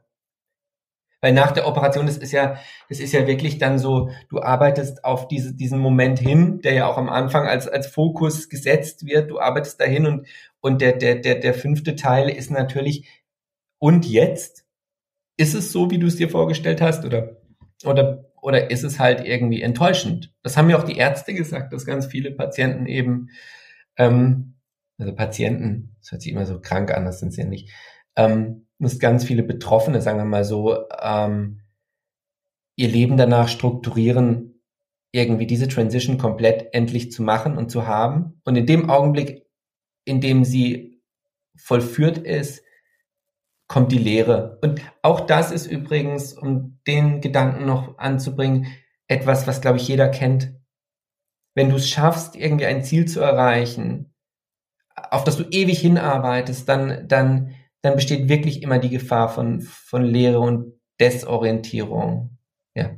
Weil 1.21 1.33
nach 1.33 1.51
der 1.51 1.67
Operation, 1.67 2.07
das 2.07 2.19
ist 2.19 2.33
ja, 2.33 2.59
das 2.89 3.01
ist 3.01 3.13
ja 3.13 3.27
wirklich 3.27 3.59
dann 3.59 3.79
so, 3.79 4.11
du 4.29 4.41
arbeitest 4.41 5.05
auf 5.05 5.27
diese, 5.27 5.55
diesen 5.55 5.81
Moment 5.81 6.19
hin, 6.19 6.61
der 6.61 6.75
ja 6.75 6.87
auch 6.87 6.99
am 6.99 7.09
Anfang 7.09 7.49
als, 7.49 7.67
als 7.67 7.89
Fokus 7.89 8.49
gesetzt 8.49 9.07
wird, 9.07 9.31
du 9.31 9.41
arbeitest 9.41 9.81
dahin 9.81 10.07
und, 10.07 10.29
und 10.61 10.81
der, 10.83 10.93
der, 10.93 11.17
der, 11.17 11.37
der 11.37 11.55
fünfte 11.55 11.97
Teil 11.97 12.29
ist 12.29 12.51
natürlich, 12.51 13.09
und 13.79 14.07
jetzt? 14.07 14.65
Ist 15.37 15.55
es 15.55 15.73
so, 15.73 15.91
wie 15.91 15.99
du 15.99 16.07
es 16.07 16.17
dir 16.17 16.31
vorgestellt 16.31 16.81
hast, 16.81 17.05
oder, 17.05 17.37
oder 17.85 18.26
oder 18.47 18.71
ist 18.71 18.85
es 18.85 19.01
halt 19.01 19.27
irgendwie 19.27 19.61
enttäuschend? 19.61 20.33
Das 20.45 20.57
haben 20.57 20.71
ja 20.71 20.79
auch 20.79 20.85
die 20.85 20.99
Ärzte 20.99 21.35
gesagt, 21.35 21.73
dass 21.73 21.85
ganz 21.85 22.07
viele 22.07 22.31
Patienten 22.31 22.87
eben, 22.87 23.31
ähm, 23.97 24.55
also 24.99 25.13
Patienten, 25.17 25.97
das 25.99 26.13
hört 26.13 26.23
sich 26.23 26.31
immer 26.31 26.47
so 26.47 26.61
krank 26.61 26.97
an, 26.97 27.05
das 27.05 27.19
sind 27.19 27.33
sie 27.33 27.41
ja 27.41 27.49
nicht, 27.49 27.71
ähm, 28.15 28.69
dass 28.79 29.01
ganz 29.01 29.25
viele 29.25 29.43
Betroffene, 29.43 30.01
sagen 30.01 30.19
wir 30.19 30.25
mal 30.27 30.45
so, 30.45 30.79
ähm, 31.03 31.63
ihr 32.77 32.87
Leben 32.87 33.17
danach 33.17 33.49
strukturieren, 33.49 34.63
irgendwie 35.11 35.49
diese 35.49 35.67
Transition 35.67 36.17
komplett 36.17 36.73
endlich 36.73 37.11
zu 37.11 37.25
machen 37.25 37.59
und 37.59 37.69
zu 37.69 37.89
haben. 37.89 38.41
Und 38.45 38.55
in 38.55 38.67
dem 38.67 38.89
Augenblick, 38.89 39.45
in 40.05 40.21
dem 40.21 40.45
sie 40.45 41.03
vollführt 41.57 42.19
ist, 42.19 42.63
kommt 43.69 43.93
die 43.93 43.99
Lehre. 43.99 44.59
Und 44.63 44.81
auch 45.03 45.21
das 45.21 45.51
ist 45.51 45.67
übrigens, 45.67 46.33
um 46.33 46.79
den 46.87 47.21
Gedanken 47.21 47.67
noch 47.67 47.99
anzubringen, 47.99 48.67
etwas, 49.09 49.47
was, 49.47 49.61
glaube 49.61 49.79
ich, 49.79 49.89
jeder 49.89 50.09
kennt. 50.09 50.55
Wenn 51.55 51.71
du 51.71 51.77
es 51.77 51.89
schaffst, 51.89 52.37
irgendwie 52.37 52.67
ein 52.67 52.85
Ziel 52.85 53.07
zu 53.07 53.21
erreichen, 53.21 54.15
auf 54.95 55.25
das 55.25 55.37
du 55.37 55.45
ewig 55.45 55.81
hinarbeitest, 55.81 56.69
dann, 56.69 57.09
dann, 57.09 57.55
dann 57.83 57.97
besteht 57.97 58.29
wirklich 58.29 58.63
immer 58.63 58.79
die 58.79 58.91
Gefahr 58.91 59.29
von, 59.29 59.61
von 59.61 60.03
Lehre 60.03 60.41
und 60.41 60.81
Desorientierung. 61.01 62.39
Ja. 62.75 62.97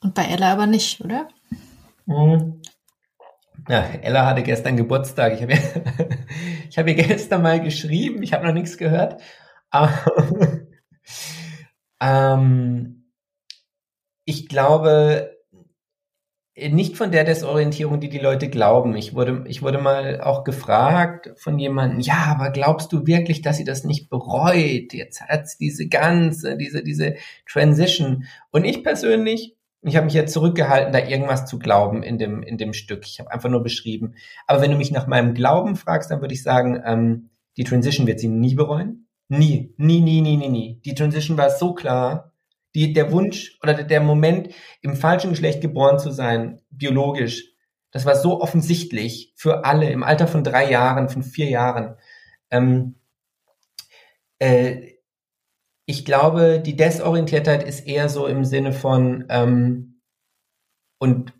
Und 0.00 0.14
bei 0.14 0.24
Ella 0.24 0.52
aber 0.52 0.66
nicht, 0.66 1.00
oder? 1.00 1.28
Mhm. 2.06 2.61
Ja, 3.68 3.84
Ella 4.02 4.26
hatte 4.26 4.42
gestern 4.42 4.76
Geburtstag. 4.76 5.34
Ich 5.34 5.42
habe 5.42 5.52
ihr, 5.52 5.58
hab 6.76 6.88
ihr 6.88 6.94
gestern 6.94 7.42
mal 7.42 7.60
geschrieben. 7.60 8.22
Ich 8.22 8.32
habe 8.32 8.46
noch 8.46 8.54
nichts 8.54 8.76
gehört. 8.78 9.20
Ähm, 12.02 13.04
ich 14.24 14.48
glaube 14.48 15.36
nicht 16.54 16.96
von 16.98 17.10
der 17.10 17.24
Desorientierung, 17.24 18.00
die 18.00 18.10
die 18.10 18.18
Leute 18.18 18.50
glauben. 18.50 18.94
Ich 18.96 19.14
wurde, 19.14 19.44
ich 19.46 19.62
wurde 19.62 19.78
mal 19.78 20.20
auch 20.20 20.44
gefragt 20.44 21.30
von 21.36 21.58
jemandem, 21.58 22.00
ja, 22.00 22.26
aber 22.26 22.50
glaubst 22.50 22.92
du 22.92 23.06
wirklich, 23.06 23.40
dass 23.40 23.56
sie 23.56 23.64
das 23.64 23.84
nicht 23.84 24.10
bereut? 24.10 24.92
Jetzt 24.92 25.22
hat 25.22 25.46
diese 25.60 25.88
ganze, 25.88 26.56
diese, 26.58 26.82
diese 26.82 27.14
Transition. 27.50 28.24
Und 28.50 28.64
ich 28.64 28.84
persönlich 28.84 29.56
ich 29.82 29.96
habe 29.96 30.04
mich 30.04 30.14
jetzt 30.14 30.32
zurückgehalten, 30.32 30.92
da 30.92 31.00
irgendwas 31.00 31.46
zu 31.46 31.58
glauben 31.58 32.02
in 32.02 32.16
dem, 32.16 32.42
in 32.42 32.56
dem 32.56 32.72
Stück. 32.72 33.04
Ich 33.04 33.18
habe 33.18 33.32
einfach 33.32 33.50
nur 33.50 33.62
beschrieben. 33.62 34.14
Aber 34.46 34.62
wenn 34.62 34.70
du 34.70 34.76
mich 34.76 34.92
nach 34.92 35.08
meinem 35.08 35.34
Glauben 35.34 35.74
fragst, 35.74 36.10
dann 36.10 36.20
würde 36.20 36.34
ich 36.34 36.42
sagen, 36.42 36.80
ähm, 36.84 37.30
die 37.56 37.64
Transition 37.64 38.06
wird 38.06 38.20
sie 38.20 38.28
nie 38.28 38.54
bereuen. 38.54 39.08
Nie, 39.28 39.74
nie, 39.78 40.00
nie, 40.00 40.20
nie, 40.20 40.36
nie, 40.36 40.48
nie. 40.48 40.80
Die 40.84 40.94
Transition 40.94 41.36
war 41.36 41.50
so 41.50 41.74
klar. 41.74 42.32
Die, 42.74 42.92
der 42.92 43.10
Wunsch 43.12 43.58
oder 43.62 43.74
der 43.74 44.00
Moment, 44.00 44.54
im 44.80 44.96
falschen 44.96 45.30
Geschlecht 45.30 45.60
geboren 45.60 45.98
zu 45.98 46.10
sein, 46.10 46.62
biologisch, 46.70 47.52
das 47.90 48.06
war 48.06 48.14
so 48.14 48.40
offensichtlich 48.40 49.32
für 49.36 49.64
alle 49.64 49.90
im 49.90 50.02
Alter 50.02 50.26
von 50.26 50.44
drei 50.44 50.70
Jahren, 50.70 51.08
von 51.08 51.22
vier 51.22 51.50
Jahren. 51.50 51.96
Ähm, 52.50 52.94
äh, 54.38 54.91
ich 55.86 56.04
glaube, 56.04 56.60
die 56.60 56.76
Desorientiertheit 56.76 57.62
ist 57.62 57.86
eher 57.86 58.08
so 58.08 58.26
im 58.26 58.44
Sinne 58.44 58.72
von, 58.72 59.24
ähm, 59.28 60.00
und 60.98 61.32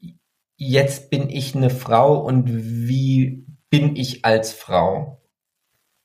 jetzt 0.56 1.10
bin 1.10 1.30
ich 1.30 1.54
eine 1.54 1.70
Frau 1.70 2.18
und 2.18 2.48
wie 2.48 3.46
bin 3.70 3.96
ich 3.96 4.24
als 4.24 4.52
Frau? 4.52 5.22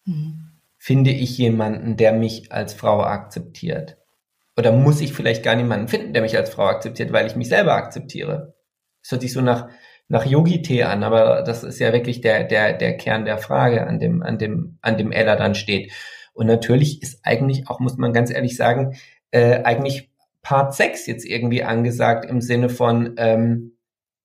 Mhm. 0.06 0.52
Finde 0.78 1.12
ich 1.12 1.38
jemanden, 1.38 1.98
der 1.98 2.14
mich 2.14 2.52
als 2.52 2.74
Frau 2.74 3.02
akzeptiert? 3.02 3.98
Oder 4.56 4.72
muss 4.72 5.02
ich 5.02 5.14
vielleicht 5.14 5.44
gar 5.44 5.56
niemanden 5.56 5.88
finden, 5.88 6.14
der 6.14 6.22
mich 6.22 6.38
als 6.38 6.50
Frau 6.50 6.66
akzeptiert, 6.66 7.12
weil 7.12 7.28
ich 7.28 7.36
mich 7.36 7.50
selber 7.50 7.74
akzeptiere? 7.74 8.56
Das 9.02 9.12
hört 9.12 9.22
sich 9.22 9.34
so 9.34 9.42
nach, 9.42 9.70
nach 10.08 10.26
Yogi-Tee 10.26 10.84
an, 10.84 11.04
aber 11.04 11.44
das 11.44 11.64
ist 11.64 11.80
ja 11.80 11.94
wirklich 11.94 12.22
der, 12.22 12.44
der, 12.44 12.74
der 12.74 12.98
Kern 12.98 13.26
der 13.26 13.38
Frage, 13.38 13.86
an 13.86 14.00
dem, 14.00 14.24
an 14.24 14.38
dem, 14.38 14.78
an 14.82 14.98
dem 14.98 15.12
Ella 15.12 15.36
dann 15.36 15.56
steht. 15.56 15.92
Und 16.38 16.46
natürlich 16.48 17.02
ist 17.02 17.20
eigentlich 17.24 17.68
auch, 17.68 17.80
muss 17.80 17.98
man 17.98 18.14
ganz 18.14 18.30
ehrlich 18.32 18.56
sagen, 18.56 18.96
äh, 19.32 19.64
eigentlich 19.64 20.12
Part 20.44 20.76
6 20.76 21.08
jetzt 21.08 21.26
irgendwie 21.26 21.64
angesagt 21.64 22.30
im 22.30 22.42
Sinne 22.42 22.70
von, 22.70 23.16
ähm, 23.18 23.78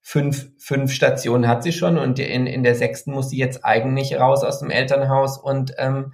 fünf, 0.03 0.51
fünf 0.57 0.91
Stationen 0.91 1.47
hat 1.47 1.63
sie 1.63 1.71
schon 1.71 1.97
und 1.97 2.19
in, 2.19 2.45
in 2.45 2.63
der 2.63 2.75
sechsten 2.75 3.11
muss 3.13 3.29
sie 3.29 3.37
jetzt 3.37 3.65
eigentlich 3.65 4.19
raus 4.19 4.43
aus 4.43 4.59
dem 4.59 4.69
Elternhaus 4.69 5.37
und, 5.39 5.73
ähm, 5.77 6.13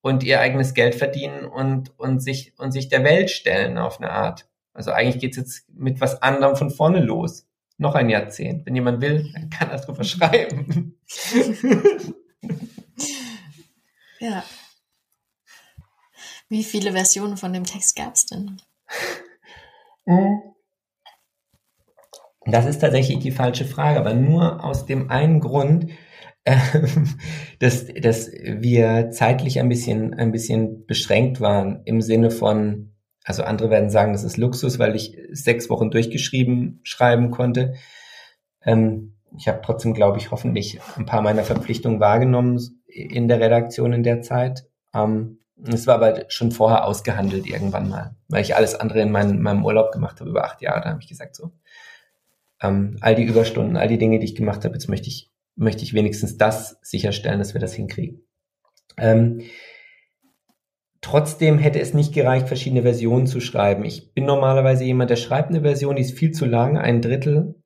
und 0.00 0.22
ihr 0.22 0.38
eigenes 0.40 0.74
Geld 0.74 0.94
verdienen 0.94 1.46
und, 1.46 1.98
und, 1.98 2.22
sich, 2.22 2.52
und 2.58 2.72
sich 2.72 2.88
der 2.88 3.02
Welt 3.02 3.30
stellen 3.30 3.78
auf 3.78 4.00
eine 4.00 4.10
Art. 4.10 4.48
Also 4.74 4.92
eigentlich 4.92 5.20
geht's 5.20 5.36
jetzt 5.38 5.68
mit 5.74 6.00
was 6.00 6.22
anderem 6.22 6.56
von 6.56 6.70
vorne 6.70 7.00
los. 7.00 7.48
Noch 7.78 7.94
ein 7.94 8.10
Jahrzehnt. 8.10 8.64
Wenn 8.64 8.74
jemand 8.76 9.00
will, 9.00 9.32
kann 9.50 9.70
er 9.70 9.80
drüber 9.80 10.04
schreiben. 10.04 10.98
ja. 14.20 14.44
Wie 16.52 16.64
viele 16.64 16.92
Versionen 16.92 17.38
von 17.38 17.54
dem 17.54 17.64
Text 17.64 17.96
gab's 17.96 18.26
denn? 18.26 18.60
Mhm. 20.04 20.42
Das 22.44 22.66
ist 22.66 22.80
tatsächlich 22.80 23.20
die 23.20 23.30
falsche 23.30 23.64
Frage, 23.64 23.98
aber 23.98 24.12
nur 24.12 24.62
aus 24.62 24.84
dem 24.84 25.08
einen 25.08 25.40
Grund, 25.40 25.90
äh, 26.44 26.58
dass, 27.58 27.86
dass 27.86 28.30
wir 28.30 29.10
zeitlich 29.12 29.60
ein 29.60 29.70
bisschen, 29.70 30.12
ein 30.12 30.30
bisschen 30.30 30.84
beschränkt 30.84 31.40
waren 31.40 31.80
im 31.86 32.02
Sinne 32.02 32.30
von, 32.30 32.96
also 33.24 33.44
andere 33.44 33.70
werden 33.70 33.88
sagen, 33.88 34.12
das 34.12 34.22
ist 34.22 34.36
Luxus, 34.36 34.78
weil 34.78 34.94
ich 34.94 35.16
sechs 35.30 35.70
Wochen 35.70 35.90
durchgeschrieben 35.90 36.80
schreiben 36.82 37.30
konnte. 37.30 37.76
Ähm, 38.62 39.14
ich 39.38 39.48
habe 39.48 39.62
trotzdem, 39.64 39.94
glaube 39.94 40.18
ich, 40.18 40.30
hoffentlich 40.30 40.80
ein 40.98 41.06
paar 41.06 41.22
meiner 41.22 41.44
Verpflichtungen 41.44 41.98
wahrgenommen 41.98 42.60
in 42.84 43.26
der 43.26 43.40
Redaktion 43.40 43.94
in 43.94 44.02
der 44.02 44.20
Zeit. 44.20 44.66
Ähm, 44.92 45.38
es 45.64 45.86
war 45.86 45.96
aber 45.96 46.24
schon 46.28 46.50
vorher 46.50 46.84
ausgehandelt 46.84 47.46
irgendwann 47.46 47.88
mal, 47.88 48.16
weil 48.28 48.42
ich 48.42 48.56
alles 48.56 48.74
andere 48.74 49.00
in 49.00 49.12
meinem, 49.12 49.40
meinem 49.40 49.64
Urlaub 49.64 49.92
gemacht 49.92 50.20
habe, 50.20 50.30
über 50.30 50.44
acht 50.44 50.60
Jahre. 50.62 50.82
Da 50.82 50.90
habe 50.90 51.00
ich 51.00 51.08
gesagt, 51.08 51.36
so, 51.36 51.52
ähm, 52.60 52.96
all 53.00 53.14
die 53.14 53.24
Überstunden, 53.24 53.76
all 53.76 53.88
die 53.88 53.98
Dinge, 53.98 54.18
die 54.18 54.24
ich 54.24 54.34
gemacht 54.34 54.64
habe, 54.64 54.74
jetzt 54.74 54.88
möchte 54.88 55.08
ich, 55.08 55.30
möchte 55.54 55.82
ich 55.82 55.94
wenigstens 55.94 56.36
das 56.36 56.78
sicherstellen, 56.82 57.38
dass 57.38 57.54
wir 57.54 57.60
das 57.60 57.74
hinkriegen. 57.74 58.24
Ähm, 58.96 59.42
trotzdem 61.00 61.58
hätte 61.58 61.80
es 61.80 61.94
nicht 61.94 62.12
gereicht, 62.12 62.48
verschiedene 62.48 62.82
Versionen 62.82 63.26
zu 63.26 63.40
schreiben. 63.40 63.84
Ich 63.84 64.14
bin 64.14 64.24
normalerweise 64.24 64.84
jemand, 64.84 65.10
der 65.10 65.16
schreibt 65.16 65.50
eine 65.50 65.62
Version, 65.62 65.96
die 65.96 66.02
ist 66.02 66.18
viel 66.18 66.32
zu 66.32 66.44
lang, 66.44 66.78
ein 66.78 67.02
Drittel, 67.02 67.56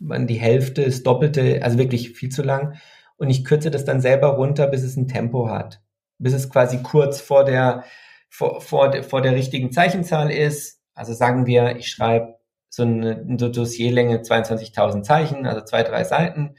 die 0.00 0.40
Hälfte, 0.40 0.84
das 0.84 1.02
Doppelte, 1.02 1.62
also 1.62 1.78
wirklich 1.78 2.10
viel 2.10 2.30
zu 2.30 2.42
lang. 2.42 2.74
Und 3.16 3.28
ich 3.28 3.44
kürze 3.44 3.70
das 3.70 3.84
dann 3.84 4.00
selber 4.00 4.28
runter, 4.28 4.66
bis 4.66 4.82
es 4.82 4.96
ein 4.96 5.08
Tempo 5.08 5.48
hat. 5.48 5.82
Bis 6.20 6.32
es 6.32 6.48
quasi 6.48 6.82
kurz 6.82 7.20
vor 7.20 7.44
der, 7.44 7.84
vor, 8.28 8.60
vor, 8.60 9.02
vor 9.02 9.22
der 9.22 9.34
richtigen 9.34 9.72
Zeichenzahl 9.72 10.30
ist. 10.30 10.80
Also 10.94 11.12
sagen 11.12 11.46
wir, 11.46 11.76
ich 11.76 11.88
schreibe 11.88 12.36
so 12.68 12.84
eine, 12.84 13.16
eine 13.16 13.50
Dossierlänge 13.50 14.18
22.000 14.18 15.02
Zeichen, 15.02 15.46
also 15.46 15.62
zwei, 15.62 15.82
drei 15.82 16.04
Seiten. 16.04 16.54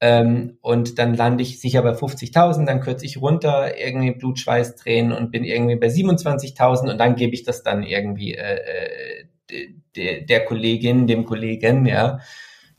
Ähm, 0.00 0.58
und 0.62 0.98
dann 0.98 1.14
lande 1.14 1.42
ich 1.42 1.60
sicher 1.60 1.82
bei 1.82 1.90
50.000, 1.90 2.64
dann 2.64 2.80
kürze 2.80 3.04
ich 3.04 3.20
runter, 3.20 3.78
irgendwie 3.78 4.12
Blutschweiß 4.12 4.76
drehen 4.76 5.12
und 5.12 5.30
bin 5.30 5.44
irgendwie 5.44 5.76
bei 5.76 5.88
27.000 5.88 6.90
und 6.90 6.98
dann 6.98 7.16
gebe 7.16 7.34
ich 7.34 7.42
das 7.42 7.62
dann 7.62 7.82
irgendwie 7.82 8.34
äh, 8.34 8.60
äh, 9.50 9.74
der, 9.96 10.22
der 10.22 10.44
Kollegin, 10.46 11.06
dem 11.06 11.26
Kollegen, 11.26 11.84
ja, 11.84 12.20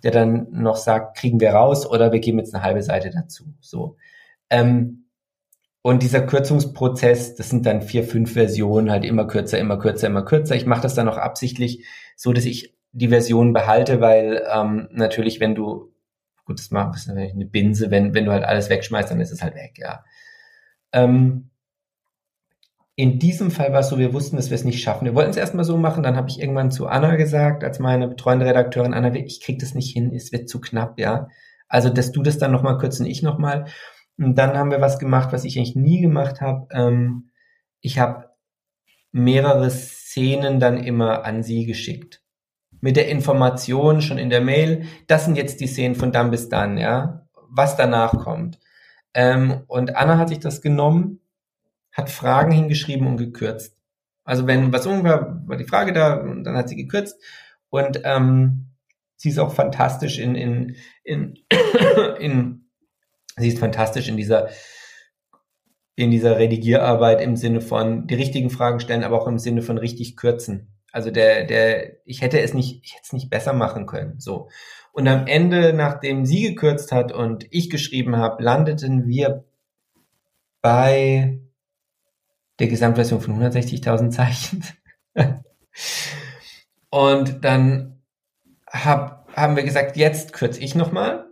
der 0.04 0.12
dann 0.12 0.48
noch 0.52 0.78
sagt, 0.78 1.18
kriegen 1.18 1.40
wir 1.40 1.52
raus 1.52 1.86
oder 1.86 2.12
wir 2.12 2.20
geben 2.20 2.40
jetzt 2.40 2.56
eine 2.56 2.64
halbe 2.64 2.82
Seite 2.82 3.12
dazu. 3.12 3.54
So. 3.60 3.98
Ähm, 4.50 5.06
und 5.82 6.04
dieser 6.04 6.22
Kürzungsprozess, 6.22 7.36
das 7.36 7.50
sind 7.50 7.66
dann 7.66 7.82
vier, 7.82 8.04
fünf 8.04 8.34
Versionen, 8.34 8.92
halt 8.92 9.04
immer 9.04 9.26
kürzer, 9.26 9.58
immer 9.58 9.78
kürzer, 9.78 10.08
immer 10.08 10.24
kürzer. 10.24 10.56
Ich 10.56 10.66
mache 10.66 10.82
das 10.82 10.94
dann 10.94 11.10
auch 11.10 11.18
absichtlich 11.18 11.86
so, 12.16 12.34
dass 12.34 12.46
ich 12.46 12.76
die 12.92 13.08
Version 13.08 13.54
behalte, 13.54 14.00
weil 14.02 14.44
ähm, 14.54 14.90
natürlich, 14.92 15.40
wenn 15.40 15.56
du, 15.56 15.92
gut, 16.46 16.60
das 16.60 16.72
macht 16.72 16.96
das 16.96 17.08
natürlich 17.08 17.34
eine 17.34 17.46
Binse, 17.46 17.90
wenn, 17.90 18.14
wenn 18.14 18.26
du 18.26 18.32
halt 18.32 18.44
alles 18.44 18.70
wegschmeißt, 18.70 19.10
dann 19.10 19.22
ist 19.22 19.32
es 19.32 19.42
halt 19.42 19.56
weg, 19.56 19.78
ja. 19.78 20.04
Ähm, 20.92 21.50
in 22.96 23.18
diesem 23.18 23.50
Fall 23.50 23.72
war 23.72 23.80
es 23.80 23.90
so, 23.90 23.98
wir 23.98 24.14
wussten, 24.14 24.36
dass 24.36 24.50
wir 24.52 24.56
es 24.56 24.66
nicht 24.66 24.84
schaffen. 24.84 25.06
Wir 25.06 25.16
wollten 25.16 25.32
es 25.32 25.38
erstmal 25.38 25.66
so 25.66 25.78
machen, 25.78 26.04
dann 26.04 26.18
habe 26.18 26.30
ich 26.30 26.40
irgendwann 26.40 26.70
zu 26.70 26.88
Anna 26.88 27.16
gesagt, 27.16 27.64
als 27.64 27.80
meine 27.80 28.08
betreuende 28.08 28.46
Redakteurin, 28.46 28.94
Anna, 28.94 29.16
ich 29.16 29.42
krieg 29.42 29.58
das 29.60 29.74
nicht 29.74 29.92
hin, 29.92 30.14
es 30.14 30.32
wird 30.32 30.50
zu 30.50 30.60
knapp, 30.62 31.00
ja. 31.00 31.28
Also, 31.68 31.90
dass 31.90 32.12
du 32.12 32.22
das 32.22 32.38
dann 32.38 32.52
nochmal 32.52 32.78
kürzen, 32.78 33.06
ich 33.06 33.24
nochmal. 33.24 33.66
Und 34.22 34.38
dann 34.38 34.56
haben 34.56 34.70
wir 34.70 34.82
was 34.82 35.00
gemacht, 35.00 35.34
was 35.34 35.46
ich 35.46 35.58
eigentlich 35.58 35.76
nie 35.76 36.00
gemacht 36.00 36.42
habe. 36.42 36.68
Ähm, 36.72 37.32
ich 37.80 37.98
habe 37.98 38.30
mehrere 39.12 39.70
Szenen 39.72 40.60
dann 40.60 40.78
immer 40.78 41.26
an 41.26 41.42
sie 41.42 41.66
geschickt. 41.66 42.22
Mit 42.82 42.98
der 42.98 43.10
Information 43.10 44.02
schon 44.02 44.20
in 44.20 44.30
der 44.30 44.42
Mail, 44.42 44.86
das 45.08 45.26
sind 45.26 45.38
jetzt 45.38 45.60
die 45.60 45.68
Szenen 45.68 45.96
von 45.96 46.12
dann 46.12 46.30
bis 46.30 46.50
dann, 46.50 46.78
ja, 46.78 47.28
was 47.50 47.76
danach 47.78 48.12
kommt. 48.12 48.60
Ähm, 49.16 49.64
und 49.68 49.96
Anna 49.96 50.18
hat 50.18 50.30
sich 50.30 50.40
das 50.40 50.62
genommen, 50.62 51.20
hat 51.92 52.10
Fragen 52.10 52.52
hingeschrieben 52.52 53.08
und 53.08 53.18
gekürzt. 53.18 53.76
Also 54.24 54.46
wenn 54.46 54.72
was 54.72 54.86
ungefähr 54.86 55.42
war 55.48 55.58
die 55.58 55.66
Frage 55.66 55.94
da, 55.94 56.14
und 56.14 56.44
dann 56.44 56.56
hat 56.56 56.70
sie 56.70 56.76
gekürzt. 56.76 57.20
Und 57.70 58.02
ähm, 58.04 58.68
sie 59.16 59.30
ist 59.30 59.40
auch 59.40 59.54
fantastisch 59.54 60.20
in, 60.20 60.36
in, 60.36 60.76
in, 61.04 61.40
in 62.20 62.61
Sie 63.38 63.48
ist 63.48 63.60
fantastisch 63.60 64.08
in 64.08 64.18
dieser 64.18 64.50
in 65.96 66.12
dieser 66.12 66.38
Redigierarbeit 66.38 67.22
im 67.22 67.36
Sinne 67.36 67.62
von 67.62 68.08
die 68.08 68.16
richtigen 68.16 68.50
Fragen 68.50 68.80
stellen, 68.80 69.04
aber 69.04 69.22
auch 69.22 69.28
im 69.28 69.40
Sinne 69.40 69.62
von 69.62 69.78
richtig 69.78 70.16
kürzen. 70.16 70.74
Also 70.92 71.12
der, 71.12 71.46
der, 71.46 72.06
ich 72.06 72.22
hätte 72.22 72.40
es 72.40 72.54
nicht, 72.54 72.84
ich 72.84 72.94
hätte 72.94 73.04
es 73.06 73.14
nicht 73.14 73.30
besser 73.30 73.54
machen 73.54 73.86
können. 73.86 74.20
So. 74.20 74.50
Und 74.94 75.08
am 75.08 75.28
Ende, 75.28 75.74
nachdem 75.74 76.26
sie 76.26 76.42
gekürzt 76.42 76.92
hat 76.92 77.12
und 77.12 77.48
ich 77.50 77.70
geschrieben 77.70 78.18
habe, 78.18 78.44
landeten 78.44 79.08
wir 79.08 79.46
bei 80.62 81.40
der 82.60 82.68
Gesamtversion 82.68 83.22
von 83.22 83.42
160.000 83.42 84.10
Zeichen. 84.10 84.64
und 86.90 87.44
dann 87.44 88.02
hab, 88.68 89.34
haben 89.36 89.56
wir 89.56 89.64
gesagt, 89.64 89.96
jetzt 89.96 90.34
kürze 90.34 90.60
ich 90.60 90.76
nochmal. 90.76 91.31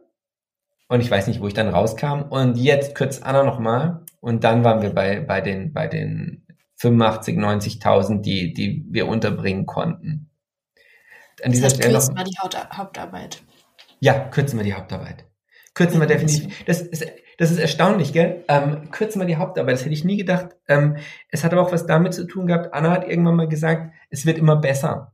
Und 0.89 1.01
ich 1.01 1.09
weiß 1.09 1.27
nicht, 1.27 1.39
wo 1.39 1.47
ich 1.47 1.53
dann 1.53 1.69
rauskam. 1.69 2.23
Und 2.29 2.57
jetzt 2.57 2.95
kürzt 2.95 3.23
Anna 3.23 3.43
nochmal. 3.43 4.03
Und 4.19 4.43
dann 4.43 4.63
waren 4.63 4.81
wir 4.81 4.89
bei, 4.89 5.21
bei 5.21 5.39
den, 5.39 5.71
bei 5.71 5.87
den 5.87 6.45
85, 6.77 7.37
90.000, 7.37 8.21
die, 8.21 8.53
die 8.53 8.85
wir 8.89 9.07
unterbringen 9.07 9.65
konnten. 9.65 10.31
An 11.43 11.51
dieser 11.51 11.65
das 11.65 11.73
heißt, 11.73 11.83
Stelle 11.83 11.93
kürzen 11.93 12.15
noch, 12.15 12.25
wir 12.25 12.49
die 12.49 12.77
Hauptarbeit. 12.77 13.43
Ja, 13.99 14.19
kürzen 14.29 14.57
wir 14.57 14.63
die 14.63 14.73
Hauptarbeit. 14.73 15.25
Kürzen 15.75 15.99
wir 15.99 16.07
definitiv. 16.07 16.65
Das 16.65 16.81
ist, 16.81 17.05
das 17.37 17.51
ist 17.51 17.59
erstaunlich, 17.59 18.11
gell? 18.11 18.43
Ähm, 18.47 18.89
kürzen 18.91 19.21
wir 19.21 19.27
die 19.27 19.37
Hauptarbeit. 19.37 19.75
Das 19.75 19.85
hätte 19.85 19.93
ich 19.93 20.03
nie 20.03 20.17
gedacht. 20.17 20.55
Ähm, 20.67 20.97
es 21.29 21.43
hat 21.43 21.53
aber 21.53 21.61
auch 21.61 21.71
was 21.71 21.85
damit 21.85 22.13
zu 22.15 22.25
tun 22.25 22.47
gehabt. 22.47 22.73
Anna 22.73 22.89
hat 22.89 23.07
irgendwann 23.07 23.35
mal 23.35 23.47
gesagt, 23.47 23.93
es 24.09 24.25
wird 24.25 24.39
immer 24.39 24.55
besser. 24.55 25.13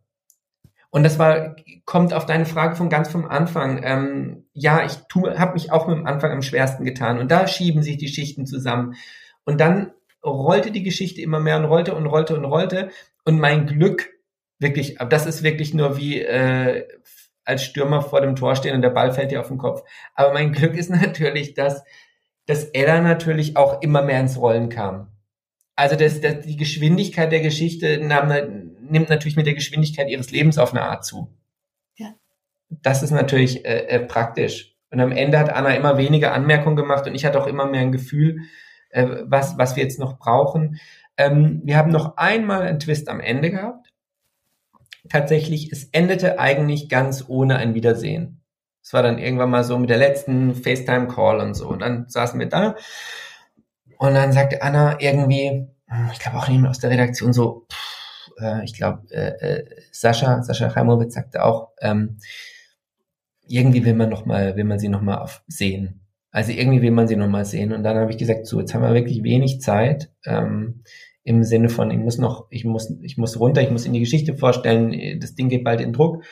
Und 0.96 1.04
das 1.04 1.20
war, 1.20 1.58
kommt 1.84 2.14
auf 2.14 2.26
deine 2.26 2.46
Frage 2.46 2.78
von 2.78 2.90
ganz 2.90 3.10
vom 3.10 3.26
Anfang. 3.26 3.84
Ähm, 3.84 4.46
ja, 4.54 4.86
ich 4.86 4.94
habe 5.38 5.52
mich 5.52 5.70
auch 5.70 5.88
mit 5.88 5.98
dem 5.98 6.08
Anfang 6.08 6.32
am 6.32 6.42
schwersten 6.42 6.86
getan. 6.86 7.20
Und 7.20 7.30
da 7.32 7.50
schieben 7.50 7.84
sich 7.84 7.98
die 7.98 8.08
Schichten 8.08 8.46
zusammen. 8.46 8.96
Und 9.44 9.60
dann 9.60 9.92
rollte 10.24 10.72
die 10.72 10.84
Geschichte 10.84 11.22
immer 11.22 11.42
mehr 11.42 11.58
und 11.58 11.66
rollte 11.66 11.96
und 11.96 12.06
rollte 12.06 12.38
und 12.38 12.46
rollte. 12.46 12.92
Und 13.26 13.42
mein 13.42 13.68
Glück, 13.68 14.08
wirklich, 14.58 14.96
das 15.10 15.26
ist 15.26 15.44
wirklich 15.44 15.74
nur 15.74 15.98
wie 15.98 16.22
äh, 16.22 16.88
als 17.44 17.66
Stürmer 17.66 18.02
vor 18.02 18.22
dem 18.22 18.38
Tor 18.38 18.56
stehen 18.56 18.74
und 18.74 18.82
der 18.82 18.90
Ball 18.90 19.12
fällt 19.12 19.32
dir 19.32 19.42
auf 19.42 19.50
den 19.50 19.58
Kopf. 19.58 19.84
Aber 20.14 20.32
mein 20.32 20.54
Glück 20.54 20.78
ist 20.78 20.90
natürlich, 20.92 21.56
dass, 21.56 21.84
dass 22.46 22.64
Ella 22.70 23.02
natürlich 23.02 23.58
auch 23.58 23.82
immer 23.82 24.02
mehr 24.02 24.22
ins 24.22 24.40
Rollen 24.40 24.70
kam. 24.70 25.12
Also 25.76 25.98
das, 25.98 26.22
das, 26.22 26.46
die 26.46 26.56
Geschwindigkeit 26.56 27.34
der 27.34 27.42
Geschichte 27.42 28.00
nahm, 28.02 28.65
nimmt 28.90 29.10
natürlich 29.10 29.36
mit 29.36 29.46
der 29.46 29.54
Geschwindigkeit 29.54 30.10
ihres 30.10 30.32
Lebens 30.32 30.58
auf 30.58 30.72
eine 30.72 30.84
Art 30.84 31.06
zu. 31.06 31.30
Ja. 31.96 32.14
Das 32.70 33.04
ist 33.04 33.12
natürlich 33.12 33.66
äh, 33.66 33.88
äh, 33.88 34.00
praktisch. 34.00 34.76
Und 34.92 35.00
am 35.00 35.12
Ende 35.12 35.40
hat 35.40 35.50
Anna 35.50 35.76
immer 35.76 35.98
weniger 35.98 36.34
Anmerkungen 36.34 36.76
gemacht 36.76 37.08
und 37.08 37.16
ich 37.16 37.26
hatte 37.26 37.42
auch 37.42 37.48
immer 37.48 37.66
mehr 37.66 37.82
ein 37.82 37.92
Gefühl, 37.92 38.42
äh, 38.90 39.08
was, 39.24 39.58
was 39.58 39.76
wir 39.76 39.84
jetzt 39.84 40.00
noch 40.00 40.18
brauchen. 40.18 40.80
Ähm, 41.18 41.62
wir 41.64 41.78
haben 41.78 41.92
noch 41.92 42.18
einmal 42.18 42.64
einen 42.64 42.80
Twist 42.80 43.10
am 43.10 43.20
Ende 43.20 43.52
gehabt. 43.52 43.92
Tatsächlich, 45.10 45.72
es 45.72 45.86
endete 45.92 46.40
eigentlich 46.40 46.90
ganz 46.90 47.26
ohne 47.28 47.58
ein 47.58 47.74
Wiedersehen. 47.76 48.42
Es 48.82 48.94
war 48.94 49.04
dann 49.04 49.18
irgendwann 49.18 49.50
mal 49.50 49.64
so 49.64 49.78
mit 49.78 49.90
der 49.90 49.98
letzten 49.98 50.56
FaceTime-Call 50.56 51.40
und 51.40 51.56
so. 51.56 51.68
Und 51.68 51.80
dann 51.82 52.08
saßen 52.08 52.40
wir 52.40 52.48
da 52.48 52.76
und 53.98 54.14
dann 54.14 54.32
sagte 54.32 54.62
Anna 54.62 55.00
irgendwie, 55.00 55.68
hm, 55.88 56.10
ich 56.12 56.20
glaube 56.20 56.38
auch 56.38 56.48
niemand 56.48 56.70
aus 56.70 56.80
der 56.80 56.90
Redaktion 56.90 57.34
so, 57.34 57.66
pff, 57.72 57.95
äh, 58.40 58.64
ich 58.64 58.74
glaube, 58.74 59.04
äh, 59.12 59.60
äh, 59.60 59.66
Sascha, 59.92 60.44
Sascha 60.44 60.74
Heimowitz 60.76 61.16
sagte 61.16 61.44
auch, 61.44 61.72
ähm, 61.82 62.18
irgendwie 63.48 63.86
will 63.86 63.94
man 63.94 64.10
noch 64.10 64.26
mal, 64.26 64.56
will 64.56 64.64
man 64.64 64.80
sie 64.80 64.90
noch 64.90 65.02
mal 65.02 65.28
sehen. 65.48 66.02
Also 66.32 66.52
irgendwie 66.52 66.82
will 66.82 66.92
man 66.92 67.08
sie 67.08 67.16
noch 67.16 67.30
mal 67.30 67.46
sehen. 67.46 67.72
Und 67.72 67.84
dann 67.84 67.98
habe 67.98 68.12
ich 68.12 68.18
gesagt, 68.18 68.48
so, 68.48 68.60
jetzt 68.60 68.74
haben 68.74 68.82
wir 68.82 68.94
wirklich 68.94 69.24
wenig 69.24 69.62
Zeit. 69.62 70.12
Ähm, 70.26 70.84
im 71.24 71.44
Sinne 71.44 71.70
von, 71.70 71.90
ich 71.92 71.98
muss 71.98 72.18
noch, 72.18 72.48
ich 72.50 72.66
muss, 72.66 72.92
ich 73.02 73.18
muss 73.18 73.40
runter, 73.40 73.62
ich 73.62 73.72
muss 73.72 73.86
in 73.86 73.94
die 73.94 74.00
Geschichte 74.00 74.36
vorstellen, 74.36 75.20
das 75.20 75.34
Ding 75.34 75.50
geht 75.50 75.64
bald 75.64 75.82
in 75.82 75.94
Druck. 75.94 76.24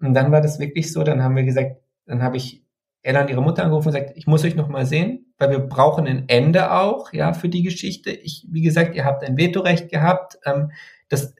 Und 0.00 0.14
dann 0.14 0.32
war 0.32 0.40
das 0.40 0.58
wirklich 0.58 0.92
so, 0.92 1.02
dann 1.02 1.22
haben 1.22 1.36
wir 1.36 1.44
gesagt, 1.44 1.80
dann 2.06 2.22
habe 2.22 2.36
ich 2.36 2.64
Ella 3.02 3.22
und 3.22 3.30
ihre 3.30 3.42
Mutter 3.42 3.62
angerufen 3.62 3.88
und 3.88 3.94
gesagt, 3.94 4.12
ich 4.16 4.26
muss 4.26 4.44
euch 4.44 4.54
noch 4.54 4.68
mal 4.68 4.86
sehen, 4.86 5.32
weil 5.38 5.50
wir 5.50 5.60
brauchen 5.60 6.06
ein 6.06 6.24
Ende 6.28 6.72
auch, 6.72 7.12
ja, 7.12 7.32
für 7.32 7.48
die 7.48 7.62
Geschichte. 7.62 8.10
Ich, 8.10 8.46
wie 8.50 8.62
gesagt, 8.62 8.94
ihr 8.96 9.04
habt 9.04 9.22
ein 9.24 9.36
Vetorecht 9.36 9.90
gehabt, 9.90 10.38
ähm, 10.44 10.72
das, 11.08 11.34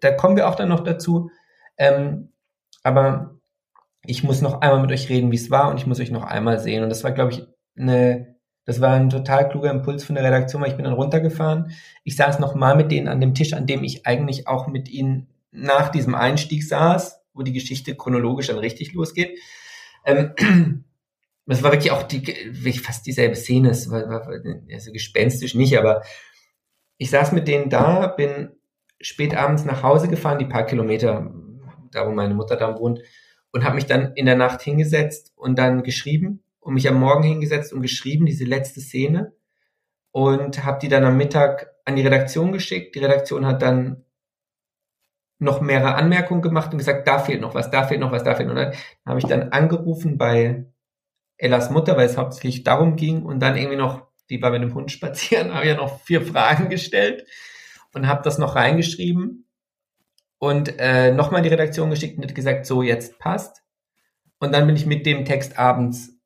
da 0.00 0.12
kommen 0.12 0.36
wir 0.36 0.48
auch 0.48 0.54
dann 0.54 0.68
noch 0.68 0.84
dazu. 0.84 1.30
Ähm, 1.76 2.32
aber 2.82 3.38
ich 4.04 4.22
muss 4.22 4.40
noch 4.40 4.60
einmal 4.60 4.80
mit 4.80 4.92
euch 4.92 5.08
reden, 5.08 5.30
wie 5.30 5.36
es 5.36 5.50
war 5.50 5.70
und 5.70 5.78
ich 5.78 5.86
muss 5.86 6.00
euch 6.00 6.10
noch 6.10 6.24
einmal 6.24 6.58
sehen. 6.58 6.82
Und 6.82 6.88
das 6.88 7.04
war, 7.04 7.12
glaube 7.12 7.32
ich, 7.32 7.46
eine 7.76 8.30
das 8.70 8.80
war 8.80 8.92
ein 8.92 9.10
total 9.10 9.48
kluger 9.48 9.70
Impuls 9.70 10.04
von 10.04 10.14
der 10.14 10.24
Redaktion, 10.24 10.62
weil 10.62 10.70
ich 10.70 10.76
bin 10.76 10.84
dann 10.84 10.94
runtergefahren. 10.94 11.72
Ich 12.04 12.14
saß 12.14 12.38
nochmal 12.38 12.76
mit 12.76 12.92
denen 12.92 13.08
an 13.08 13.20
dem 13.20 13.34
Tisch, 13.34 13.52
an 13.52 13.66
dem 13.66 13.82
ich 13.82 14.06
eigentlich 14.06 14.46
auch 14.46 14.68
mit 14.68 14.88
ihnen 14.88 15.28
nach 15.50 15.88
diesem 15.88 16.14
Einstieg 16.14 16.62
saß, 16.62 17.20
wo 17.32 17.42
die 17.42 17.52
Geschichte 17.52 17.96
chronologisch 17.96 18.46
dann 18.46 18.58
richtig 18.58 18.92
losgeht. 18.92 19.36
Ähm, 20.04 20.34
das 21.46 21.64
war 21.64 21.72
wirklich 21.72 21.90
auch 21.90 22.04
die, 22.04 22.24
wirklich 22.24 22.80
fast 22.80 23.06
dieselbe 23.06 23.34
Szene. 23.34 23.70
Es 23.70 23.90
war, 23.90 24.08
war 24.08 24.28
also 24.72 24.92
gespenstisch 24.92 25.56
nicht, 25.56 25.76
aber 25.76 26.02
ich 26.96 27.10
saß 27.10 27.32
mit 27.32 27.48
denen 27.48 27.70
da, 27.70 28.06
bin 28.06 28.50
spät 29.00 29.34
abends 29.34 29.64
nach 29.64 29.82
Hause 29.82 30.08
gefahren, 30.08 30.38
die 30.38 30.44
paar 30.44 30.66
Kilometer, 30.66 31.32
da 31.92 32.06
wo 32.06 32.10
meine 32.12 32.34
Mutter 32.34 32.56
da 32.56 32.78
wohnt, 32.78 33.00
und 33.52 33.64
habe 33.64 33.74
mich 33.74 33.86
dann 33.86 34.12
in 34.14 34.26
der 34.26 34.36
Nacht 34.36 34.62
hingesetzt 34.62 35.32
und 35.36 35.58
dann 35.58 35.82
geschrieben 35.82 36.42
und 36.60 36.74
mich 36.74 36.88
am 36.88 37.00
Morgen 37.00 37.24
hingesetzt 37.24 37.72
und 37.72 37.82
geschrieben, 37.82 38.26
diese 38.26 38.44
letzte 38.44 38.80
Szene. 38.80 39.32
Und 40.12 40.64
habe 40.64 40.78
die 40.80 40.88
dann 40.88 41.04
am 41.04 41.16
Mittag 41.16 41.72
an 41.84 41.96
die 41.96 42.02
Redaktion 42.02 42.52
geschickt. 42.52 42.94
Die 42.94 43.00
Redaktion 43.00 43.46
hat 43.46 43.62
dann 43.62 44.04
noch 45.38 45.60
mehrere 45.60 45.94
Anmerkungen 45.94 46.42
gemacht 46.42 46.72
und 46.72 46.78
gesagt, 46.78 47.08
da 47.08 47.18
fehlt 47.18 47.40
noch 47.40 47.54
was, 47.54 47.70
da 47.70 47.84
fehlt 47.84 48.00
noch 48.00 48.12
was, 48.12 48.24
da 48.24 48.34
fehlt 48.34 48.48
noch 48.48 48.56
was. 48.56 48.76
Dann 48.76 49.10
habe 49.10 49.18
ich 49.18 49.26
dann 49.26 49.50
angerufen 49.50 50.18
bei 50.18 50.66
Ellas 51.38 51.70
Mutter, 51.70 51.96
weil 51.96 52.06
es 52.06 52.18
hauptsächlich 52.18 52.64
darum 52.64 52.96
ging 52.96 53.24
und 53.24 53.40
dann 53.40 53.56
irgendwie 53.56 53.78
noch, 53.78 54.08
die 54.28 54.42
war 54.42 54.50
mit 54.50 54.62
dem 54.62 54.74
Hund 54.74 54.92
spazieren, 54.92 55.54
habe 55.54 55.66
ja 55.66 55.76
noch 55.76 56.00
vier 56.00 56.22
Fragen 56.22 56.68
gestellt 56.68 57.24
und 57.94 58.06
habe 58.06 58.22
das 58.22 58.38
noch 58.38 58.56
reingeschrieben 58.56 59.46
und 60.38 60.78
äh, 60.78 61.12
nochmal 61.12 61.40
in 61.40 61.44
die 61.44 61.50
Redaktion 61.50 61.90
geschickt 61.90 62.16
und 62.16 62.24
hat 62.24 62.34
gesagt, 62.34 62.66
so 62.66 62.82
jetzt 62.82 63.18
passt. 63.18 63.62
Und 64.38 64.52
dann 64.52 64.66
bin 64.66 64.76
ich 64.76 64.86
mit 64.86 65.04
dem 65.04 65.24
Text 65.24 65.58
abends 65.58 66.18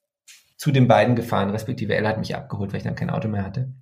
zu 0.56 0.70
den 0.70 0.86
beiden 0.86 1.16
gefahren, 1.16 1.50
respektive 1.50 1.94
Ella 1.94 2.10
hat 2.10 2.18
mich 2.18 2.34
abgeholt, 2.34 2.72
weil 2.72 2.78
ich 2.78 2.84
dann 2.84 2.94
kein 2.94 3.10
Auto 3.10 3.28
mehr 3.28 3.44
hatte. 3.44 3.72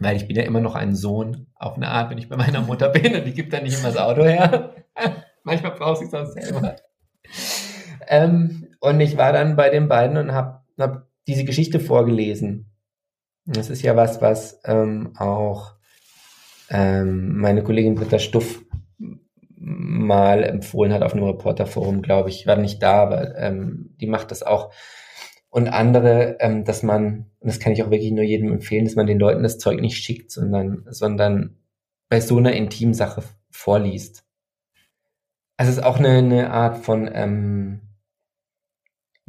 Weil 0.00 0.16
ich 0.16 0.26
bin 0.26 0.36
ja 0.36 0.42
immer 0.42 0.60
noch 0.60 0.74
ein 0.74 0.94
Sohn, 0.96 1.46
auf 1.54 1.76
eine 1.76 1.88
Art, 1.88 2.10
wenn 2.10 2.18
ich 2.18 2.28
bei 2.28 2.36
meiner 2.36 2.60
Mutter 2.60 2.88
bin 2.90 3.14
und 3.14 3.24
die 3.24 3.34
gibt 3.34 3.52
dann 3.52 3.62
nicht 3.62 3.78
immer 3.78 3.88
das 3.88 3.96
Auto 3.96 4.24
her. 4.24 4.74
Manchmal 5.44 5.72
brauche 5.72 6.02
ich 6.02 6.08
es 6.08 6.14
auch 6.14 6.26
selber. 6.26 6.76
Ähm, 8.08 8.74
und 8.80 9.00
ich 9.00 9.16
war 9.16 9.32
dann 9.32 9.56
bei 9.56 9.70
den 9.70 9.88
beiden 9.88 10.16
und 10.16 10.32
habe 10.32 10.62
hab 10.78 11.06
diese 11.28 11.44
Geschichte 11.44 11.78
vorgelesen. 11.78 12.72
Das 13.46 13.70
ist 13.70 13.82
ja 13.82 13.94
was, 13.94 14.20
was 14.20 14.60
ähm, 14.64 15.12
auch 15.16 15.76
ähm, 16.70 17.36
meine 17.36 17.62
Kollegin 17.62 17.94
Britta 17.94 18.18
Stuff 18.18 18.62
mal 19.56 20.42
empfohlen 20.42 20.92
hat 20.92 21.02
auf 21.02 21.12
einem 21.12 21.24
Reporterforum, 21.24 22.00
glaube 22.00 22.30
ich. 22.30 22.40
Ich 22.40 22.46
war 22.46 22.56
nicht 22.56 22.82
da, 22.82 23.02
aber 23.02 23.36
ähm, 23.36 23.94
die 24.00 24.06
macht 24.06 24.30
das 24.30 24.42
auch 24.42 24.72
und 25.50 25.68
andere, 25.68 26.36
ähm, 26.38 26.64
dass 26.64 26.82
man, 26.82 27.26
und 27.40 27.48
das 27.48 27.58
kann 27.58 27.72
ich 27.72 27.82
auch 27.82 27.90
wirklich 27.90 28.12
nur 28.12 28.24
jedem 28.24 28.52
empfehlen, 28.52 28.84
dass 28.84 28.94
man 28.94 29.08
den 29.08 29.18
Leuten 29.18 29.42
das 29.42 29.58
Zeug 29.58 29.80
nicht 29.80 29.96
schickt, 29.96 30.30
sondern, 30.30 30.84
sondern 30.88 31.56
bei 32.08 32.20
so 32.20 32.38
einer 32.38 32.52
Intimsache 32.52 33.24
vorliest. 33.50 34.24
Also 35.56 35.72
es 35.72 35.78
ist 35.78 35.84
auch 35.84 35.98
eine, 35.98 36.18
eine 36.18 36.50
Art 36.50 36.78
von 36.78 37.10
ähm, 37.12 37.80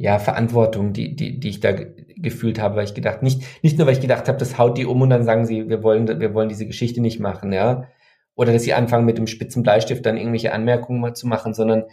ja, 0.02 0.18
Verantwortung, 0.18 0.92
die, 0.92 1.14
die, 1.14 1.38
die 1.38 1.48
ich 1.48 1.60
da 1.60 1.70
gefühlt 1.70 2.60
habe, 2.60 2.74
weil 2.74 2.86
ich 2.86 2.94
gedacht, 2.94 3.22
nicht, 3.22 3.42
nicht 3.62 3.78
nur, 3.78 3.86
weil 3.86 3.94
ich 3.94 4.00
gedacht 4.00 4.26
habe, 4.26 4.36
das 4.36 4.58
haut 4.58 4.76
die 4.76 4.84
um 4.84 5.00
und 5.00 5.10
dann 5.10 5.22
sagen 5.22 5.46
sie, 5.46 5.68
wir 5.68 5.84
wollen, 5.84 6.08
wir 6.18 6.34
wollen 6.34 6.48
diese 6.48 6.66
Geschichte 6.66 7.00
nicht 7.00 7.20
machen, 7.20 7.52
ja. 7.52 7.86
Oder 8.34 8.52
dass 8.52 8.64
sie 8.64 8.74
anfangen, 8.74 9.06
mit 9.06 9.16
dem 9.16 9.28
spitzen 9.28 9.62
Bleistift 9.62 10.04
dann 10.04 10.16
irgendwelche 10.16 10.52
Anmerkungen 10.52 11.00
mal 11.00 11.14
zu 11.14 11.28
machen, 11.28 11.54
sondern 11.54 11.84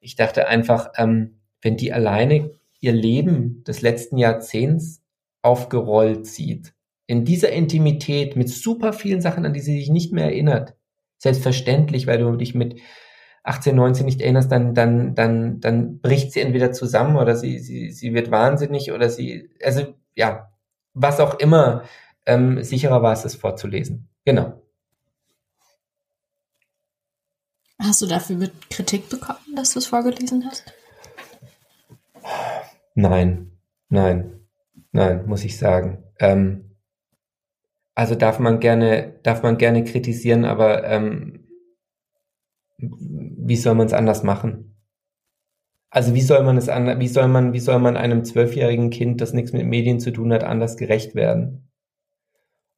ich 0.00 0.16
dachte 0.16 0.48
einfach, 0.48 0.92
ähm, 0.96 1.40
wenn 1.60 1.76
die 1.76 1.92
alleine 1.92 2.52
ihr 2.80 2.92
Leben 2.94 3.62
des 3.64 3.82
letzten 3.82 4.16
Jahrzehnts 4.16 5.02
aufgerollt 5.42 6.26
sieht. 6.26 6.72
In 7.06 7.26
dieser 7.26 7.52
Intimität 7.52 8.36
mit 8.36 8.48
super 8.48 8.94
vielen 8.94 9.20
Sachen, 9.20 9.44
an 9.44 9.52
die 9.52 9.60
sie 9.60 9.74
sich 9.74 9.90
nicht 9.90 10.14
mehr 10.14 10.24
erinnert. 10.24 10.76
Selbstverständlich, 11.18 12.06
weil 12.06 12.20
du 12.20 12.36
dich 12.36 12.54
mit 12.54 12.80
18, 13.50 13.74
19 13.74 14.06
nicht 14.06 14.20
erinnerst, 14.20 14.52
dann, 14.52 14.74
dann, 14.74 15.16
dann, 15.16 15.60
dann 15.60 15.98
bricht 15.98 16.32
sie 16.32 16.40
entweder 16.40 16.70
zusammen 16.72 17.16
oder 17.16 17.34
sie, 17.34 17.58
sie, 17.58 17.90
sie 17.90 18.14
wird 18.14 18.30
wahnsinnig 18.30 18.92
oder 18.92 19.10
sie, 19.10 19.50
also, 19.62 19.94
ja, 20.14 20.52
was 20.94 21.18
auch 21.18 21.38
immer, 21.40 21.82
ähm, 22.26 22.62
sicherer 22.62 23.02
war 23.02 23.12
es, 23.12 23.24
es 23.24 23.34
vorzulesen. 23.34 24.08
Genau. 24.24 24.62
Hast 27.80 28.02
du 28.02 28.06
dafür 28.06 28.50
Kritik 28.70 29.08
bekommen, 29.08 29.56
dass 29.56 29.72
du 29.72 29.80
es 29.80 29.86
vorgelesen 29.86 30.46
hast? 30.46 30.72
Nein, 32.94 33.50
nein, 33.88 34.46
nein, 34.92 35.26
muss 35.26 35.44
ich 35.44 35.58
sagen. 35.58 36.04
Ähm, 36.20 36.76
also 37.96 38.14
darf 38.14 38.38
man 38.38 38.60
gerne, 38.60 39.18
darf 39.24 39.42
man 39.42 39.58
gerne 39.58 39.82
kritisieren, 39.82 40.44
aber 40.44 40.84
ähm, 40.84 41.40
wie 43.50 43.56
soll 43.56 43.74
man 43.74 43.88
es 43.88 43.92
anders 43.92 44.22
machen? 44.22 44.76
Also 45.90 46.14
wie 46.14 46.20
soll 46.20 46.44
man 46.44 46.56
es 46.56 46.68
anders, 46.68 47.00
wie 47.00 47.08
soll 47.08 47.26
man, 47.26 47.52
wie 47.52 47.58
soll 47.58 47.80
man 47.80 47.96
einem 47.96 48.24
zwölfjährigen 48.24 48.90
Kind, 48.90 49.20
das 49.20 49.32
nichts 49.32 49.52
mit 49.52 49.66
Medien 49.66 49.98
zu 49.98 50.12
tun 50.12 50.32
hat, 50.32 50.44
anders 50.44 50.76
gerecht 50.76 51.16
werden? 51.16 51.68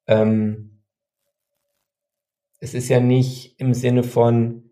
Ähm, 0.06 0.82
es 2.58 2.72
ist 2.72 2.88
ja 2.88 3.00
nicht 3.00 3.60
im 3.60 3.74
Sinne 3.74 4.02
von, 4.02 4.70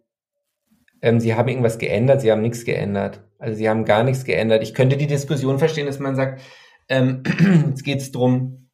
ähm, 1.02 1.20
sie 1.20 1.34
haben 1.34 1.48
irgendwas 1.48 1.76
geändert, 1.76 2.22
sie 2.22 2.32
haben 2.32 2.40
nichts 2.40 2.64
geändert. 2.64 3.22
Also 3.38 3.58
sie 3.58 3.68
haben 3.68 3.84
gar 3.84 4.02
nichts 4.02 4.24
geändert. 4.24 4.62
Ich 4.62 4.72
könnte 4.72 4.96
die 4.96 5.06
Diskussion 5.06 5.58
verstehen, 5.58 5.84
dass 5.84 5.98
man 5.98 6.16
sagt, 6.16 6.40
ähm, 6.88 7.24
jetzt 7.68 7.84
geht 7.84 8.00
es 8.00 8.10
darum, 8.10 8.70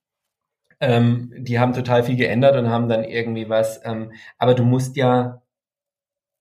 ähm, 0.79 1.33
die 1.37 1.59
haben 1.59 1.73
total 1.73 2.05
viel 2.05 2.17
geändert 2.17 2.55
und 2.55 2.71
haben 2.71 2.89
dann 2.89 3.03
irgendwie 3.03 3.49
was. 3.49 3.81
Ähm, 3.85 4.13
aber 4.39 4.55
du 4.55 4.63
musst 4.63 4.97
ja, 4.97 5.43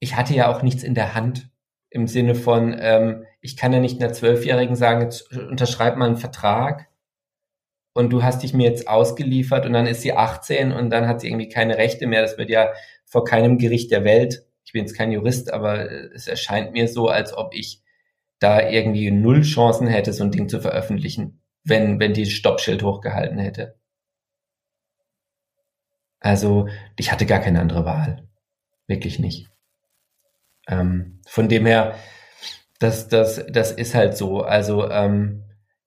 ich 0.05 0.15
hatte 0.15 0.35
ja 0.35 0.55
auch 0.55 0.61
nichts 0.61 0.83
in 0.83 0.93
der 0.93 1.15
Hand 1.15 1.49
im 1.89 2.07
Sinne 2.07 2.35
von, 2.35 2.75
ähm, 2.79 3.25
ich 3.41 3.57
kann 3.57 3.73
ja 3.73 3.79
nicht 3.79 3.99
einer 3.99 4.13
Zwölfjährigen 4.13 4.75
sagen, 4.75 5.01
jetzt 5.01 5.35
unterschreib 5.35 5.97
mal 5.97 6.05
einen 6.05 6.17
Vertrag 6.17 6.89
und 7.93 8.11
du 8.11 8.21
hast 8.21 8.43
dich 8.43 8.53
mir 8.53 8.69
jetzt 8.69 8.87
ausgeliefert 8.87 9.65
und 9.65 9.73
dann 9.73 9.87
ist 9.87 10.03
sie 10.03 10.13
18 10.13 10.71
und 10.71 10.91
dann 10.91 11.07
hat 11.07 11.21
sie 11.21 11.29
irgendwie 11.29 11.49
keine 11.49 11.79
Rechte 11.79 12.05
mehr. 12.05 12.21
Das 12.21 12.37
wird 12.37 12.51
ja 12.51 12.71
vor 13.05 13.25
keinem 13.25 13.57
Gericht 13.57 13.89
der 13.89 14.03
Welt. 14.03 14.45
Ich 14.63 14.73
bin 14.73 14.83
jetzt 14.83 14.95
kein 14.95 15.11
Jurist, 15.11 15.51
aber 15.51 15.91
es 16.13 16.27
erscheint 16.27 16.71
mir 16.73 16.87
so, 16.87 17.07
als 17.07 17.35
ob 17.35 17.55
ich 17.55 17.81
da 18.37 18.69
irgendwie 18.69 19.09
null 19.09 19.41
Chancen 19.41 19.87
hätte, 19.87 20.13
so 20.13 20.23
ein 20.23 20.31
Ding 20.31 20.49
zu 20.49 20.59
veröffentlichen, 20.59 21.41
wenn, 21.63 21.99
wenn 21.99 22.13
die 22.13 22.27
Stoppschild 22.27 22.83
hochgehalten 22.83 23.39
hätte. 23.39 23.75
Also 26.19 26.67
ich 26.95 27.11
hatte 27.11 27.25
gar 27.25 27.39
keine 27.39 27.59
andere 27.59 27.85
Wahl. 27.85 28.27
Wirklich 28.85 29.17
nicht. 29.17 29.49
Ähm, 30.67 31.19
von 31.27 31.47
dem 31.47 31.65
her, 31.65 31.95
das, 32.79 33.07
das, 33.07 33.45
das 33.49 33.71
ist 33.71 33.95
halt 33.95 34.17
so. 34.17 34.41
Also 34.41 34.89
ähm, 34.89 35.43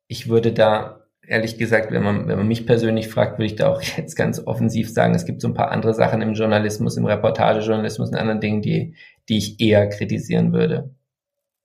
ich 0.07 0.29
würde 0.29 0.53
da, 0.53 1.05
ehrlich 1.27 1.59
gesagt, 1.59 1.91
wenn 1.91 2.03
man, 2.03 2.29
wenn 2.29 2.39
man 2.39 2.49
mich 2.49 2.67
persönlich 2.67 3.09
fragt, 3.09 3.39
würde 3.39 3.47
ich 3.47 3.57
da 3.57 3.69
auch 3.69 3.83
jetzt 3.97 4.17
ganz 4.17 4.41
offensiv 4.47 4.91
sagen, 4.91 5.15
es 5.15 5.27
gibt 5.27 5.43
so 5.43 5.49
ein 5.49 5.55
paar 5.55 5.71
andere 5.71 5.95
Sachen 5.95 6.23
im 6.23 6.35
Journalismus, 6.35 6.97
im 6.97 7.07
Reportagejournalismus 7.07 8.11
und 8.11 8.17
anderen 8.17 8.41
Dingen, 8.41 8.63
die, 8.63 8.95
die 9.29 9.39
ich 9.39 9.61
eher 9.61 9.89
kritisieren 9.89 10.53
würde. 10.53 10.95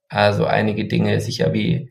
Also 0.08 0.44
einige 0.44 0.86
Dinge 0.86 1.20
sicher 1.20 1.52
wie 1.52 1.90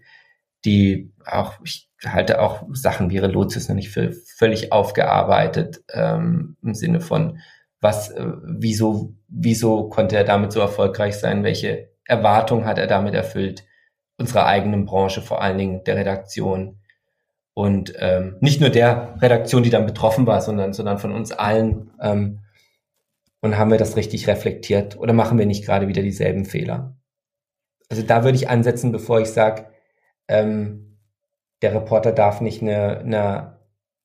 die 0.66 1.12
auch, 1.26 1.54
ich 1.64 1.90
halte 2.06 2.42
auch 2.42 2.64
Sachen 2.72 3.10
wie 3.10 3.18
Relotius 3.18 3.68
noch 3.68 3.76
nicht 3.76 3.90
für 3.90 4.14
völlig 4.38 4.72
aufgearbeitet 4.72 5.84
ähm, 5.92 6.58
im 6.62 6.74
Sinne 6.74 7.02
von 7.02 7.40
was, 7.82 8.12
äh, 8.12 8.26
wieso, 8.44 9.14
wieso 9.34 9.90
konnte 9.90 10.16
er 10.16 10.24
damit 10.24 10.52
so 10.52 10.60
erfolgreich 10.60 11.16
sein? 11.16 11.44
Welche 11.44 11.90
Erwartung 12.06 12.66
hat 12.66 12.78
er 12.78 12.88
damit 12.88 13.14
erfüllt? 13.14 13.66
Unserer 14.18 14.46
eigenen 14.46 14.86
Branche, 14.86 15.22
vor 15.22 15.42
allen 15.42 15.58
Dingen 15.58 15.84
der 15.84 15.96
Redaktion. 15.96 16.80
Und 17.56 17.94
ähm, 17.98 18.38
nicht 18.40 18.62
nur 18.62 18.70
der 18.70 19.16
Redaktion, 19.22 19.64
die 19.64 19.70
dann 19.70 19.86
betroffen 19.86 20.28
war, 20.28 20.42
sondern, 20.42 20.74
sondern 20.74 21.00
von 21.00 21.12
uns 21.12 21.32
allen. 21.32 21.92
Ähm, 22.00 22.40
und 23.42 23.58
haben 23.58 23.72
wir 23.72 23.78
das 23.78 23.98
richtig 23.98 24.28
reflektiert 24.28 24.98
oder 24.98 25.14
machen 25.14 25.38
wir 25.38 25.46
nicht 25.46 25.66
gerade 25.66 25.88
wieder 25.88 26.02
dieselben 26.02 26.46
Fehler? 26.46 26.96
Also 27.90 28.02
da 28.02 28.24
würde 28.24 28.38
ich 28.38 28.50
ansetzen, 28.50 28.92
bevor 28.92 29.20
ich 29.20 29.28
sage, 29.28 29.66
ähm, 30.28 30.98
der 31.62 31.76
Reporter 31.76 32.12
darf 32.12 32.40
nicht 32.40 32.62
eine, 32.62 33.00
eine, 33.00 33.60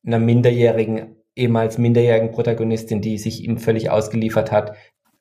einer 0.05 0.19
minderjährigen, 0.19 1.17
ehemals 1.37 1.79
minderjährigen 1.79 2.33
Protagonistin, 2.33 3.01
die 3.01 3.19
sich 3.19 3.45
ihm 3.45 3.59
völlig 3.59 3.91
ausgeliefert 3.91 4.51
hat, 4.51 4.75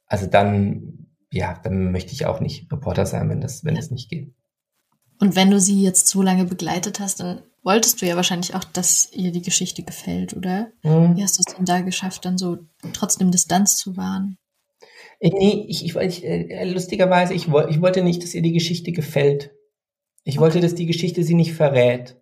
also 0.08 0.28
dann, 0.28 1.08
ja, 1.32 1.60
dann 1.64 1.92
möchte 1.92 2.14
ich 2.14 2.26
auch 2.26 2.40
nicht 2.40 2.72
Reporter 2.72 3.06
sein, 3.06 3.30
wenn 3.30 3.42
das, 3.42 3.64
wenn 3.64 3.78
es 3.78 3.92
nicht 3.92 4.10
geht. 4.10 4.34
Und 5.20 5.36
wenn 5.36 5.52
du 5.52 5.60
sie 5.60 5.82
jetzt 5.82 6.08
so 6.08 6.22
lange 6.22 6.46
begleitet 6.46 7.00
hast, 7.00 7.20
dann 7.20 7.42
wolltest 7.64 8.02
du 8.02 8.06
ja 8.06 8.16
wahrscheinlich 8.16 8.56
auch, 8.56 8.64
dass 8.64 9.12
ihr 9.12 9.32
die 9.32 9.42
Geschichte 9.42 9.84
gefällt, 9.84 10.36
oder? 10.36 10.72
Mhm. 10.84 11.18
Wie 11.18 11.24
hast 11.24 11.38
du 11.38 11.44
es 11.46 11.56
denn 11.56 11.66
da 11.66 11.82
geschafft, 11.82 12.24
dann 12.26 12.38
so 12.38 12.58
trotzdem 12.94 13.32
Distanz 13.32 13.78
zu 13.78 13.98
wahren? 13.98 14.38
Äh, 15.20 15.30
nee, 15.30 15.66
ich, 15.68 15.84
ich, 15.84 15.96
ich 15.96 16.24
äh, 16.24 16.64
lustigerweise, 16.72 17.34
ich, 17.34 17.48
ich 17.48 17.82
wollte 17.82 18.04
nicht, 18.04 18.24
dass 18.24 18.34
ihr 18.34 18.42
die 18.42 18.54
Geschichte 18.54 18.92
gefällt. 18.92 19.52
Ich 20.24 20.36
okay. 20.36 20.44
wollte, 20.44 20.60
dass 20.60 20.76
die 20.76 20.86
Geschichte 20.86 21.24
sie 21.24 21.36
nicht 21.36 21.54
verrät. 21.54 22.18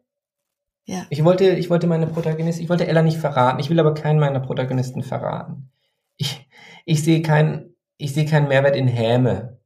Ja. 0.86 1.06
Ich 1.10 1.24
wollte, 1.24 1.50
ich 1.50 1.70
wollte 1.70 1.88
meine 1.88 2.08
Protagonistin, 2.08 2.64
ich 2.64 2.70
wollte 2.70 2.88
Ella 2.88 3.02
nicht 3.02 3.18
verraten. 3.18 3.60
Ich 3.60 3.70
will 3.70 3.80
aber 3.80 3.94
keinen 3.94 4.20
meiner 4.20 4.40
Protagonisten 4.40 5.04
verraten. 5.04 5.72
Ich, 6.16 6.48
ich 6.86 7.04
sehe 7.04 7.22
keinen, 7.22 7.75
ich 7.98 8.14
sehe 8.14 8.26
keinen 8.26 8.48
Mehrwert 8.48 8.76
in 8.76 8.88
Häme. 8.88 9.60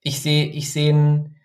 Ich 0.00 0.20
sehe, 0.20 0.46
ich 0.46 0.72
sehe 0.72 0.90
einen, 0.90 1.36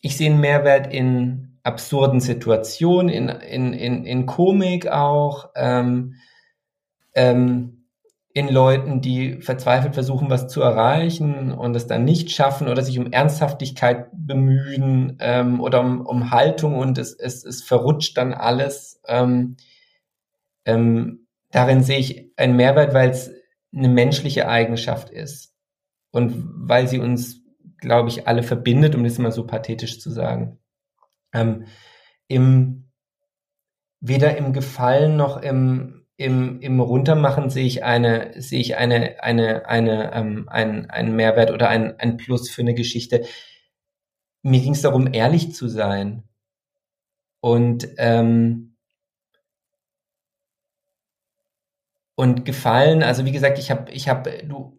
ich 0.00 0.16
sehe 0.16 0.30
einen 0.30 0.40
Mehrwert 0.40 0.92
in 0.92 1.58
absurden 1.62 2.20
Situationen, 2.20 3.08
in, 3.08 3.28
in, 3.28 3.72
in, 3.72 4.04
in 4.04 4.26
Komik 4.26 4.88
auch, 4.88 5.50
ähm, 5.54 6.14
ähm, 7.14 7.86
in 8.32 8.48
Leuten, 8.48 9.00
die 9.00 9.40
verzweifelt 9.40 9.94
versuchen, 9.94 10.30
was 10.30 10.46
zu 10.46 10.62
erreichen 10.62 11.50
und 11.50 11.74
es 11.74 11.86
dann 11.88 12.04
nicht 12.04 12.30
schaffen 12.30 12.68
oder 12.68 12.82
sich 12.82 12.98
um 12.98 13.10
Ernsthaftigkeit 13.10 14.08
bemühen 14.12 15.16
ähm, 15.18 15.60
oder 15.60 15.80
um, 15.80 16.06
um 16.06 16.30
Haltung 16.30 16.76
und 16.76 16.98
es, 16.98 17.14
es, 17.14 17.44
es 17.44 17.62
verrutscht 17.62 18.16
dann 18.16 18.32
alles. 18.32 19.00
Ähm, 19.08 19.56
ähm, 20.64 21.26
darin 21.50 21.82
sehe 21.82 21.98
ich 21.98 22.32
einen 22.36 22.54
Mehrwert, 22.56 22.94
weil 22.94 23.10
es 23.10 23.32
eine 23.74 23.88
menschliche 23.88 24.48
Eigenschaft 24.48 25.10
ist 25.10 25.54
und 26.10 26.44
weil 26.68 26.88
sie 26.88 26.98
uns, 26.98 27.42
glaube 27.78 28.08
ich, 28.08 28.26
alle 28.26 28.42
verbindet, 28.42 28.94
um 28.94 29.04
das 29.04 29.18
mal 29.18 29.32
so 29.32 29.46
pathetisch 29.46 30.00
zu 30.00 30.10
sagen. 30.10 30.58
Ähm, 31.32 31.66
im, 32.26 32.90
weder 34.00 34.36
im 34.36 34.52
Gefallen 34.52 35.16
noch 35.16 35.42
im, 35.42 36.06
im, 36.16 36.60
im 36.60 36.80
Runtermachen 36.80 37.50
sehe 37.50 37.66
ich 37.66 37.84
eine, 37.84 38.40
sehe 38.40 38.60
ich 38.60 38.76
eine, 38.76 39.22
eine, 39.22 39.66
eine, 39.66 40.12
ähm, 40.14 40.48
ein, 40.48 40.90
einen 40.90 41.14
Mehrwert 41.14 41.50
oder 41.50 41.68
ein, 41.68 41.98
ein 41.98 42.16
Plus 42.16 42.50
für 42.50 42.62
eine 42.62 42.74
Geschichte. 42.74 43.26
Mir 44.42 44.60
ging 44.60 44.72
es 44.72 44.82
darum, 44.82 45.12
ehrlich 45.12 45.54
zu 45.54 45.68
sein. 45.68 46.24
Und, 47.40 47.88
ähm, 47.98 48.67
und 52.18 52.44
gefallen, 52.44 53.04
also 53.04 53.24
wie 53.26 53.30
gesagt, 53.30 53.60
ich 53.60 53.70
habe, 53.70 53.92
ich 53.92 54.08
habe, 54.08 54.42
du, 54.44 54.76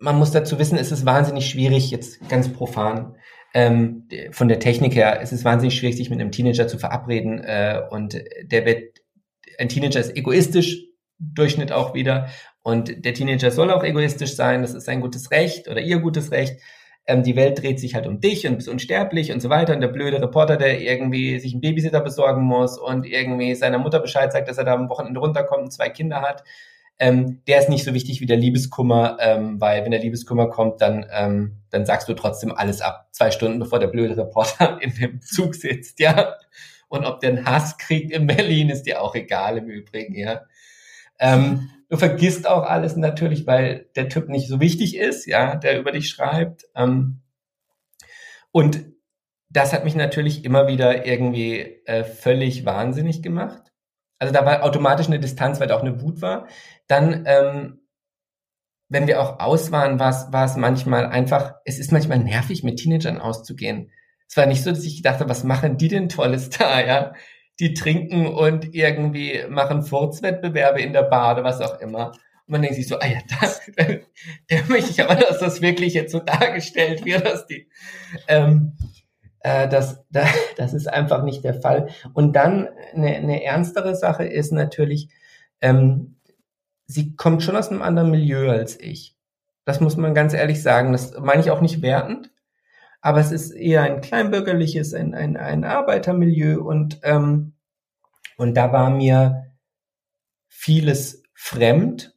man 0.00 0.18
muss 0.18 0.32
dazu 0.32 0.58
wissen, 0.58 0.76
es 0.76 0.90
ist 0.90 1.06
wahnsinnig 1.06 1.48
schwierig, 1.48 1.92
jetzt 1.92 2.28
ganz 2.28 2.52
profan, 2.52 3.14
ähm, 3.54 4.08
von 4.32 4.48
der 4.48 4.58
Technik 4.58 4.96
her 4.96 5.20
es 5.22 5.30
ist 5.30 5.44
wahnsinnig 5.44 5.76
schwierig, 5.76 5.96
sich 5.96 6.10
mit 6.10 6.20
einem 6.20 6.32
Teenager 6.32 6.66
zu 6.66 6.78
verabreden 6.78 7.38
äh, 7.38 7.82
und 7.90 8.20
der 8.42 8.66
wird, 8.66 9.02
ein 9.56 9.68
Teenager 9.68 10.00
ist 10.00 10.16
egoistisch, 10.16 10.82
Durchschnitt 11.20 11.70
auch 11.70 11.94
wieder 11.94 12.28
und 12.64 13.04
der 13.04 13.14
Teenager 13.14 13.52
soll 13.52 13.70
auch 13.70 13.84
egoistisch 13.84 14.34
sein, 14.34 14.62
das 14.62 14.74
ist 14.74 14.86
sein 14.86 15.00
gutes 15.00 15.30
Recht 15.30 15.68
oder 15.68 15.80
ihr 15.80 16.00
gutes 16.00 16.32
Recht. 16.32 16.60
Ähm, 17.06 17.22
die 17.22 17.36
Welt 17.36 17.62
dreht 17.62 17.80
sich 17.80 17.94
halt 17.94 18.06
um 18.06 18.20
dich 18.20 18.46
und 18.46 18.56
bist 18.56 18.68
unsterblich 18.68 19.32
und 19.32 19.40
so 19.40 19.50
weiter 19.50 19.74
und 19.74 19.80
der 19.80 19.88
blöde 19.88 20.20
Reporter, 20.20 20.56
der 20.56 20.80
irgendwie 20.80 21.38
sich 21.40 21.52
einen 21.52 21.60
Babysitter 21.60 22.00
besorgen 22.00 22.42
muss 22.42 22.78
und 22.78 23.06
irgendwie 23.06 23.54
seiner 23.54 23.78
Mutter 23.78 24.00
Bescheid 24.00 24.32
sagt, 24.32 24.48
dass 24.48 24.58
er 24.58 24.64
da 24.64 24.74
am 24.74 24.88
Wochenende 24.88 25.18
runterkommt 25.18 25.64
und 25.64 25.72
zwei 25.72 25.88
Kinder 25.88 26.22
hat, 26.22 26.44
ähm, 27.02 27.42
der 27.48 27.58
ist 27.58 27.68
nicht 27.68 27.84
so 27.84 27.94
wichtig 27.94 28.20
wie 28.20 28.26
der 28.26 28.36
Liebeskummer, 28.36 29.16
ähm, 29.18 29.60
weil 29.60 29.82
wenn 29.82 29.90
der 29.90 30.00
Liebeskummer 30.00 30.48
kommt, 30.48 30.80
dann, 30.80 31.04
ähm, 31.12 31.62
dann 31.70 31.84
sagst 31.84 32.08
du 32.08 32.14
trotzdem 32.14 32.52
alles 32.52 32.80
ab. 32.80 33.08
Zwei 33.10 33.32
Stunden 33.32 33.58
bevor 33.58 33.80
der 33.80 33.88
blöde 33.88 34.16
Reporter 34.16 34.78
in 34.80 34.94
dem 34.94 35.20
Zug 35.20 35.56
sitzt, 35.56 35.98
ja. 35.98 36.36
Und 36.88 37.04
ob 37.04 37.18
der 37.18 37.30
einen 37.30 37.46
Hass 37.46 37.76
kriegt 37.78 38.12
in 38.12 38.28
Berlin, 38.28 38.68
ist 38.68 38.84
dir 38.84 39.02
auch 39.02 39.16
egal 39.16 39.58
im 39.58 39.66
Übrigen, 39.66 40.14
ja. 40.14 40.42
Ähm, 41.22 41.70
du 41.88 41.96
vergisst 41.96 42.48
auch 42.48 42.64
alles 42.64 42.96
natürlich, 42.96 43.46
weil 43.46 43.86
der 43.94 44.08
Typ 44.08 44.28
nicht 44.28 44.48
so 44.48 44.60
wichtig 44.60 44.96
ist, 44.96 45.26
ja, 45.26 45.54
der 45.54 45.78
über 45.78 45.92
dich 45.92 46.08
schreibt. 46.08 46.64
Ähm, 46.74 47.22
und 48.50 48.84
das 49.48 49.72
hat 49.72 49.84
mich 49.84 49.94
natürlich 49.94 50.44
immer 50.44 50.66
wieder 50.66 51.06
irgendwie 51.06 51.60
äh, 51.86 52.04
völlig 52.04 52.64
wahnsinnig 52.64 53.22
gemacht. 53.22 53.72
Also 54.18 54.34
da 54.34 54.44
war 54.44 54.64
automatisch 54.64 55.06
eine 55.06 55.20
Distanz, 55.20 55.60
weil 55.60 55.68
da 55.68 55.76
auch 55.76 55.82
eine 55.82 56.00
Wut 56.02 56.22
war. 56.22 56.48
Dann, 56.88 57.24
ähm, 57.26 57.80
wenn 58.88 59.06
wir 59.06 59.20
auch 59.20 59.40
aus 59.40 59.70
waren, 59.70 59.98
war 60.00 60.44
es, 60.44 60.56
manchmal 60.56 61.06
einfach, 61.06 61.54
es 61.64 61.78
ist 61.78 61.92
manchmal 61.92 62.18
nervig, 62.18 62.62
mit 62.62 62.78
Teenagern 62.78 63.20
auszugehen. 63.20 63.90
Es 64.28 64.36
war 64.36 64.46
nicht 64.46 64.62
so, 64.62 64.70
dass 64.70 64.84
ich 64.84 65.02
dachte, 65.02 65.28
was 65.28 65.44
machen 65.44 65.76
die 65.76 65.88
denn 65.88 66.08
Tolles 66.08 66.50
da, 66.50 66.80
ja? 66.80 67.12
Die 67.62 67.74
trinken 67.74 68.26
und 68.26 68.74
irgendwie 68.74 69.44
machen 69.48 69.84
Furzwettbewerbe 69.84 70.80
in 70.80 70.92
der 70.92 71.04
Bar 71.04 71.34
oder 71.34 71.44
was 71.44 71.60
auch 71.60 71.80
immer. 71.80 72.08
Und 72.08 72.48
man 72.48 72.62
denkt 72.62 72.74
sich 72.74 72.88
so, 72.88 72.98
ah 72.98 73.06
ja, 73.06 73.20
da, 73.28 73.86
da 74.48 74.56
möchte 74.66 74.90
ich 74.90 75.00
aber, 75.00 75.14
dass 75.14 75.38
das 75.38 75.62
wirklich 75.62 75.94
jetzt 75.94 76.10
so 76.10 76.18
dargestellt 76.18 77.04
wird, 77.04 77.24
dass 77.24 77.46
die, 77.46 77.68
ähm, 78.26 78.76
äh, 79.40 79.68
das, 79.68 80.04
das 80.56 80.74
ist 80.74 80.88
einfach 80.88 81.22
nicht 81.22 81.44
der 81.44 81.54
Fall. 81.54 81.90
Und 82.14 82.34
dann 82.34 82.68
eine, 82.94 83.14
eine 83.14 83.44
ernstere 83.44 83.94
Sache 83.94 84.24
ist 84.24 84.50
natürlich, 84.50 85.08
ähm, 85.60 86.16
sie 86.86 87.14
kommt 87.14 87.44
schon 87.44 87.54
aus 87.54 87.68
einem 87.68 87.82
anderen 87.82 88.10
Milieu 88.10 88.50
als 88.50 88.78
ich. 88.80 89.14
Das 89.64 89.80
muss 89.80 89.96
man 89.96 90.14
ganz 90.14 90.34
ehrlich 90.34 90.62
sagen. 90.62 90.90
Das 90.90 91.16
meine 91.20 91.42
ich 91.42 91.52
auch 91.52 91.60
nicht 91.60 91.80
wertend, 91.80 92.31
aber 93.02 93.20
es 93.20 93.30
ist 93.30 93.50
eher 93.50 93.82
ein 93.82 94.00
kleinbürgerliches, 94.00 94.94
ein, 94.94 95.14
ein, 95.14 95.36
ein 95.36 95.64
Arbeitermilieu 95.64 96.62
und, 96.62 97.00
ähm, 97.02 97.52
und 98.38 98.54
da 98.56 98.72
war 98.72 98.88
mir 98.88 99.52
vieles 100.48 101.22
fremd 101.34 102.16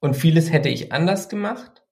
und 0.00 0.14
vieles 0.14 0.50
hätte 0.50 0.70
ich 0.70 0.92
anders 0.92 1.28
gemacht 1.28 1.86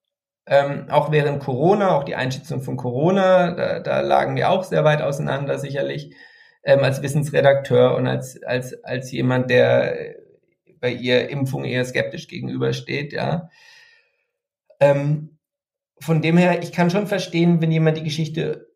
ähm, 0.47 0.89
auch 0.89 1.11
während 1.11 1.41
Corona, 1.41 1.95
auch 1.95 2.03
die 2.03 2.15
Einschätzung 2.15 2.61
von 2.61 2.77
Corona, 2.77 3.51
da, 3.51 3.79
da 3.79 4.01
lagen 4.01 4.35
wir 4.35 4.49
auch 4.51 4.63
sehr 4.63 4.83
weit 4.83 5.01
auseinander 5.01 5.57
sicherlich 5.57 6.15
ähm, 6.63 6.83
als 6.83 7.01
Wissensredakteur 7.01 7.95
und 7.95 8.07
als 8.07 8.41
als 8.43 8.83
als 8.83 9.11
jemand, 9.11 9.49
der 9.49 10.15
bei 10.79 10.91
ihr 10.91 11.29
Impfung 11.29 11.65
eher 11.65 11.85
skeptisch 11.85 12.27
gegenübersteht, 12.27 13.13
ja. 13.13 13.49
Ähm, 14.79 15.34
von 15.99 16.21
dem 16.21 16.37
her, 16.37 16.61
ich 16.61 16.71
kann 16.71 16.89
schon 16.89 17.07
verstehen, 17.07 17.61
wenn 17.61 17.71
jemand 17.71 17.97
die 17.97 18.03
Geschichte 18.03 18.73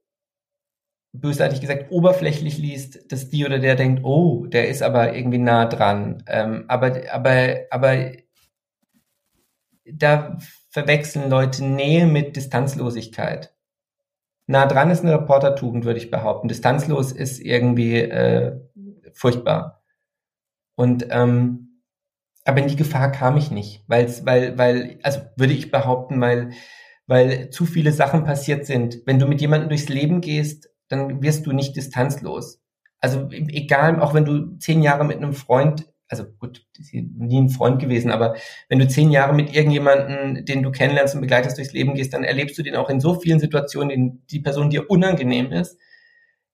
bösartig 1.11 1.59
gesagt 1.61 1.91
oberflächlich 1.91 2.57
liest, 2.57 3.11
dass 3.11 3.29
die 3.29 3.45
oder 3.45 3.59
der 3.59 3.75
denkt, 3.75 4.03
oh, 4.03 4.45
der 4.45 4.69
ist 4.69 4.83
aber 4.83 5.15
irgendwie 5.15 5.39
nah 5.39 5.65
dran. 5.65 6.23
Ähm, 6.27 6.65
aber 6.67 7.01
aber 7.11 7.57
aber 7.71 8.11
da 9.85 10.37
verwechseln 10.69 11.29
Leute 11.29 11.65
Nähe 11.65 12.05
mit 12.05 12.35
Distanzlosigkeit. 12.35 13.55
Nah 14.45 14.67
dran 14.67 14.91
ist 14.91 15.03
eine 15.03 15.13
Reportertugend, 15.13 15.85
würde 15.85 15.99
ich 15.99 16.11
behaupten. 16.11 16.47
Distanzlos 16.47 17.11
ist 17.11 17.39
irgendwie 17.39 17.97
äh, 17.97 18.59
furchtbar. 19.13 19.83
Und 20.75 21.07
ähm, 21.09 21.69
aber 22.45 22.59
in 22.59 22.67
die 22.67 22.75
Gefahr 22.75 23.11
kam 23.11 23.37
ich 23.37 23.51
nicht, 23.51 23.83
weil's, 23.87 24.25
weil, 24.25 24.57
weil, 24.57 24.97
also 25.03 25.21
würde 25.35 25.53
ich 25.53 25.71
behaupten, 25.71 26.19
weil, 26.21 26.51
weil 27.09 27.49
zu 27.49 27.65
viele 27.65 27.91
Sachen 27.91 28.23
passiert 28.23 28.65
sind. 28.65 29.01
Wenn 29.05 29.19
du 29.19 29.27
mit 29.27 29.41
jemandem 29.41 29.69
durchs 29.69 29.89
Leben 29.89 30.21
gehst, 30.21 30.69
dann 30.87 31.21
wirst 31.21 31.45
du 31.45 31.51
nicht 31.51 31.75
distanzlos. 31.75 32.61
Also 33.01 33.29
egal, 33.31 33.99
auch 34.01 34.13
wenn 34.13 34.25
du 34.25 34.57
zehn 34.57 34.81
Jahre 34.81 35.05
mit 35.05 35.17
einem 35.17 35.33
Freund 35.33 35.87
also 36.11 36.25
gut, 36.39 36.65
nie 36.91 37.39
ein 37.39 37.49
Freund 37.49 37.79
gewesen, 37.79 38.09
aber 38.09 38.35
wenn 38.67 38.79
du 38.79 38.87
zehn 38.87 39.11
Jahre 39.11 39.33
mit 39.33 39.53
irgendjemanden, 39.53 40.43
den 40.43 40.63
du 40.63 40.71
kennenlernst 40.71 41.13
und 41.13 41.21
begleitest 41.21 41.59
durchs 41.59 41.73
Leben 41.73 41.93
gehst, 41.93 42.13
dann 42.13 42.23
erlebst 42.23 42.57
du 42.57 42.63
den 42.63 42.75
auch 42.75 42.89
in 42.89 42.99
so 42.99 43.19
vielen 43.19 43.39
Situationen, 43.39 43.91
in 43.91 44.25
die 44.31 44.39
Person 44.39 44.71
dir 44.71 44.89
unangenehm 44.89 45.51
ist, 45.51 45.77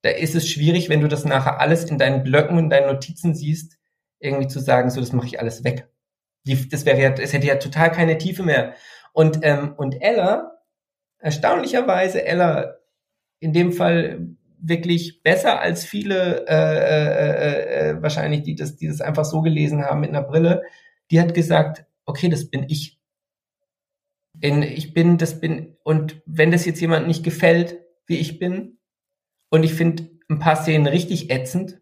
Da 0.04 0.12
ist 0.12 0.36
es 0.36 0.50
schwierig, 0.50 0.90
wenn 0.90 1.02
du 1.02 1.08
das 1.08 1.26
nachher 1.26 1.60
alles 1.60 1.86
in 1.86 1.98
deinen 1.98 2.24
Blöcken 2.24 2.58
und 2.58 2.70
deinen 2.70 2.88
Notizen 2.88 3.34
siehst, 3.36 3.78
irgendwie 4.20 4.48
zu 4.48 4.60
sagen, 4.60 4.90
so, 4.92 5.00
das 5.02 5.14
mache 5.14 5.28
ich 5.28 5.40
alles 5.40 5.64
weg. 5.64 5.90
Die, 6.46 6.70
das 6.70 6.86
wäre 6.86 7.02
ja, 7.02 7.12
es 7.12 7.34
hätte 7.34 7.48
ja 7.48 7.56
total 7.56 7.92
keine 7.92 8.18
Tiefe 8.18 8.44
mehr. 8.44 8.76
Und, 9.16 9.40
ähm, 9.44 9.76
und 9.78 10.02
Ella, 10.02 10.60
erstaunlicherweise, 11.20 12.26
Ella, 12.26 12.76
in 13.40 13.54
dem 13.54 13.72
Fall 13.72 14.28
wirklich 14.60 15.24
besser 15.24 15.62
als 15.62 15.86
viele 15.86 16.46
äh, 16.50 16.54
äh, 16.54 17.14
äh, 17.30 17.90
äh, 17.92 18.02
wahrscheinlich, 18.02 18.44
die 18.44 18.56
das, 18.56 18.76
die 18.76 18.88
das 18.88 19.00
einfach 19.00 19.24
so 19.24 19.42
gelesen 19.42 19.86
haben 19.86 20.02
mit 20.02 20.10
einer 20.10 20.22
Brille, 20.22 20.64
die 21.12 21.22
hat 21.22 21.34
gesagt, 21.34 21.86
okay, 22.06 22.28
das 22.28 22.50
bin 22.50 22.66
ich. 22.68 23.00
In, 24.42 24.64
ich 24.64 24.94
bin, 24.94 25.18
das 25.18 25.40
bin, 25.40 25.78
und 25.84 26.22
wenn 26.26 26.52
das 26.52 26.66
jetzt 26.66 26.82
jemand 26.82 27.08
nicht 27.08 27.24
gefällt, 27.24 27.80
wie 28.08 28.18
ich 28.18 28.38
bin, 28.38 28.80
und 29.50 29.64
ich 29.64 29.74
finde 29.74 30.10
ein 30.30 30.40
paar 30.40 30.58
Szenen 30.58 30.88
richtig 30.88 31.32
ätzend, 31.32 31.80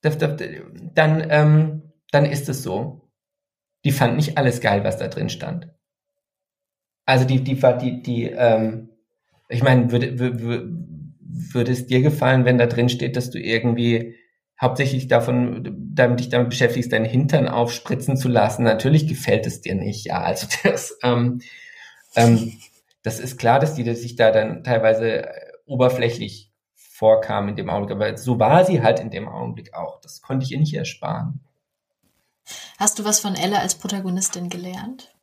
dann, 0.00 1.26
ähm, 1.30 1.92
dann 2.10 2.24
ist 2.24 2.48
es 2.48 2.64
so. 2.64 3.08
Die 3.84 3.92
fand 3.92 4.16
nicht 4.16 4.36
alles 4.36 4.60
geil, 4.60 4.82
was 4.82 4.96
da 4.98 5.06
drin 5.06 5.28
stand. 5.28 5.75
Also 7.06 7.24
die, 7.24 7.42
die 7.42 7.54
die, 7.54 8.02
die, 8.02 8.24
ähm, 8.24 8.90
ich 9.48 9.62
meine, 9.62 9.90
würde, 9.92 10.18
würde, 10.18 10.68
würde 11.20 11.72
es 11.72 11.86
dir 11.86 12.02
gefallen, 12.02 12.44
wenn 12.44 12.58
da 12.58 12.66
drin 12.66 12.88
steht, 12.88 13.16
dass 13.16 13.30
du 13.30 13.38
irgendwie 13.38 14.16
hauptsächlich 14.60 15.06
davon, 15.06 15.92
damit 15.94 16.20
dich 16.20 16.28
damit 16.28 16.50
beschäftigst, 16.50 16.92
deinen 16.92 17.04
Hintern 17.04 17.48
aufspritzen 17.48 18.16
zu 18.16 18.28
lassen? 18.28 18.64
Natürlich 18.64 19.06
gefällt 19.06 19.46
es 19.46 19.60
dir 19.60 19.74
nicht, 19.74 20.06
ja. 20.06 20.20
Also 20.20 20.48
das, 20.64 20.98
ähm, 21.02 21.40
ähm, 22.16 22.52
das 23.02 23.20
ist 23.20 23.38
klar, 23.38 23.60
dass 23.60 23.74
die 23.74 23.84
dass 23.84 24.00
sich 24.00 24.16
da 24.16 24.32
dann 24.32 24.64
teilweise 24.64 25.28
oberflächlich 25.66 26.50
vorkam 26.74 27.48
in 27.48 27.56
dem 27.56 27.70
Augenblick, 27.70 27.96
aber 27.96 28.16
so 28.16 28.38
war 28.38 28.64
sie 28.64 28.82
halt 28.82 29.00
in 29.00 29.10
dem 29.10 29.28
Augenblick 29.28 29.74
auch. 29.74 30.00
Das 30.00 30.22
konnte 30.22 30.44
ich 30.44 30.52
ihr 30.52 30.58
nicht 30.58 30.74
ersparen. 30.74 31.40
Hast 32.78 32.98
du 32.98 33.04
was 33.04 33.20
von 33.20 33.34
Elle 33.34 33.60
als 33.60 33.74
Protagonistin 33.74 34.48
gelernt? 34.48 35.15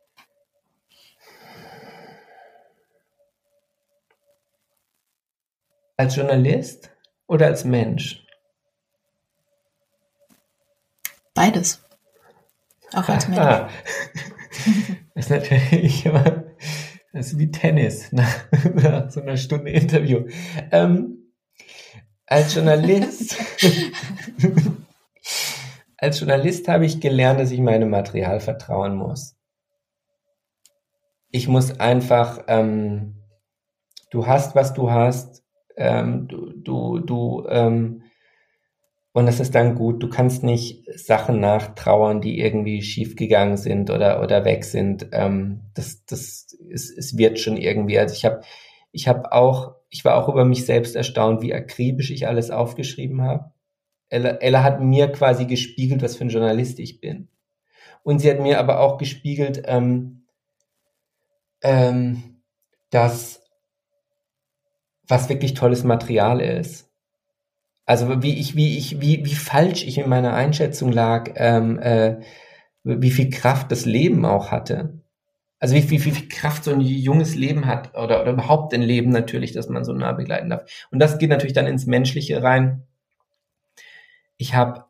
Als 5.96 6.16
Journalist 6.16 6.90
oder 7.26 7.46
als 7.46 7.64
Mensch? 7.64 8.24
Beides. 11.34 11.82
Auch 12.92 13.08
als 13.08 13.28
Mensch. 13.28 13.40
Ah. 13.40 13.68
Das 15.14 15.24
ist 15.26 15.30
natürlich 15.30 16.06
immer, 16.06 16.44
das 17.12 17.28
ist 17.28 17.38
wie 17.38 17.50
Tennis 17.50 18.12
nach, 18.12 18.50
nach 18.74 19.10
so 19.10 19.20
einer 19.20 19.36
Stunde 19.36 19.70
Interview. 19.70 20.26
Ähm, 20.70 21.32
als 22.26 22.54
Journalist, 22.54 23.36
als 25.96 26.18
Journalist 26.18 26.66
habe 26.68 26.86
ich 26.86 27.00
gelernt, 27.00 27.38
dass 27.38 27.50
ich 27.50 27.60
meinem 27.60 27.90
Material 27.90 28.40
vertrauen 28.40 28.96
muss. 28.96 29.36
Ich 31.30 31.48
muss 31.48 31.78
einfach, 31.80 32.44
ähm, 32.46 33.22
du 34.10 34.26
hast, 34.26 34.54
was 34.54 34.72
du 34.72 34.90
hast, 34.90 35.43
ähm, 35.76 36.28
du, 36.28 36.52
du, 36.52 36.98
du 37.00 37.46
ähm, 37.48 38.02
und 39.16 39.26
das 39.26 39.38
ist 39.38 39.54
dann 39.54 39.76
gut. 39.76 40.02
Du 40.02 40.08
kannst 40.08 40.42
nicht 40.42 40.88
Sachen 40.98 41.38
nachtrauern, 41.38 42.20
die 42.20 42.40
irgendwie 42.40 42.82
schiefgegangen 42.82 43.56
sind 43.56 43.88
oder, 43.90 44.20
oder 44.20 44.44
weg 44.44 44.64
sind. 44.64 45.06
Ähm, 45.12 45.60
das, 45.74 46.04
das 46.04 46.52
ist, 46.68 46.90
es 46.98 47.16
wird 47.16 47.38
schon 47.38 47.56
irgendwie. 47.56 47.96
Also 47.96 48.12
ich 48.16 48.24
habe, 48.24 48.40
ich 48.90 49.06
habe 49.06 49.30
auch, 49.30 49.76
ich 49.88 50.04
war 50.04 50.16
auch 50.16 50.28
über 50.28 50.44
mich 50.44 50.66
selbst 50.66 50.96
erstaunt, 50.96 51.42
wie 51.42 51.54
akribisch 51.54 52.10
ich 52.10 52.26
alles 52.26 52.50
aufgeschrieben 52.50 53.22
habe. 53.22 53.52
Ella, 54.08 54.30
Ella 54.30 54.64
hat 54.64 54.80
mir 54.80 55.12
quasi 55.12 55.44
gespiegelt, 55.44 56.02
was 56.02 56.16
für 56.16 56.24
ein 56.24 56.30
Journalist 56.30 56.80
ich 56.80 57.00
bin. 57.00 57.28
Und 58.02 58.18
sie 58.18 58.28
hat 58.28 58.40
mir 58.40 58.58
aber 58.58 58.80
auch 58.80 58.98
gespiegelt, 58.98 59.62
ähm, 59.66 60.24
ähm, 61.62 62.42
dass 62.90 63.43
was 65.08 65.28
wirklich 65.28 65.54
tolles 65.54 65.84
Material 65.84 66.40
ist. 66.40 66.90
Also 67.86 68.22
wie 68.22 68.38
ich, 68.38 68.56
wie 68.56 68.78
ich, 68.78 69.00
wie, 69.00 69.24
wie 69.24 69.34
falsch 69.34 69.84
ich 69.84 69.98
in 69.98 70.08
meiner 70.08 70.34
Einschätzung 70.34 70.90
lag, 70.90 71.32
ähm, 71.36 71.78
äh, 71.78 72.20
wie 72.82 73.10
viel 73.10 73.30
Kraft 73.30 73.70
das 73.70 73.84
Leben 73.84 74.24
auch 74.24 74.50
hatte. 74.50 75.00
Also 75.58 75.74
wie, 75.74 75.90
wie, 75.90 76.04
wie 76.04 76.10
viel 76.10 76.28
Kraft 76.28 76.64
so 76.64 76.72
ein 76.72 76.80
junges 76.80 77.34
Leben 77.34 77.66
hat 77.66 77.94
oder, 77.94 78.22
oder 78.22 78.32
überhaupt 78.32 78.74
ein 78.74 78.82
Leben 78.82 79.10
natürlich, 79.10 79.52
dass 79.52 79.68
man 79.68 79.84
so 79.84 79.92
nah 79.92 80.12
begleiten 80.12 80.50
darf. 80.50 80.64
Und 80.90 80.98
das 80.98 81.18
geht 81.18 81.30
natürlich 81.30 81.54
dann 81.54 81.66
ins 81.66 81.86
Menschliche 81.86 82.42
rein. 82.42 82.82
Ich 84.36 84.54
habe 84.54 84.84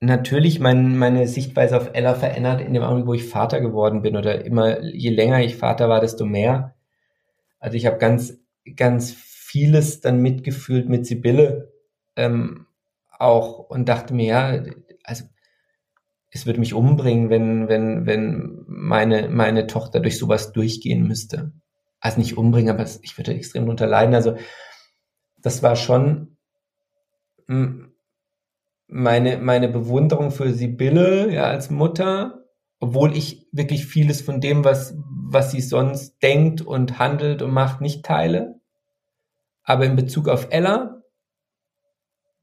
natürlich 0.00 0.60
mein, 0.60 0.96
meine 0.96 1.26
Sichtweise 1.26 1.76
auf 1.76 1.90
Ella 1.92 2.14
verändert 2.14 2.60
in 2.60 2.74
dem 2.74 2.82
Augenblick, 2.82 3.06
wo 3.06 3.14
ich 3.14 3.24
Vater 3.24 3.60
geworden 3.60 4.02
bin 4.02 4.16
oder 4.16 4.44
immer, 4.44 4.82
je 4.82 5.10
länger 5.10 5.40
ich 5.40 5.56
Vater 5.56 5.88
war, 5.88 6.00
desto 6.00 6.24
mehr. 6.24 6.74
Also 7.58 7.76
ich 7.76 7.86
habe 7.86 7.98
ganz, 7.98 8.38
ganz 8.76 9.12
vieles 9.48 10.00
dann 10.00 10.20
mitgefühlt 10.20 10.88
mit 10.88 11.06
Sibylle 11.06 11.72
ähm, 12.16 12.66
auch 13.10 13.58
und 13.70 13.88
dachte 13.88 14.14
mir, 14.14 14.26
ja, 14.26 14.62
also 15.04 15.24
es 16.30 16.44
würde 16.44 16.60
mich 16.60 16.74
umbringen, 16.74 17.30
wenn, 17.30 17.68
wenn, 17.68 18.06
wenn 18.06 18.64
meine, 18.66 19.28
meine 19.28 19.66
Tochter 19.66 20.00
durch 20.00 20.18
sowas 20.18 20.52
durchgehen 20.52 21.06
müsste. 21.06 21.52
Also 22.00 22.18
nicht 22.18 22.36
umbringen, 22.36 22.70
aber 22.70 22.86
ich 23.02 23.16
würde 23.16 23.34
extrem 23.34 23.64
drunter 23.64 23.86
leiden. 23.86 24.14
Also 24.14 24.36
das 25.38 25.62
war 25.62 25.74
schon 25.74 26.36
meine, 28.86 29.38
meine 29.38 29.68
Bewunderung 29.68 30.30
für 30.30 30.52
Sibylle, 30.52 31.32
ja, 31.32 31.44
als 31.44 31.70
Mutter, 31.70 32.44
obwohl 32.78 33.16
ich 33.16 33.48
wirklich 33.52 33.86
vieles 33.86 34.20
von 34.20 34.40
dem, 34.40 34.64
was, 34.64 34.94
was 35.30 35.50
sie 35.50 35.62
sonst 35.62 36.22
denkt 36.22 36.60
und 36.60 36.98
handelt 36.98 37.42
und 37.42 37.50
macht, 37.50 37.80
nicht 37.80 38.04
teile. 38.04 38.57
Aber 39.68 39.84
in 39.84 39.96
Bezug 39.96 40.28
auf 40.28 40.48
Ella 40.50 41.02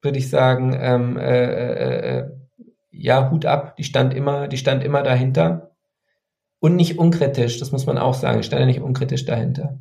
würde 0.03 0.19
ich 0.19 0.29
sagen, 0.29 0.77
ähm, 0.79 1.17
äh, 1.17 1.45
äh, 1.45 2.19
äh, 2.19 2.31
ja, 2.91 3.31
Hut 3.31 3.47
ab, 3.47 3.75
die 3.77 3.83
stand 3.83 4.13
immer, 4.13 4.47
die 4.47 4.59
stand 4.59 4.83
immer 4.83 5.01
dahinter. 5.01 5.75
Und 6.59 6.75
nicht 6.75 6.99
unkritisch, 6.99 7.57
das 7.57 7.71
muss 7.71 7.87
man 7.87 7.97
auch 7.97 8.13
sagen, 8.13 8.43
stand 8.43 8.59
ja 8.59 8.67
nicht 8.67 8.79
unkritisch 8.79 9.25
dahinter. 9.25 9.79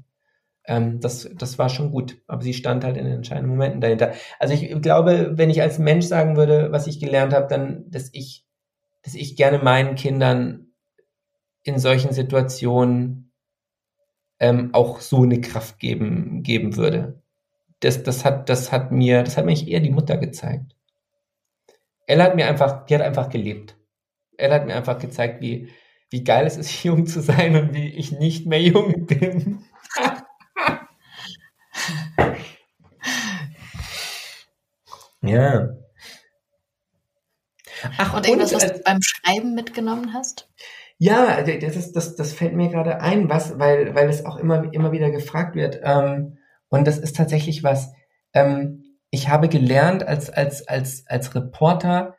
Ähm, 0.64 1.01
das, 1.01 1.28
das 1.36 1.59
war 1.59 1.68
schon 1.68 1.90
gut, 1.90 2.16
aber 2.26 2.40
sie 2.40 2.55
stand 2.55 2.82
halt 2.82 2.97
in 2.97 3.05
den 3.05 3.16
entscheidenden 3.16 3.51
Momenten 3.51 3.82
dahinter. 3.82 4.14
Also 4.38 4.55
ich 4.55 4.80
glaube, 4.80 5.32
wenn 5.34 5.51
ich 5.51 5.61
als 5.61 5.78
Mensch 5.78 6.07
sagen 6.07 6.38
würde, 6.38 6.72
was 6.72 6.86
ich 6.86 6.99
gelernt 6.99 7.34
habe, 7.34 7.47
dann, 7.49 7.84
dass 7.90 8.09
ich, 8.14 8.47
dass 9.03 9.14
ich 9.14 9.36
gerne 9.36 9.59
meinen 9.59 9.97
Kindern 9.97 10.68
in 11.62 11.78
solchen 11.78 12.14
Situationen 12.14 13.32
ähm, 14.40 14.70
auch 14.72 15.01
so 15.01 15.24
eine 15.24 15.42
Kraft 15.42 15.78
geben, 15.78 16.42
geben 16.42 16.76
würde 16.76 17.22
das, 17.80 18.02
das 18.02 18.24
hat, 18.24 18.48
das 18.48 18.72
hat 18.72 18.92
mir, 18.92 19.22
das 19.22 19.36
hat 19.36 19.44
mir 19.44 19.56
eher 19.66 19.80
die 19.80 19.90
Mutter 19.90 20.16
gezeigt. 20.16 20.74
Ella 22.06 22.24
hat 22.24 22.36
mir 22.36 22.46
einfach, 22.46 22.86
die 22.86 22.94
hat 22.94 23.02
einfach 23.02 23.28
gelebt. 23.28 23.76
Ella 24.36 24.56
hat 24.56 24.66
mir 24.66 24.74
einfach 24.74 24.98
gezeigt, 24.98 25.40
wie, 25.40 25.70
wie 26.10 26.24
geil 26.24 26.46
es 26.46 26.56
ist, 26.56 26.82
jung 26.84 27.06
zu 27.06 27.20
sein 27.20 27.56
und 27.56 27.74
wie 27.74 27.88
ich 27.88 28.12
nicht 28.12 28.46
mehr 28.46 28.60
jung 28.60 29.06
bin. 29.06 29.64
ja. 35.22 35.70
Ach, 37.98 38.14
und 38.14 38.26
irgendwas, 38.26 38.52
und, 38.52 38.62
was 38.62 38.72
du 38.72 38.80
beim 38.82 39.02
Schreiben 39.02 39.54
mitgenommen 39.54 40.14
hast? 40.14 40.48
Ja, 40.98 41.42
das, 41.42 41.76
ist, 41.76 41.92
das, 41.92 42.14
das 42.16 42.32
fällt 42.32 42.54
mir 42.54 42.70
gerade 42.70 43.00
ein, 43.00 43.28
was, 43.28 43.58
weil, 43.58 43.94
weil 43.94 44.08
es 44.08 44.24
auch 44.24 44.36
immer, 44.36 44.72
immer 44.72 44.92
wieder 44.92 45.10
gefragt 45.10 45.54
wird. 45.56 45.80
Ähm, 45.82 46.38
und 46.74 46.86
das 46.86 46.98
ist 46.98 47.16
tatsächlich 47.16 47.62
was, 47.62 47.92
ähm, 48.32 48.82
ich 49.10 49.28
habe 49.28 49.48
gelernt 49.48 50.06
als, 50.06 50.28
als, 50.28 50.66
als, 50.66 51.06
als 51.06 51.34
Reporter, 51.34 52.16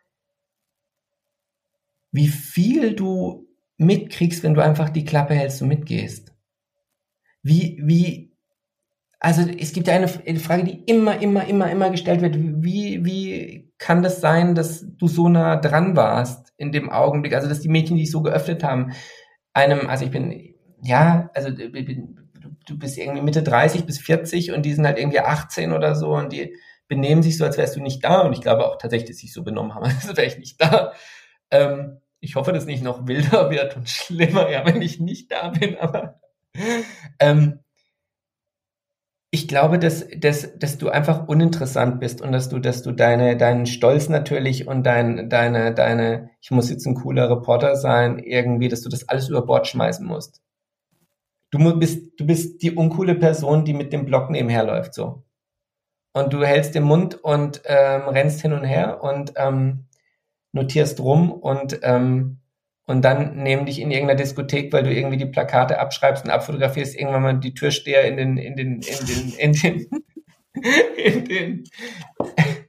wie 2.11 2.27
viel 2.29 2.95
du 2.95 3.47
mitkriegst, 3.77 4.43
wenn 4.43 4.53
du 4.53 4.61
einfach 4.61 4.89
die 4.89 5.03
Klappe 5.03 5.33
hältst 5.33 5.61
und 5.61 5.67
mitgehst. 5.67 6.33
Wie, 7.43 7.81
wie, 7.83 8.33
also 9.19 9.41
es 9.41 9.73
gibt 9.73 9.87
ja 9.87 9.95
eine 9.95 10.07
Frage, 10.07 10.63
die 10.63 10.83
immer, 10.85 11.21
immer, 11.21 11.45
immer, 11.47 11.69
immer 11.69 11.89
gestellt 11.89 12.21
wird. 12.21 12.37
Wie, 12.37 13.03
wie 13.03 13.73
kann 13.77 14.01
das 14.01 14.21
sein, 14.21 14.55
dass 14.55 14.85
du 14.97 15.07
so 15.07 15.27
nah 15.27 15.57
dran 15.57 15.95
warst 15.95 16.53
in 16.57 16.71
dem 16.71 16.89
Augenblick? 16.89 17.33
Also, 17.33 17.49
dass 17.49 17.59
die 17.59 17.69
Mädchen 17.69 17.97
dich 17.97 18.09
so 18.09 18.21
geöffnet 18.21 18.63
haben. 18.63 18.93
Einem, 19.53 19.87
also 19.89 20.05
ich 20.05 20.11
bin, 20.11 20.55
ja, 20.81 21.29
also 21.33 21.53
bin, 21.53 22.24
du 22.65 22.77
bist 22.77 22.97
irgendwie 22.97 23.21
Mitte 23.21 23.43
30 23.43 23.85
bis 23.85 23.99
40 23.99 24.51
und 24.51 24.63
die 24.63 24.73
sind 24.73 24.85
halt 24.85 24.97
irgendwie 24.97 25.19
18 25.19 25.71
oder 25.71 25.95
so 25.95 26.13
und 26.15 26.31
die 26.31 26.55
benehmen 26.87 27.23
sich 27.23 27.37
so, 27.37 27.45
als 27.45 27.57
wärst 27.57 27.75
du 27.75 27.81
nicht 27.81 28.03
da. 28.03 28.21
Und 28.21 28.33
ich 28.33 28.41
glaube 28.41 28.65
auch 28.65 28.77
tatsächlich, 28.77 29.09
dass 29.09 29.17
sie 29.17 29.27
sich 29.27 29.33
so 29.33 29.43
benommen 29.43 29.73
haben, 29.73 29.85
als 29.85 30.07
wäre 30.07 30.27
ich 30.27 30.37
nicht 30.37 30.61
da. 30.61 30.93
Ähm, 31.51 32.01
ich 32.19 32.35
hoffe, 32.35 32.53
dass 32.53 32.65
nicht 32.65 32.83
noch 32.83 33.07
wilder 33.07 33.49
wird 33.49 33.75
und 33.75 33.89
schlimmer, 33.89 34.49
ja, 34.49 34.65
wenn 34.65 34.81
ich 34.81 34.99
nicht 34.99 35.31
da 35.31 35.49
bin, 35.49 35.77
aber 35.77 36.19
ähm, 37.19 37.59
ich 39.35 39.49
glaube, 39.49 39.79
dass, 39.79 40.07
dass, 40.17 40.57
dass 40.57 40.77
du 40.77 40.89
einfach 40.89 41.27
uninteressant 41.27 41.99
bist 41.99 42.21
und 42.21 42.31
dass 42.31 42.47
du, 42.47 42.57
dass 42.59 42.83
du 42.83 42.93
deine, 42.93 43.35
deinen 43.35 43.65
Stolz 43.65 44.07
natürlich 44.07 44.65
und 44.65 44.83
dein, 44.83 45.29
deine, 45.29 45.73
deine, 45.73 46.29
ich 46.39 46.51
muss 46.51 46.69
jetzt 46.69 46.85
ein 46.85 46.95
cooler 46.95 47.29
Reporter 47.29 47.75
sein, 47.75 48.17
irgendwie, 48.17 48.69
dass 48.69 48.81
du 48.81 48.89
das 48.89 49.09
alles 49.09 49.27
über 49.27 49.45
Bord 49.45 49.67
schmeißen 49.67 50.07
musst. 50.07 50.41
Du 51.57 51.79
bist, 51.79 52.19
du 52.19 52.25
bist 52.25 52.61
die 52.61 52.71
uncoole 52.71 53.15
Person, 53.15 53.65
die 53.65 53.73
mit 53.73 53.93
dem 53.93 54.05
Block 54.05 54.29
nebenher 54.29 54.63
läuft, 54.63 54.93
so. 54.93 55.23
Und 56.13 56.33
du 56.33 56.43
hältst 56.43 56.75
den 56.75 56.83
Mund 56.83 57.15
und 57.15 57.61
ähm, 57.65 58.01
rennst 58.07 58.41
hin 58.41 58.53
und 58.53 58.63
her 58.63 59.03
und 59.03 59.33
ähm, 59.35 59.85
notierst 60.53 60.99
rum 60.99 61.31
und 61.31 61.79
ähm, 61.83 62.39
und 62.87 63.01
dann 63.03 63.37
nehmen 63.37 63.65
dich 63.65 63.79
in 63.79 63.89
irgendeiner 63.89 64.17
Diskothek, 64.17 64.71
weil 64.71 64.83
du 64.83 64.93
irgendwie 64.93 65.17
die 65.17 65.25
Plakate 65.25 65.79
abschreibst 65.79 66.23
und 66.23 66.29
abfotografierst, 66.29 66.95
irgendwann 66.95 67.23
mal 67.23 67.39
die 67.39 67.55
Türsteher 67.55 68.05
in 68.05 68.15
den, 68.15 68.37
in 68.37 68.55
den, 68.55 68.81
in 68.81 69.05
den, 69.07 69.33
in 69.33 69.53
den, 69.53 70.03
in 70.95 71.25
den, 71.25 71.63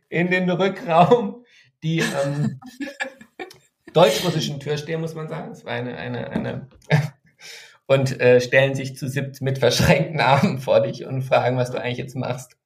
in 0.08 0.30
den 0.30 0.50
Rückraum, 0.50 1.44
die 1.82 1.98
ähm, 1.98 2.60
deutsch-russischen 3.92 4.58
Türsteher, 4.58 4.98
muss 4.98 5.14
man 5.14 5.28
sagen. 5.28 5.52
Es 5.52 5.66
war 5.66 5.72
eine, 5.72 5.96
eine, 5.96 6.30
eine, 6.30 6.68
und 7.86 8.20
äh, 8.20 8.40
stellen 8.40 8.74
sich 8.74 8.96
zu 8.96 9.08
siebt 9.08 9.40
mit 9.40 9.58
verschränkten 9.58 10.20
Armen 10.22 10.58
vor 10.58 10.80
dich 10.80 11.04
und 11.06 11.22
fragen, 11.22 11.56
was 11.56 11.70
du 11.70 11.80
eigentlich 11.80 11.98
jetzt 11.98 12.16
machst. 12.16 12.56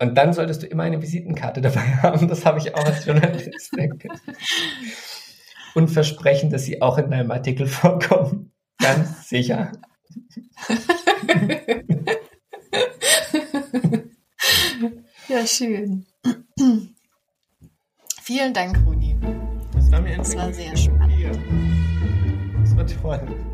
Und 0.00 0.16
dann 0.16 0.32
solltest 0.32 0.62
du 0.62 0.66
immer 0.66 0.82
eine 0.82 1.00
Visitenkarte 1.00 1.60
dabei 1.62 1.80
haben. 2.02 2.28
Das 2.28 2.44
habe 2.44 2.58
ich 2.58 2.74
auch 2.74 2.84
als 2.84 3.04
Journalist. 3.06 3.70
und 5.74 5.88
versprechen, 5.88 6.50
dass 6.50 6.64
sie 6.64 6.82
auch 6.82 6.98
in 6.98 7.10
deinem 7.10 7.30
Artikel 7.30 7.66
vorkommen. 7.66 8.52
Ganz 8.78 9.28
sicher. 9.28 9.72
ja, 15.28 15.46
schön. 15.46 16.06
Vielen 18.22 18.54
Dank, 18.54 18.78
Rudi. 18.86 19.16
Das 19.74 19.92
war 19.92 20.00
mir 20.00 20.16
Das 20.16 20.36
war 20.36 20.52
sehr 20.52 20.76
spannend. 20.76 21.38
Das 22.62 22.76
war 22.76 22.86
toll. 22.86 23.53